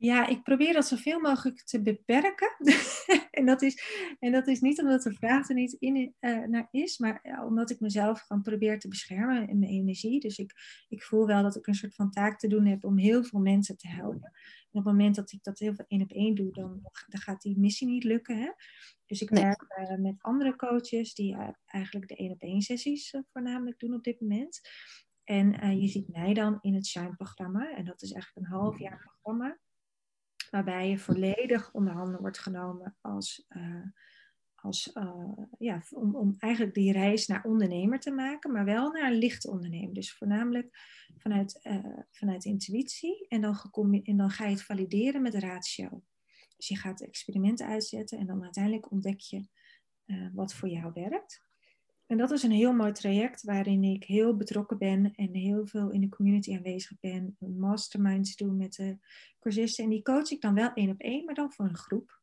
Ja, 0.01 0.27
ik 0.27 0.43
probeer 0.43 0.73
dat 0.73 0.87
zoveel 0.87 1.21
mogelijk 1.21 1.62
te 1.62 1.83
beperken. 1.83 2.57
en, 3.31 3.47
dat 3.47 3.62
is, 3.62 3.83
en 4.19 4.33
dat 4.33 4.47
is 4.47 4.61
niet 4.61 4.81
omdat 4.81 5.03
de 5.03 5.12
vraag 5.12 5.49
er 5.49 5.55
niet 5.55 5.73
in, 5.73 6.14
uh, 6.21 6.47
naar 6.47 6.69
is, 6.71 6.99
maar 6.99 7.21
ja, 7.23 7.47
omdat 7.47 7.71
ik 7.71 7.81
mezelf 7.81 8.21
gewoon 8.21 8.43
probeer 8.43 8.79
te 8.79 8.89
beschermen 8.89 9.49
in 9.49 9.59
mijn 9.59 9.71
energie. 9.71 10.21
Dus 10.21 10.39
ik, 10.39 10.53
ik 10.89 11.03
voel 11.03 11.27
wel 11.27 11.43
dat 11.43 11.57
ik 11.57 11.66
een 11.66 11.75
soort 11.75 11.95
van 11.95 12.11
taak 12.11 12.39
te 12.39 12.49
doen 12.49 12.66
heb 12.66 12.85
om 12.85 12.99
heel 12.99 13.25
veel 13.25 13.41
mensen 13.41 13.77
te 13.77 13.89
helpen. 13.89 14.33
En 14.71 14.79
op 14.79 14.85
het 14.85 14.95
moment 14.95 15.14
dat 15.14 15.33
ik 15.33 15.43
dat 15.43 15.59
heel 15.59 15.75
veel 15.75 15.85
één 15.89 16.03
op 16.03 16.11
één 16.11 16.35
doe, 16.35 16.53
dan, 16.53 16.81
dan 17.07 17.21
gaat 17.21 17.43
die 17.43 17.59
missie 17.59 17.87
niet 17.87 18.05
lukken. 18.05 18.39
Hè? 18.39 18.53
Dus 19.07 19.21
ik 19.21 19.31
werk 19.31 19.62
uh, 19.79 19.97
met 19.97 20.14
andere 20.19 20.57
coaches 20.57 21.14
die 21.14 21.35
uh, 21.35 21.49
eigenlijk 21.66 22.09
de 22.09 22.16
één 22.16 22.33
op 22.33 22.41
één 22.41 22.61
sessies 22.61 23.14
voornamelijk 23.33 23.79
doen 23.79 23.95
op 23.95 24.05
dit 24.05 24.21
moment. 24.21 24.61
En 25.25 25.81
je 25.81 25.89
ziet 25.89 26.09
mij 26.09 26.35
dan 26.35 26.59
in 26.61 26.75
het 26.75 26.87
Shine-programma. 26.87 27.77
En 27.77 27.85
dat 27.85 28.03
is 28.03 28.12
eigenlijk 28.12 28.47
een 28.47 28.59
half 28.59 28.79
jaar 28.79 28.99
programma 28.99 29.59
waarbij 30.51 30.89
je 30.89 30.99
volledig 30.99 31.73
onder 31.73 31.93
handen 31.93 32.21
wordt 32.21 32.39
genomen 32.39 32.97
als, 33.01 33.47
als 34.61 34.90
uh, 34.94 35.32
ja, 35.59 35.82
om, 35.90 36.16
om 36.16 36.34
eigenlijk 36.38 36.74
die 36.74 36.92
reis 36.92 37.26
naar 37.26 37.44
ondernemer 37.44 38.00
te 38.00 38.11
maken, 38.11 38.52
maar 38.52 38.64
wel 38.64 38.90
naar 38.90 39.11
een 39.12 39.18
licht 39.18 39.46
ondernemer. 39.46 39.94
Dus 39.94 40.12
voornamelijk 40.12 40.78
vanuit, 41.16 41.61
uh, 41.62 41.98
vanuit 42.11 42.44
intuïtie 42.44 43.26
en 43.28 43.40
dan, 43.40 43.56
en 44.02 44.16
dan 44.16 44.30
ga 44.30 44.44
je 44.44 44.50
het 44.50 44.64
valideren 44.64 45.22
met 45.22 45.34
ratio. 45.34 46.02
Dus 46.56 46.68
je 46.68 46.76
gaat 46.76 47.00
experimenten 47.00 47.66
uitzetten 47.66 48.18
en 48.18 48.26
dan 48.26 48.42
uiteindelijk 48.42 48.90
ontdek 48.90 49.20
je 49.20 49.46
wat 50.32 50.54
voor 50.54 50.68
jou 50.68 50.92
werkt. 50.94 51.48
En 52.09 52.16
dat 52.16 52.30
is 52.30 52.42
een 52.42 52.50
heel 52.50 52.72
mooi 52.72 52.92
traject 52.92 53.42
waarin 53.42 53.84
ik 53.84 54.04
heel 54.04 54.36
betrokken 54.36 54.78
ben 54.78 55.14
en 55.14 55.34
heel 55.34 55.66
veel 55.66 55.90
in 55.90 56.00
de 56.00 56.09
community 56.09 56.56
aanwezig 56.56 57.00
ben. 57.00 57.36
Masterminds 57.38 58.36
doe 58.36 58.52
met 58.52 58.74
de 58.74 58.98
cursisten. 59.38 59.84
En 59.84 59.90
die 59.90 60.02
coach 60.02 60.30
ik 60.30 60.40
dan 60.40 60.54
wel 60.54 60.72
één 60.72 60.90
op 60.90 61.00
één, 61.00 61.24
maar 61.24 61.34
dan 61.34 61.52
voor 61.52 61.64
een 61.64 61.76
groep. 61.76 62.22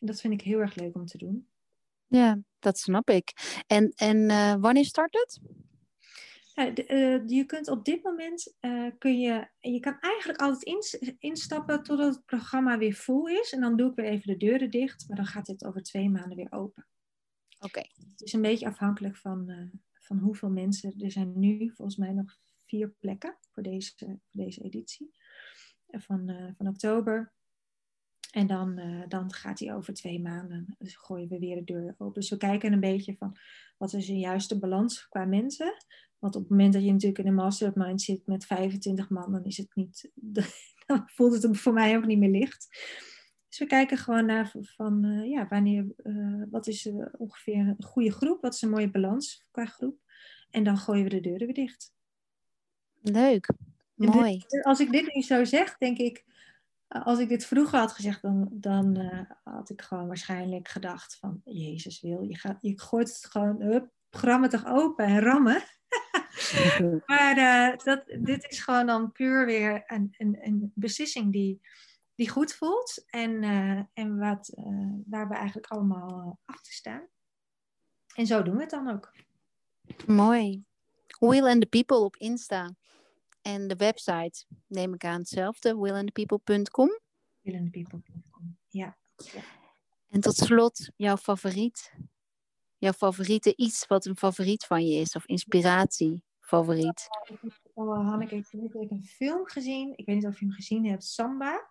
En 0.00 0.06
dat 0.06 0.20
vind 0.20 0.32
ik 0.32 0.40
heel 0.40 0.58
erg 0.58 0.74
leuk 0.74 0.94
om 0.94 1.06
te 1.06 1.18
doen. 1.18 1.48
Ja, 2.06 2.38
dat 2.58 2.78
snap 2.78 3.10
ik. 3.10 3.32
En, 3.66 3.92
en 3.94 4.16
uh, 4.16 4.54
wanneer 4.54 4.84
start 4.84 5.14
het? 5.14 5.40
uh, 6.90 7.28
je 7.28 7.44
kunt 7.46 7.68
op 7.68 7.84
dit 7.84 8.02
moment, 8.02 8.54
uh, 8.60 8.90
kun 8.98 9.20
je, 9.20 9.48
je 9.60 9.80
kan 9.80 9.96
eigenlijk 10.00 10.40
altijd 10.40 11.16
instappen 11.18 11.82
totdat 11.82 12.14
het 12.14 12.24
programma 12.24 12.78
weer 12.78 12.94
vol 12.94 13.28
is. 13.28 13.52
En 13.52 13.60
dan 13.60 13.76
doe 13.76 13.90
ik 13.90 13.96
weer 13.96 14.06
even 14.06 14.26
de 14.26 14.36
deuren 14.36 14.70
dicht, 14.70 15.04
maar 15.08 15.16
dan 15.16 15.26
gaat 15.26 15.46
het 15.46 15.64
over 15.64 15.82
twee 15.82 16.10
maanden 16.10 16.36
weer 16.36 16.52
open. 16.52 16.86
Oké. 17.58 17.80
Het 17.80 18.22
is 18.22 18.32
een 18.32 18.42
beetje 18.42 18.66
afhankelijk 18.66 19.16
van, 19.16 19.70
van 19.92 20.18
hoeveel 20.18 20.50
mensen. 20.50 20.94
Er 20.98 21.10
zijn 21.10 21.38
nu 21.38 21.72
volgens 21.74 21.96
mij 21.96 22.12
nog 22.12 22.36
vier 22.66 22.94
plekken 23.00 23.38
voor 23.50 23.62
deze, 23.62 23.92
voor 23.96 24.18
deze 24.30 24.60
editie 24.60 25.10
van, 25.88 26.52
van 26.56 26.68
oktober. 26.68 27.32
En 28.34 28.46
dan, 28.46 28.78
uh, 28.78 29.02
dan 29.08 29.32
gaat 29.32 29.58
hij 29.58 29.74
over 29.74 29.94
twee 29.94 30.20
maanden. 30.20 30.74
Dus 30.78 30.96
gooien 30.96 31.28
we 31.28 31.38
weer 31.38 31.56
de 31.56 31.64
deur 31.64 31.94
open. 31.98 32.20
Dus 32.20 32.30
we 32.30 32.36
kijken 32.36 32.72
een 32.72 32.80
beetje 32.80 33.16
van 33.16 33.36
wat 33.76 33.92
is 33.92 34.06
de 34.06 34.18
juiste 34.18 34.58
balans 34.58 35.08
qua 35.08 35.24
mensen. 35.24 35.74
Want 36.18 36.34
op 36.34 36.40
het 36.40 36.50
moment 36.50 36.72
dat 36.72 36.84
je 36.84 36.92
natuurlijk 36.92 37.18
in 37.18 37.26
een 37.26 37.34
mastermind 37.34 38.02
zit 38.02 38.26
met 38.26 38.46
25 38.46 39.10
man, 39.10 39.32
dan 39.32 39.44
is 39.44 39.56
het 39.56 39.74
niet. 39.74 40.10
Dan 40.86 41.02
voelt 41.06 41.42
het 41.42 41.58
voor 41.58 41.72
mij 41.72 41.96
ook 41.96 42.06
niet 42.06 42.18
meer 42.18 42.30
licht. 42.30 42.68
Dus 43.48 43.58
we 43.58 43.66
kijken 43.66 43.98
gewoon 43.98 44.26
naar 44.26 44.52
van 44.60 45.04
uh, 45.04 45.30
ja, 45.30 45.48
wanneer, 45.48 45.86
uh, 46.02 46.42
wat 46.50 46.66
is 46.66 46.88
ongeveer 47.16 47.58
een 47.58 47.84
goede 47.84 48.12
groep, 48.12 48.40
wat 48.40 48.54
is 48.54 48.62
een 48.62 48.70
mooie 48.70 48.90
balans 48.90 49.46
qua 49.50 49.64
groep. 49.64 49.98
En 50.50 50.64
dan 50.64 50.76
gooien 50.76 51.04
we 51.04 51.10
de 51.10 51.20
deuren 51.20 51.46
weer 51.46 51.54
dicht. 51.54 51.92
Leuk, 53.00 53.52
mooi. 53.94 54.44
Dit, 54.48 54.64
als 54.64 54.80
ik 54.80 54.92
dit 54.92 55.14
nu 55.14 55.22
zo 55.22 55.44
zeg, 55.44 55.78
denk 55.78 55.98
ik, 55.98 56.24
als 57.02 57.18
ik 57.18 57.28
dit 57.28 57.44
vroeger 57.44 57.78
had 57.78 57.92
gezegd, 57.92 58.22
dan, 58.22 58.48
dan 58.50 58.98
uh, 58.98 59.20
had 59.42 59.70
ik 59.70 59.82
gewoon 59.82 60.06
waarschijnlijk 60.06 60.68
gedacht 60.68 61.16
van, 61.16 61.40
Jezus 61.44 62.00
wil, 62.00 62.22
je, 62.22 62.38
gaat, 62.38 62.58
je 62.60 62.80
gooit 62.80 63.08
het 63.08 63.24
gewoon, 63.24 63.60
hup, 63.60 63.90
toch 64.50 64.66
open 64.66 65.04
en 65.04 65.20
rammen. 65.20 65.62
maar 67.06 67.38
uh, 67.38 67.76
dat, 67.76 68.04
dit 68.18 68.50
is 68.50 68.60
gewoon 68.60 68.86
dan 68.86 69.12
puur 69.12 69.46
weer 69.46 69.82
een, 69.86 70.14
een, 70.18 70.38
een 70.40 70.72
beslissing 70.74 71.32
die, 71.32 71.60
die 72.14 72.28
goed 72.28 72.54
voelt 72.54 73.04
en, 73.06 73.42
uh, 73.42 73.80
en 73.92 74.18
wat, 74.18 74.52
waar 75.06 75.28
we 75.28 75.34
eigenlijk 75.34 75.66
allemaal 75.66 76.38
achter 76.44 76.72
staan. 76.72 77.08
En 78.14 78.26
zo 78.26 78.42
doen 78.42 78.54
we 78.54 78.60
het 78.60 78.70
dan 78.70 78.90
ook. 78.90 79.12
Mooi. 80.06 80.64
Will 81.18 81.46
and 81.46 81.60
the 81.60 81.66
People 81.66 82.04
op 82.04 82.16
Insta. 82.16 82.74
En 83.44 83.68
de 83.68 83.76
website 83.76 84.44
neem 84.66 84.94
ik 84.94 85.04
aan 85.04 85.18
hetzelfde, 85.18 85.76
willandthepeople.com. 85.78 87.00
Willandthepeople.com, 87.40 88.58
ja. 88.68 88.96
ja. 89.16 89.42
En 90.08 90.20
tot 90.20 90.36
slot, 90.36 90.90
jouw 90.96 91.16
favoriet? 91.16 91.92
Jouw 92.78 92.92
favoriete 92.92 93.56
iets 93.56 93.86
wat 93.86 94.06
een 94.06 94.16
favoriet 94.16 94.64
van 94.64 94.86
je 94.86 95.00
is, 95.00 95.14
of 95.14 95.26
inspiratie 95.26 96.22
favoriet? 96.40 97.08
Oh, 97.74 98.08
Hanneke, 98.08 98.36
ik 98.36 98.46
heb 98.72 98.90
een 98.90 99.04
film 99.04 99.46
gezien. 99.46 99.92
Ik 99.96 100.06
weet 100.06 100.16
niet 100.16 100.26
of 100.26 100.38
je 100.38 100.44
hem 100.44 100.54
gezien 100.54 100.86
hebt, 100.86 101.04
Samba. 101.04 101.70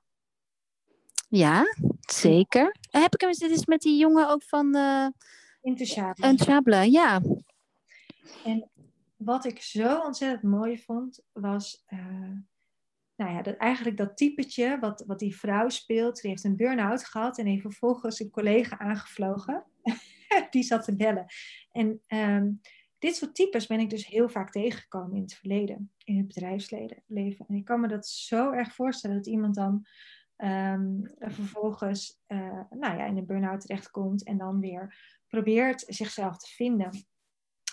Ja, 1.27 1.75
zeker. 2.01 2.75
Heb 2.89 3.13
ik 3.13 3.21
hem, 3.21 3.31
dit 3.31 3.51
is 3.51 3.65
met 3.65 3.81
die 3.81 3.97
jongen 3.97 4.29
ook 4.29 4.43
van... 4.43 4.75
Uh, 4.75 5.07
Intouchable. 5.61 6.91
ja. 6.91 7.21
En 8.43 8.69
wat 9.23 9.45
ik 9.45 9.61
zo 9.61 9.99
ontzettend 9.99 10.43
mooi 10.51 10.79
vond, 10.79 11.23
was 11.31 11.85
uh, 11.87 12.37
nou 13.15 13.31
ja, 13.31 13.41
dat, 13.41 13.55
eigenlijk 13.55 13.97
dat 13.97 14.17
typetje 14.17 14.79
wat, 14.79 15.03
wat 15.07 15.19
die 15.19 15.35
vrouw 15.35 15.69
speelt. 15.69 16.21
Die 16.21 16.29
heeft 16.29 16.43
een 16.43 16.55
burn-out 16.55 17.05
gehad 17.05 17.37
en 17.37 17.45
heeft 17.45 17.61
vervolgens 17.61 18.19
een 18.19 18.29
collega 18.29 18.79
aangevlogen. 18.79 19.65
die 20.51 20.63
zat 20.63 20.83
te 20.83 20.95
bellen. 20.95 21.25
En 21.71 22.01
um, 22.07 22.59
dit 22.99 23.15
soort 23.15 23.35
types 23.35 23.67
ben 23.67 23.79
ik 23.79 23.89
dus 23.89 24.07
heel 24.07 24.29
vaak 24.29 24.51
tegengekomen 24.51 25.15
in 25.15 25.21
het 25.21 25.33
verleden, 25.33 25.91
in 26.03 26.17
het 26.17 26.27
bedrijfsleven. 26.27 27.45
En 27.47 27.55
ik 27.55 27.65
kan 27.65 27.79
me 27.79 27.87
dat 27.87 28.07
zo 28.07 28.51
erg 28.51 28.73
voorstellen 28.73 29.15
dat 29.15 29.27
iemand 29.27 29.55
dan 29.55 29.85
um, 30.37 31.01
vervolgens 31.19 32.21
uh, 32.27 32.61
nou 32.69 32.97
ja, 32.97 33.05
in 33.05 33.17
een 33.17 33.25
burn-out 33.25 33.61
terechtkomt 33.61 34.23
en 34.23 34.37
dan 34.37 34.59
weer 34.59 34.95
probeert 35.27 35.83
zichzelf 35.87 36.37
te 36.37 36.47
vinden. 36.47 37.05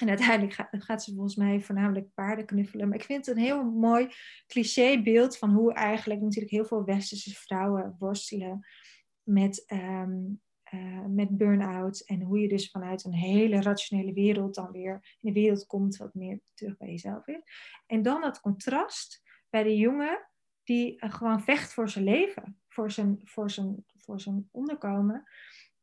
En 0.01 0.09
uiteindelijk 0.09 0.69
gaat, 0.71 1.03
ze 1.03 1.15
volgens 1.15 1.37
mij 1.37 1.61
voornamelijk 1.61 2.15
paarden 2.15 2.47
knuffelen. 2.47 2.89
Maar 2.89 2.99
ik 2.99 3.05
vind 3.05 3.27
het 3.27 3.37
een 3.37 3.43
heel 3.43 3.65
mooi 3.65 4.09
clichébeeld 4.47 5.39
van 5.39 5.51
hoe 5.51 5.73
eigenlijk 5.73 6.21
natuurlijk 6.21 6.53
heel 6.53 6.65
veel 6.65 6.85
westerse 6.85 7.35
vrouwen 7.35 7.97
worstelen 7.99 8.67
met, 9.23 9.65
um, 9.73 10.41
uh, 10.71 11.05
met 11.07 11.37
burn-out. 11.37 12.01
En 12.01 12.21
hoe 12.21 12.41
je 12.41 12.49
dus 12.49 12.71
vanuit 12.71 13.05
een 13.05 13.15
hele 13.15 13.63
rationele 13.63 14.13
wereld 14.13 14.55
dan 14.55 14.71
weer 14.71 15.17
in 15.21 15.33
de 15.33 15.41
wereld 15.41 15.67
komt 15.67 15.97
wat 15.97 16.15
meer 16.15 16.41
terug 16.55 16.77
bij 16.77 16.89
jezelf 16.89 17.27
is. 17.27 17.43
En 17.87 18.03
dan 18.03 18.21
dat 18.21 18.41
contrast 18.41 19.23
bij 19.51 19.63
de 19.63 19.77
jongen 19.77 20.29
die 20.63 21.05
uh, 21.05 21.13
gewoon 21.13 21.43
vecht 21.43 21.75
voor 21.75 21.89
zijn 21.89 22.05
leven, 22.05 22.61
voor 22.69 22.91
zijn, 22.91 23.21
voor, 23.25 23.51
zijn, 23.51 23.85
voor 23.97 24.21
zijn 24.21 24.49
onderkomen. 24.51 25.25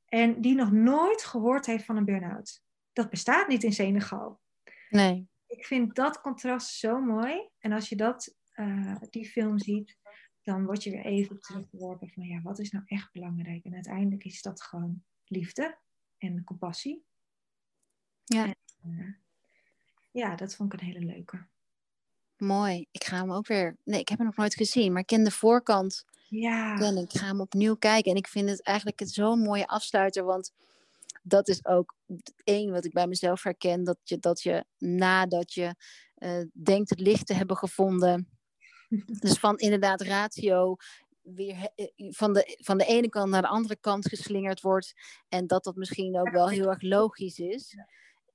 En 0.05 0.41
die 0.41 0.55
nog 0.55 0.71
nooit 0.71 1.23
gehoord 1.23 1.65
heeft 1.65 1.85
van 1.85 1.97
een 1.97 2.05
burn-out 2.05 2.65
dat 2.97 3.09
bestaat 3.09 3.47
niet 3.47 3.63
in 3.63 3.73
Senegal. 3.73 4.39
Nee. 4.89 5.27
Ik 5.47 5.65
vind 5.65 5.95
dat 5.95 6.21
contrast 6.21 6.75
zo 6.75 7.01
mooi. 7.01 7.49
En 7.59 7.71
als 7.71 7.89
je 7.89 7.95
dat, 7.95 8.35
uh, 8.55 8.95
die 9.09 9.25
film 9.25 9.59
ziet, 9.59 9.97
dan 10.43 10.65
word 10.65 10.83
je 10.83 10.89
weer 10.89 11.05
even 11.05 11.39
teruggeworpen 11.39 12.09
van 12.09 12.23
ja, 12.23 12.41
wat 12.41 12.59
is 12.59 12.71
nou 12.71 12.85
echt 12.87 13.11
belangrijk? 13.11 13.63
En 13.65 13.73
uiteindelijk 13.73 14.23
is 14.23 14.41
dat 14.41 14.61
gewoon 14.61 15.03
liefde 15.25 15.77
en 16.17 16.43
compassie. 16.43 17.05
Ja. 18.23 18.45
En, 18.45 18.55
uh, 18.85 19.13
ja, 20.11 20.35
dat 20.35 20.55
vond 20.55 20.73
ik 20.73 20.79
een 20.79 20.85
hele 20.85 21.05
leuke. 21.05 21.45
Mooi. 22.37 22.85
Ik 22.91 23.03
ga 23.03 23.17
hem 23.17 23.31
ook 23.31 23.47
weer. 23.47 23.77
Nee, 23.83 23.99
ik 23.99 24.09
heb 24.09 24.17
hem 24.17 24.27
nog 24.27 24.35
nooit 24.35 24.55
gezien, 24.55 24.91
maar 24.91 25.01
ik 25.01 25.07
ken 25.07 25.23
de 25.23 25.31
voorkant. 25.31 26.05
Ja. 26.29 26.79
En 26.79 26.97
ik 26.97 27.11
ga 27.11 27.25
hem 27.25 27.41
opnieuw 27.41 27.75
kijken. 27.75 28.11
En 28.11 28.17
ik 28.17 28.27
vind 28.27 28.49
het 28.49 28.61
eigenlijk 28.61 29.01
zo'n 29.05 29.39
mooie 29.39 29.67
afsluiter, 29.67 30.23
want 30.23 30.53
dat 31.27 31.47
is 31.47 31.65
ook 31.65 31.95
één 32.43 32.71
wat 32.71 32.85
ik 32.85 32.93
bij 32.93 33.07
mezelf 33.07 33.43
herken. 33.43 33.83
Dat 33.83 33.97
je, 34.03 34.17
dat 34.19 34.41
je 34.41 34.65
nadat 34.77 35.53
je 35.53 35.75
uh, 36.17 36.43
denkt 36.53 36.89
het 36.89 36.99
licht 36.99 37.25
te 37.25 37.33
hebben 37.33 37.57
gevonden. 37.57 38.29
dus 39.21 39.39
van 39.39 39.57
inderdaad 39.57 40.01
ratio 40.01 40.75
weer 41.21 41.69
eh, 41.75 41.87
van 41.95 42.33
de, 42.33 42.57
van 42.61 42.77
de 42.77 42.85
ene 42.85 43.09
kant 43.09 43.29
naar 43.29 43.41
de 43.41 43.47
andere 43.47 43.75
kant 43.75 44.07
geslingerd 44.07 44.61
wordt. 44.61 44.93
En 45.29 45.47
dat 45.47 45.63
dat 45.63 45.75
misschien 45.75 46.19
ook 46.19 46.29
wel 46.29 46.49
heel 46.49 46.69
erg 46.69 46.81
logisch 46.81 47.39
is. 47.39 47.77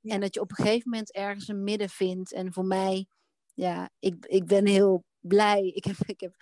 En 0.02 0.20
dat 0.20 0.34
je 0.34 0.40
op 0.40 0.50
een 0.50 0.56
gegeven 0.56 0.90
moment 0.90 1.12
ergens 1.12 1.48
een 1.48 1.64
midden 1.64 1.88
vindt. 1.88 2.32
En 2.32 2.52
voor 2.52 2.64
mij, 2.64 3.06
ja, 3.54 3.90
ik, 3.98 4.26
ik 4.26 4.46
ben 4.46 4.66
heel 4.66 5.04
blij. 5.20 5.66
Ik 5.66 5.84
heb, 5.84 5.96
ik, 6.06 6.20
heb, 6.20 6.34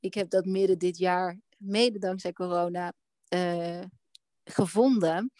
ik 0.00 0.14
heb 0.14 0.30
dat 0.30 0.44
midden 0.44 0.78
dit 0.78 0.98
jaar, 0.98 1.40
mede 1.56 1.98
dankzij 1.98 2.32
corona, 2.32 2.92
uh, 3.34 3.82
gevonden. 4.44 5.32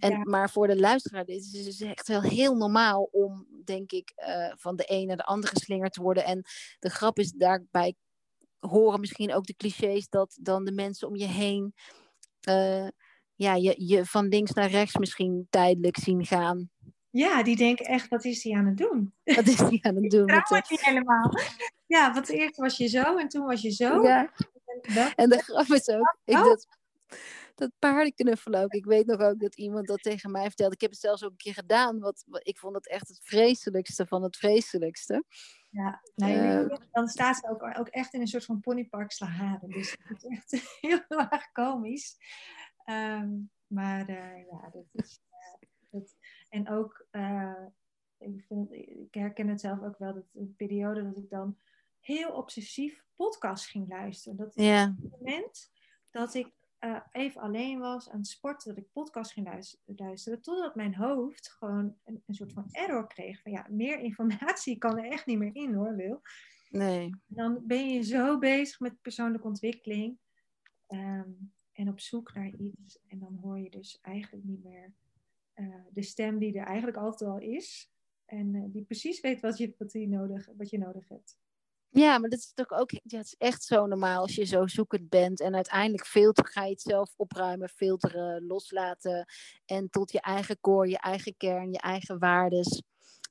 En, 0.00 0.30
Maar 0.30 0.50
voor 0.50 0.66
de 0.66 0.80
luisteraar 0.80 1.28
is 1.28 1.52
het 1.52 1.64
dus 1.64 1.80
echt 1.80 2.08
wel 2.08 2.22
heel 2.22 2.56
normaal 2.56 3.08
om, 3.12 3.46
denk 3.64 3.92
ik, 3.92 4.12
uh, 4.16 4.52
van 4.56 4.76
de 4.76 4.84
een 4.86 5.06
naar 5.06 5.16
de 5.16 5.24
andere 5.24 5.52
geslingerd 5.52 5.92
te 5.92 6.02
worden. 6.02 6.24
En 6.24 6.42
de 6.78 6.90
grap 6.90 7.18
is 7.18 7.32
daarbij 7.32 7.94
horen 8.58 9.00
misschien 9.00 9.34
ook 9.34 9.46
de 9.46 9.56
clichés 9.56 10.08
dat 10.08 10.38
dan 10.40 10.64
de 10.64 10.72
mensen 10.72 11.08
om 11.08 11.16
je 11.16 11.26
heen 11.26 11.74
uh, 12.48 12.88
ja, 13.34 13.54
je, 13.54 13.74
je 13.86 14.04
van 14.04 14.28
links 14.28 14.52
naar 14.52 14.70
rechts 14.70 14.96
misschien 14.96 15.46
tijdelijk 15.50 15.98
zien 15.98 16.26
gaan. 16.26 16.70
Ja, 17.10 17.42
die 17.42 17.56
denken 17.56 17.86
echt, 17.86 18.08
wat 18.08 18.24
is 18.24 18.42
hij 18.42 18.52
aan 18.52 18.66
het 18.66 18.76
doen? 18.76 19.14
Wat 19.36 19.46
is 19.46 19.58
hij 19.58 19.78
aan 19.82 19.94
het 19.94 20.10
doen? 20.16 20.26
Dat 20.26 20.50
met 20.50 20.70
niet 20.70 20.84
helemaal. 20.84 21.30
Ja, 21.86 22.12
want 22.12 22.28
eerst 22.28 22.56
was 22.56 22.76
je 22.76 22.86
zo 22.86 23.16
en 23.16 23.28
toen 23.28 23.46
was 23.46 23.62
je 23.62 23.70
zo. 23.70 24.02
Ja. 24.02 24.32
En 25.14 25.28
de 25.28 25.38
grap 25.38 25.66
is 25.66 25.88
ook, 25.88 26.16
ik, 26.24 26.34
dat, 26.34 26.66
dat 27.56 27.72
paardenknuffelen 27.78 28.62
ook. 28.62 28.72
Ik 28.72 28.84
weet 28.84 29.06
nog 29.06 29.20
ook 29.20 29.40
dat 29.40 29.56
iemand 29.56 29.86
dat 29.86 30.02
tegen 30.02 30.30
mij 30.30 30.46
vertelde. 30.46 30.74
Ik 30.74 30.80
heb 30.80 30.90
het 30.90 31.00
zelfs 31.00 31.24
ook 31.24 31.30
een 31.30 31.36
keer 31.36 31.54
gedaan. 31.54 31.98
Wat, 31.98 32.24
ik 32.42 32.58
vond 32.58 32.74
het 32.74 32.88
echt 32.88 33.08
het 33.08 33.20
vreselijkste 33.22 34.06
van 34.06 34.22
het 34.22 34.36
vreselijkste. 34.36 35.24
Ja, 35.70 36.02
nee, 36.14 36.64
uh, 36.64 36.76
dan 36.92 37.08
staat 37.08 37.36
ze 37.36 37.48
ook, 37.48 37.78
ook 37.78 37.88
echt 37.88 38.14
in 38.14 38.20
een 38.20 38.26
soort 38.26 38.44
van 38.44 38.60
ponypark 38.60 39.10
Slagade. 39.10 39.68
Dus 39.68 39.96
het 40.02 40.24
is 40.24 40.30
echt 40.30 40.50
heel 40.80 41.04
erg 41.08 41.52
komisch. 41.52 42.16
Um, 42.84 43.50
maar 43.66 44.10
uh, 44.10 44.46
ja, 44.50 44.70
dat 44.72 44.86
is... 44.92 45.20
Uh, 45.30 45.68
dat, 45.90 46.16
en 46.48 46.68
ook, 46.68 47.06
ik, 48.18 48.44
vind, 48.46 48.72
ik 48.72 49.14
herken 49.14 49.48
het 49.48 49.60
zelf 49.60 49.82
ook 49.82 49.98
wel, 49.98 50.14
dat 50.14 50.24
een 50.34 50.54
periode 50.56 51.04
dat 51.04 51.16
ik 51.16 51.30
dan 51.30 51.58
heel 52.00 52.30
obsessief 52.30 53.04
podcast 53.14 53.66
ging 53.66 53.88
luisteren. 53.88 54.36
Dat 54.36 54.56
is 54.56 54.66
het 54.68 55.10
moment 55.10 55.70
dat 56.10 56.34
ik 56.34 56.52
uh, 56.80 57.00
even 57.12 57.40
alleen 57.40 57.78
was 57.78 58.10
aan 58.10 58.18
het 58.18 58.26
sporten, 58.26 58.74
dat 58.74 58.84
ik 58.84 58.92
podcast 58.92 59.32
ging 59.32 59.46
luisteren, 59.96 60.42
totdat 60.42 60.74
mijn 60.74 60.94
hoofd 60.94 61.48
gewoon 61.48 61.96
een, 62.04 62.22
een, 62.26 62.34
soort 62.34 62.52
van 62.52 62.68
error 62.70 63.06
kreeg. 63.06 63.42
Van 63.42 63.52
ja, 63.52 63.66
meer 63.70 63.98
informatie 63.98 64.78
kan 64.84 64.98
er 64.98 65.10
echt 65.10 65.26
niet 65.26 65.38
meer 65.38 65.54
in 65.56 65.74
hoor, 65.74 65.96
Wil. 65.96 66.22
Nee. 66.70 67.10
Dan 67.26 67.66
ben 67.66 67.88
je 67.88 68.02
zo 68.02 68.38
bezig 68.38 68.80
met 68.80 69.00
persoonlijke 69.00 69.46
ontwikkeling 69.46 70.18
um, 70.88 71.52
en 71.72 71.88
op 71.88 72.00
zoek 72.00 72.34
naar 72.34 72.54
iets. 72.54 72.98
En 73.06 73.18
dan 73.18 73.38
hoor 73.42 73.58
je 73.60 73.70
dus 73.70 73.98
eigenlijk 74.00 74.44
niet 74.44 74.64
meer 74.64 74.92
uh, 75.54 75.74
de 75.92 76.02
stem 76.02 76.38
die 76.38 76.58
er 76.58 76.66
eigenlijk 76.66 76.96
altijd 76.96 77.30
al 77.30 77.38
is. 77.38 77.90
En 78.24 78.54
eh, 78.54 78.62
die 78.66 78.84
precies 78.84 79.20
weet 79.20 79.40
wat 79.40 79.58
je, 79.58 79.74
wat, 79.78 79.94
nodig, 79.94 80.48
wat 80.56 80.70
je 80.70 80.78
nodig 80.78 81.08
hebt. 81.08 81.38
Ja, 81.98 82.18
maar 82.18 82.30
dat 82.30 82.38
is 82.38 82.52
toch 82.54 82.70
ook 82.70 82.90
ja, 82.90 82.98
het 83.02 83.26
is 83.26 83.34
echt 83.38 83.62
zo 83.62 83.86
normaal 83.86 84.22
als 84.22 84.34
je 84.34 84.44
zo 84.44 84.66
zoekend 84.66 85.08
bent. 85.08 85.40
En 85.40 85.54
uiteindelijk 85.54 86.06
filteren, 86.06 86.50
ga 86.50 86.64
je 86.64 86.70
het 86.70 86.80
zelf 86.80 87.12
opruimen, 87.16 87.68
filteren, 87.68 88.46
loslaten. 88.46 89.26
En 89.64 89.90
tot 89.90 90.12
je 90.12 90.20
eigen 90.20 90.60
core, 90.60 90.88
je 90.88 90.98
eigen 90.98 91.36
kern, 91.36 91.70
je 91.70 91.78
eigen 91.78 92.18
waardes. 92.18 92.82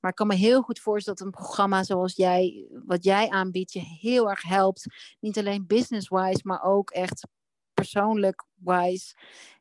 Maar 0.02 0.12
ik 0.12 0.18
kan 0.18 0.28
me 0.28 0.36
heel 0.36 0.62
goed 0.62 0.80
voorstellen 0.80 1.20
dat 1.20 1.28
een 1.28 1.42
programma 1.42 1.84
zoals 1.84 2.16
jij, 2.16 2.68
wat 2.86 3.04
jij 3.04 3.30
aanbiedt, 3.30 3.74
je 3.74 3.80
heel 3.80 4.30
erg 4.30 4.42
helpt. 4.42 4.86
Niet 5.20 5.38
alleen 5.38 5.68
business-wise, 5.68 6.42
maar 6.44 6.64
ook 6.64 6.90
echt 6.90 7.28
persoonlijk-wise. 7.74 9.16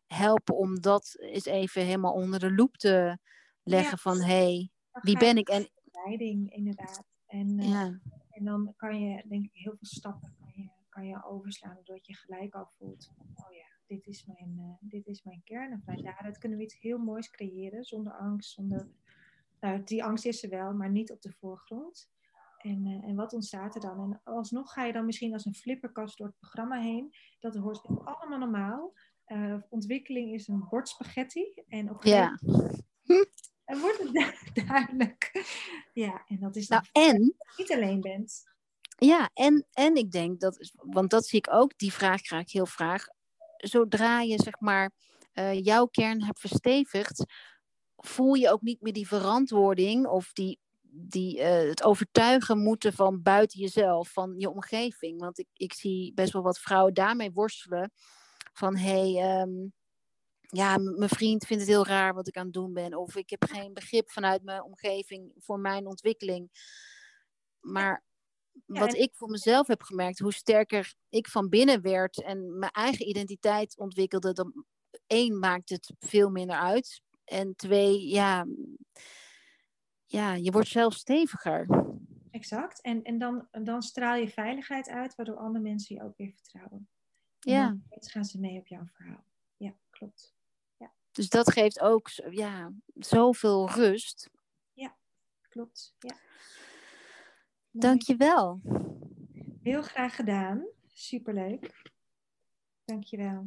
Helpen 0.06 0.56
om 0.56 0.80
dat 0.80 1.14
eens 1.18 1.44
even 1.44 1.82
helemaal 1.82 2.12
onder 2.12 2.40
de 2.40 2.52
loep 2.52 2.76
te 2.76 3.18
leggen 3.62 3.98
van 3.98 4.20
hé, 4.20 4.26
hey, 4.26 4.70
wie 4.90 5.18
ben 5.18 5.36
ik? 5.36 5.48
En 5.48 5.68
leiding 5.90 6.52
inderdaad. 6.52 7.02
En, 7.26 7.58
uh, 7.58 7.68
ja. 7.68 8.00
En 8.34 8.44
dan 8.44 8.72
kan 8.76 9.00
je, 9.00 9.24
denk 9.28 9.44
ik, 9.44 9.50
heel 9.52 9.76
veel 9.76 9.86
stappen 9.86 10.34
kan 10.40 10.52
je, 10.54 10.70
kan 10.88 11.06
je 11.06 11.24
overslaan, 11.24 11.74
doordat 11.84 12.06
je 12.06 12.14
gelijk 12.14 12.54
al 12.54 12.66
voelt 12.78 13.10
van, 13.16 13.26
oh 13.46 13.52
ja, 13.52 13.66
dit 13.86 14.06
is 14.06 14.24
mijn, 14.26 14.54
uh, 14.58 14.74
dit 14.80 15.06
is 15.06 15.22
mijn 15.22 15.40
kern. 15.44 15.72
En 15.72 15.82
vanuit 15.84 16.04
daaruit 16.04 16.38
kunnen 16.38 16.58
we 16.58 16.64
iets 16.64 16.80
heel 16.80 16.98
moois 16.98 17.30
creëren, 17.30 17.84
zonder 17.84 18.12
angst, 18.12 18.52
zonder 18.52 18.88
nou, 19.60 19.84
die 19.84 20.04
angst 20.04 20.26
is 20.26 20.42
er 20.42 20.50
wel, 20.50 20.72
maar 20.72 20.90
niet 20.90 21.12
op 21.12 21.22
de 21.22 21.32
voorgrond. 21.32 22.10
En, 22.58 22.86
uh, 22.86 23.04
en 23.08 23.14
wat 23.14 23.32
ontstaat 23.32 23.74
er 23.74 23.80
dan? 23.80 24.00
En 24.00 24.20
alsnog 24.34 24.72
ga 24.72 24.84
je 24.84 24.92
dan 24.92 25.04
misschien 25.04 25.32
als 25.32 25.44
een 25.44 25.54
flipperkast 25.54 26.18
door 26.18 26.26
het 26.26 26.38
programma 26.38 26.80
heen. 26.80 27.14
Dat 27.40 27.56
hoort 27.56 27.86
allemaal 27.86 28.38
normaal. 28.38 28.92
Uh, 29.26 29.56
ontwikkeling 29.68 30.32
is 30.32 30.48
een 30.48 30.66
bord 30.68 30.88
spaghetti. 30.88 31.62
En 31.68 31.90
op 31.90 32.04
ja. 32.04 32.38
En 33.64 33.80
wordt 33.80 33.98
het 33.98 34.66
duidelijk. 34.68 35.44
Ja, 35.92 36.24
en 36.26 36.38
dat 36.40 36.56
is 36.56 36.68
nou, 36.68 36.84
en, 36.92 37.22
je 37.22 37.34
niet 37.56 37.72
alleen 37.72 38.00
bent. 38.00 38.42
Ja, 38.98 39.30
en, 39.34 39.66
en 39.72 39.94
ik 39.94 40.10
denk 40.10 40.40
dat, 40.40 40.72
want 40.76 41.10
dat 41.10 41.26
zie 41.26 41.38
ik 41.38 41.52
ook, 41.52 41.78
die 41.78 41.92
vraag 41.92 42.20
ga 42.20 42.38
ik 42.38 42.50
heel 42.50 42.64
graag. 42.64 43.06
Zodra 43.56 44.20
je 44.20 44.42
zeg 44.42 44.60
maar 44.60 44.90
uh, 45.34 45.64
jouw 45.64 45.86
kern 45.86 46.22
hebt 46.22 46.40
verstevigd, 46.40 47.24
voel 47.96 48.34
je 48.34 48.50
ook 48.50 48.62
niet 48.62 48.80
meer 48.80 48.92
die 48.92 49.08
verantwoording 49.08 50.06
of 50.06 50.32
die, 50.32 50.58
die, 50.82 51.38
uh, 51.38 51.44
het 51.44 51.82
overtuigen 51.82 52.58
moeten 52.58 52.92
van 52.92 53.22
buiten 53.22 53.60
jezelf, 53.60 54.08
van 54.12 54.34
je 54.38 54.50
omgeving. 54.50 55.20
Want 55.20 55.38
ik, 55.38 55.48
ik 55.52 55.72
zie 55.72 56.14
best 56.14 56.32
wel 56.32 56.42
wat 56.42 56.58
vrouwen 56.58 56.94
daarmee 56.94 57.32
worstelen. 57.32 57.92
Van 58.52 58.76
hé, 58.76 59.12
hey, 59.12 59.40
um, 59.40 59.72
ja, 60.54 60.78
mijn 60.78 61.08
vriend 61.08 61.46
vindt 61.46 61.62
het 61.62 61.72
heel 61.72 61.86
raar 61.86 62.14
wat 62.14 62.28
ik 62.28 62.36
aan 62.36 62.44
het 62.44 62.52
doen 62.52 62.72
ben. 62.72 62.94
Of 62.94 63.16
ik 63.16 63.30
heb 63.30 63.44
geen 63.44 63.72
begrip 63.72 64.10
vanuit 64.10 64.42
mijn 64.42 64.62
omgeving 64.62 65.32
voor 65.36 65.58
mijn 65.58 65.86
ontwikkeling. 65.86 66.50
Maar 67.60 68.04
wat 68.66 68.94
ik 68.94 69.14
voor 69.14 69.30
mezelf 69.30 69.66
heb 69.66 69.82
gemerkt, 69.82 70.18
hoe 70.18 70.32
sterker 70.32 70.94
ik 71.08 71.28
van 71.28 71.48
binnen 71.48 71.82
werd 71.82 72.22
en 72.22 72.58
mijn 72.58 72.72
eigen 72.72 73.08
identiteit 73.08 73.78
ontwikkelde, 73.78 74.32
dan 74.32 74.64
één 75.06 75.38
maakt 75.38 75.68
het 75.68 75.92
veel 75.98 76.30
minder 76.30 76.56
uit. 76.56 77.02
En 77.24 77.56
twee, 77.56 78.08
ja, 78.08 78.46
ja 80.06 80.34
je 80.34 80.50
wordt 80.50 80.68
zelf 80.68 80.94
steviger. 80.94 81.84
Exact. 82.30 82.80
En, 82.80 83.02
en 83.02 83.18
dan, 83.18 83.48
dan 83.50 83.82
straal 83.82 84.16
je 84.16 84.28
veiligheid 84.28 84.88
uit, 84.88 85.14
waardoor 85.14 85.36
andere 85.36 85.64
mensen 85.64 85.96
je 85.96 86.02
ook 86.02 86.16
weer 86.16 86.32
vertrouwen. 86.32 86.88
ja. 87.38 87.68
Dan 87.68 88.10
gaan 88.10 88.24
ze 88.24 88.40
mee 88.40 88.58
op 88.58 88.66
jouw 88.66 88.86
verhaal. 88.86 89.24
Ja, 89.56 89.74
klopt. 89.90 90.33
Dus 91.14 91.28
dat 91.28 91.52
geeft 91.52 91.80
ook 91.80 92.10
ja, 92.30 92.72
zoveel 92.94 93.70
rust. 93.70 94.30
Ja, 94.72 94.96
klopt. 95.48 95.94
Ja. 95.98 96.16
Dankjewel. 97.70 98.60
Heel 99.62 99.82
graag 99.82 100.14
gedaan. 100.14 100.66
Superleuk. 100.86 101.90
Dankjewel. 102.84 103.46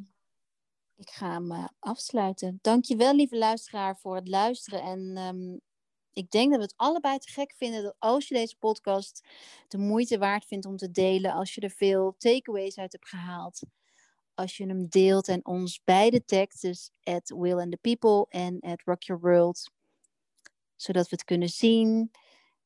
Ik 0.96 1.10
ga 1.10 1.32
hem 1.32 1.52
uh, 1.52 1.68
afsluiten. 1.80 2.60
Dankjewel, 2.62 3.16
lieve 3.16 3.38
luisteraar, 3.38 3.98
voor 3.98 4.16
het 4.16 4.28
luisteren. 4.28 4.82
En 4.82 5.18
um, 5.18 5.62
ik 6.14 6.32
denk 6.32 6.50
dat 6.50 6.58
we 6.58 6.64
het 6.64 6.74
allebei 6.76 7.18
te 7.18 7.32
gek 7.32 7.54
vinden 7.58 7.84
dat 7.84 7.96
als 8.00 8.28
je 8.28 8.36
deze 8.36 8.58
podcast 8.58 9.28
de 9.68 9.78
moeite 9.78 10.18
waard 10.18 10.46
vindt 10.46 10.66
om 10.66 10.78
te 10.78 10.92
delen, 10.92 11.34
als 11.34 11.56
je 11.56 11.62
er 11.62 11.70
veel 11.70 12.16
takeaways 12.18 12.78
uit 12.78 12.92
hebt 12.92 13.10
gehaald, 13.10 13.62
als 14.38 14.58
je 14.58 14.66
hem 14.66 14.88
deelt 14.88 15.28
en 15.28 15.46
ons 15.46 15.82
beide 15.84 16.26
tagt, 16.26 16.62
dus 16.62 16.92
at 17.04 17.30
Will 17.30 17.60
and 17.60 17.72
the 17.72 17.78
People 17.82 18.26
en 18.30 18.60
at 18.60 18.82
Rock 18.82 19.04
Your 19.04 19.22
World, 19.22 19.72
zodat 20.76 21.10
we 21.10 21.16
het 21.16 21.24
kunnen 21.24 21.50
zien. 21.50 22.12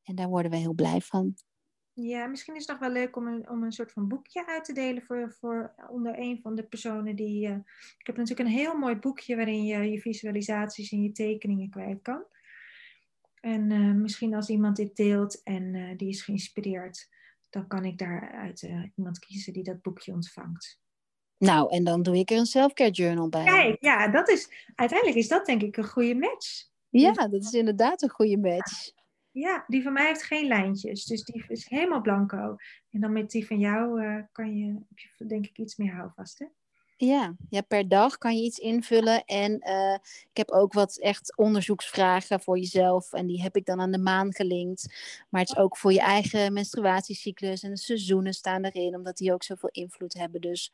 En 0.02 0.14
daar 0.14 0.28
worden 0.28 0.50
we 0.50 0.56
heel 0.56 0.74
blij 0.74 1.00
van. 1.00 1.34
Ja, 1.92 2.26
misschien 2.26 2.54
is 2.54 2.60
het 2.60 2.70
nog 2.70 2.78
wel 2.78 3.02
leuk 3.02 3.16
om 3.16 3.26
een, 3.26 3.48
om 3.48 3.62
een 3.62 3.72
soort 3.72 3.92
van 3.92 4.08
boekje 4.08 4.46
uit 4.46 4.64
te 4.64 4.72
delen 4.72 5.02
voor, 5.02 5.32
voor 5.32 5.74
onder 5.88 6.18
een 6.18 6.40
van 6.42 6.54
de 6.54 6.62
personen 6.62 7.16
die. 7.16 7.48
Uh, 7.48 7.56
ik 7.98 8.06
heb 8.06 8.16
natuurlijk 8.16 8.48
een 8.48 8.54
heel 8.54 8.78
mooi 8.78 8.96
boekje 8.96 9.36
waarin 9.36 9.64
je 9.64 9.90
je 9.90 10.00
visualisaties 10.00 10.92
en 10.92 11.02
je 11.02 11.12
tekeningen 11.12 11.70
kwijt 11.70 12.02
kan. 12.02 12.24
En 13.40 13.70
uh, 13.70 13.94
misschien 13.94 14.34
als 14.34 14.48
iemand 14.48 14.76
dit 14.76 14.96
deelt 14.96 15.42
en 15.42 15.74
uh, 15.74 15.96
die 15.96 16.08
is 16.08 16.22
geïnspireerd, 16.22 17.08
dan 17.50 17.66
kan 17.66 17.84
ik 17.84 17.98
daaruit 17.98 18.68
iemand 18.94 19.18
kiezen 19.18 19.52
die 19.52 19.64
dat 19.64 19.82
boekje 19.82 20.12
ontvangt. 20.12 20.80
Nou, 21.42 21.70
en 21.70 21.84
dan 21.84 22.02
doe 22.02 22.16
ik 22.16 22.30
er 22.30 22.36
een 22.36 22.46
selfcare 22.46 22.90
journal 22.90 23.28
bij. 23.28 23.44
Kijk, 23.44 23.76
ja, 23.80 24.08
dat 24.08 24.28
is, 24.28 24.48
uiteindelijk 24.74 25.18
is 25.18 25.28
dat 25.28 25.46
denk 25.46 25.62
ik 25.62 25.76
een 25.76 25.88
goede 25.88 26.14
match. 26.14 26.64
Ja, 26.88 27.12
dat 27.12 27.42
is 27.42 27.52
inderdaad 27.52 28.02
een 28.02 28.10
goede 28.10 28.38
match. 28.38 28.90
Ja, 29.30 29.64
die 29.66 29.82
van 29.82 29.92
mij 29.92 30.06
heeft 30.06 30.22
geen 30.22 30.46
lijntjes, 30.46 31.04
dus 31.04 31.24
die 31.24 31.44
is 31.48 31.68
helemaal 31.68 32.00
blanco. 32.00 32.56
En 32.90 33.00
dan 33.00 33.12
met 33.12 33.30
die 33.30 33.46
van 33.46 33.58
jou 33.58 34.02
uh, 34.02 34.22
kan 34.32 34.56
je, 34.56 34.66
heb 34.66 34.98
je 35.18 35.26
denk 35.26 35.46
ik 35.46 35.58
iets 35.58 35.76
meer 35.76 35.94
houvast, 35.94 36.38
hè? 36.38 36.46
Ja, 36.96 37.34
ja, 37.50 37.60
per 37.60 37.88
dag 37.88 38.18
kan 38.18 38.36
je 38.36 38.42
iets 38.42 38.58
invullen. 38.58 39.24
En 39.24 39.52
uh, 39.68 39.94
ik 40.02 40.36
heb 40.36 40.50
ook 40.50 40.72
wat 40.72 40.98
echt 40.98 41.36
onderzoeksvragen 41.36 42.40
voor 42.40 42.58
jezelf. 42.58 43.12
En 43.12 43.26
die 43.26 43.42
heb 43.42 43.56
ik 43.56 43.66
dan 43.66 43.80
aan 43.80 43.90
de 43.90 43.98
maan 43.98 44.34
gelinkt. 44.34 44.94
Maar 45.30 45.40
het 45.40 45.50
is 45.50 45.56
ook 45.56 45.76
voor 45.76 45.92
je 45.92 46.00
eigen 46.00 46.52
menstruatiecyclus. 46.52 47.62
En 47.62 47.70
de 47.70 47.78
seizoenen 47.78 48.32
staan 48.32 48.64
erin, 48.64 48.94
omdat 48.94 49.16
die 49.16 49.32
ook 49.32 49.42
zoveel 49.42 49.68
invloed 49.72 50.14
hebben. 50.14 50.40
Dus 50.40 50.72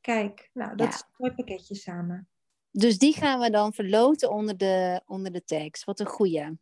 Kijk, 0.00 0.50
nou, 0.52 0.76
dat 0.76 0.86
ja. 0.86 0.94
is 0.94 1.00
een 1.00 1.14
mooi 1.16 1.32
pakketje 1.34 1.74
samen. 1.74 2.28
Dus 2.70 2.98
die 2.98 3.12
gaan 3.12 3.40
we 3.40 3.50
dan 3.50 3.72
verloten 3.72 4.30
onder 4.30 4.56
de, 4.56 5.02
onder 5.06 5.32
de 5.32 5.44
tags. 5.44 5.84
Wat 5.84 6.00
een 6.00 6.06
goeie. 6.06 6.58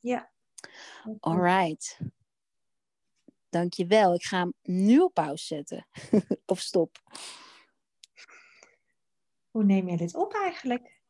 Ja. 0.00 0.30
Alright. 1.20 1.98
Dankjewel. 3.48 4.14
Ik 4.14 4.22
ga 4.22 4.38
hem 4.38 4.54
nu 4.62 5.00
op 5.00 5.14
pauze 5.14 5.44
zetten. 5.44 5.86
of 6.46 6.60
stop. 6.60 6.96
Hoe 9.50 9.64
neem 9.64 9.88
je 9.88 9.96
dit 9.96 10.14
op 10.14 10.34
eigenlijk? 10.34 11.01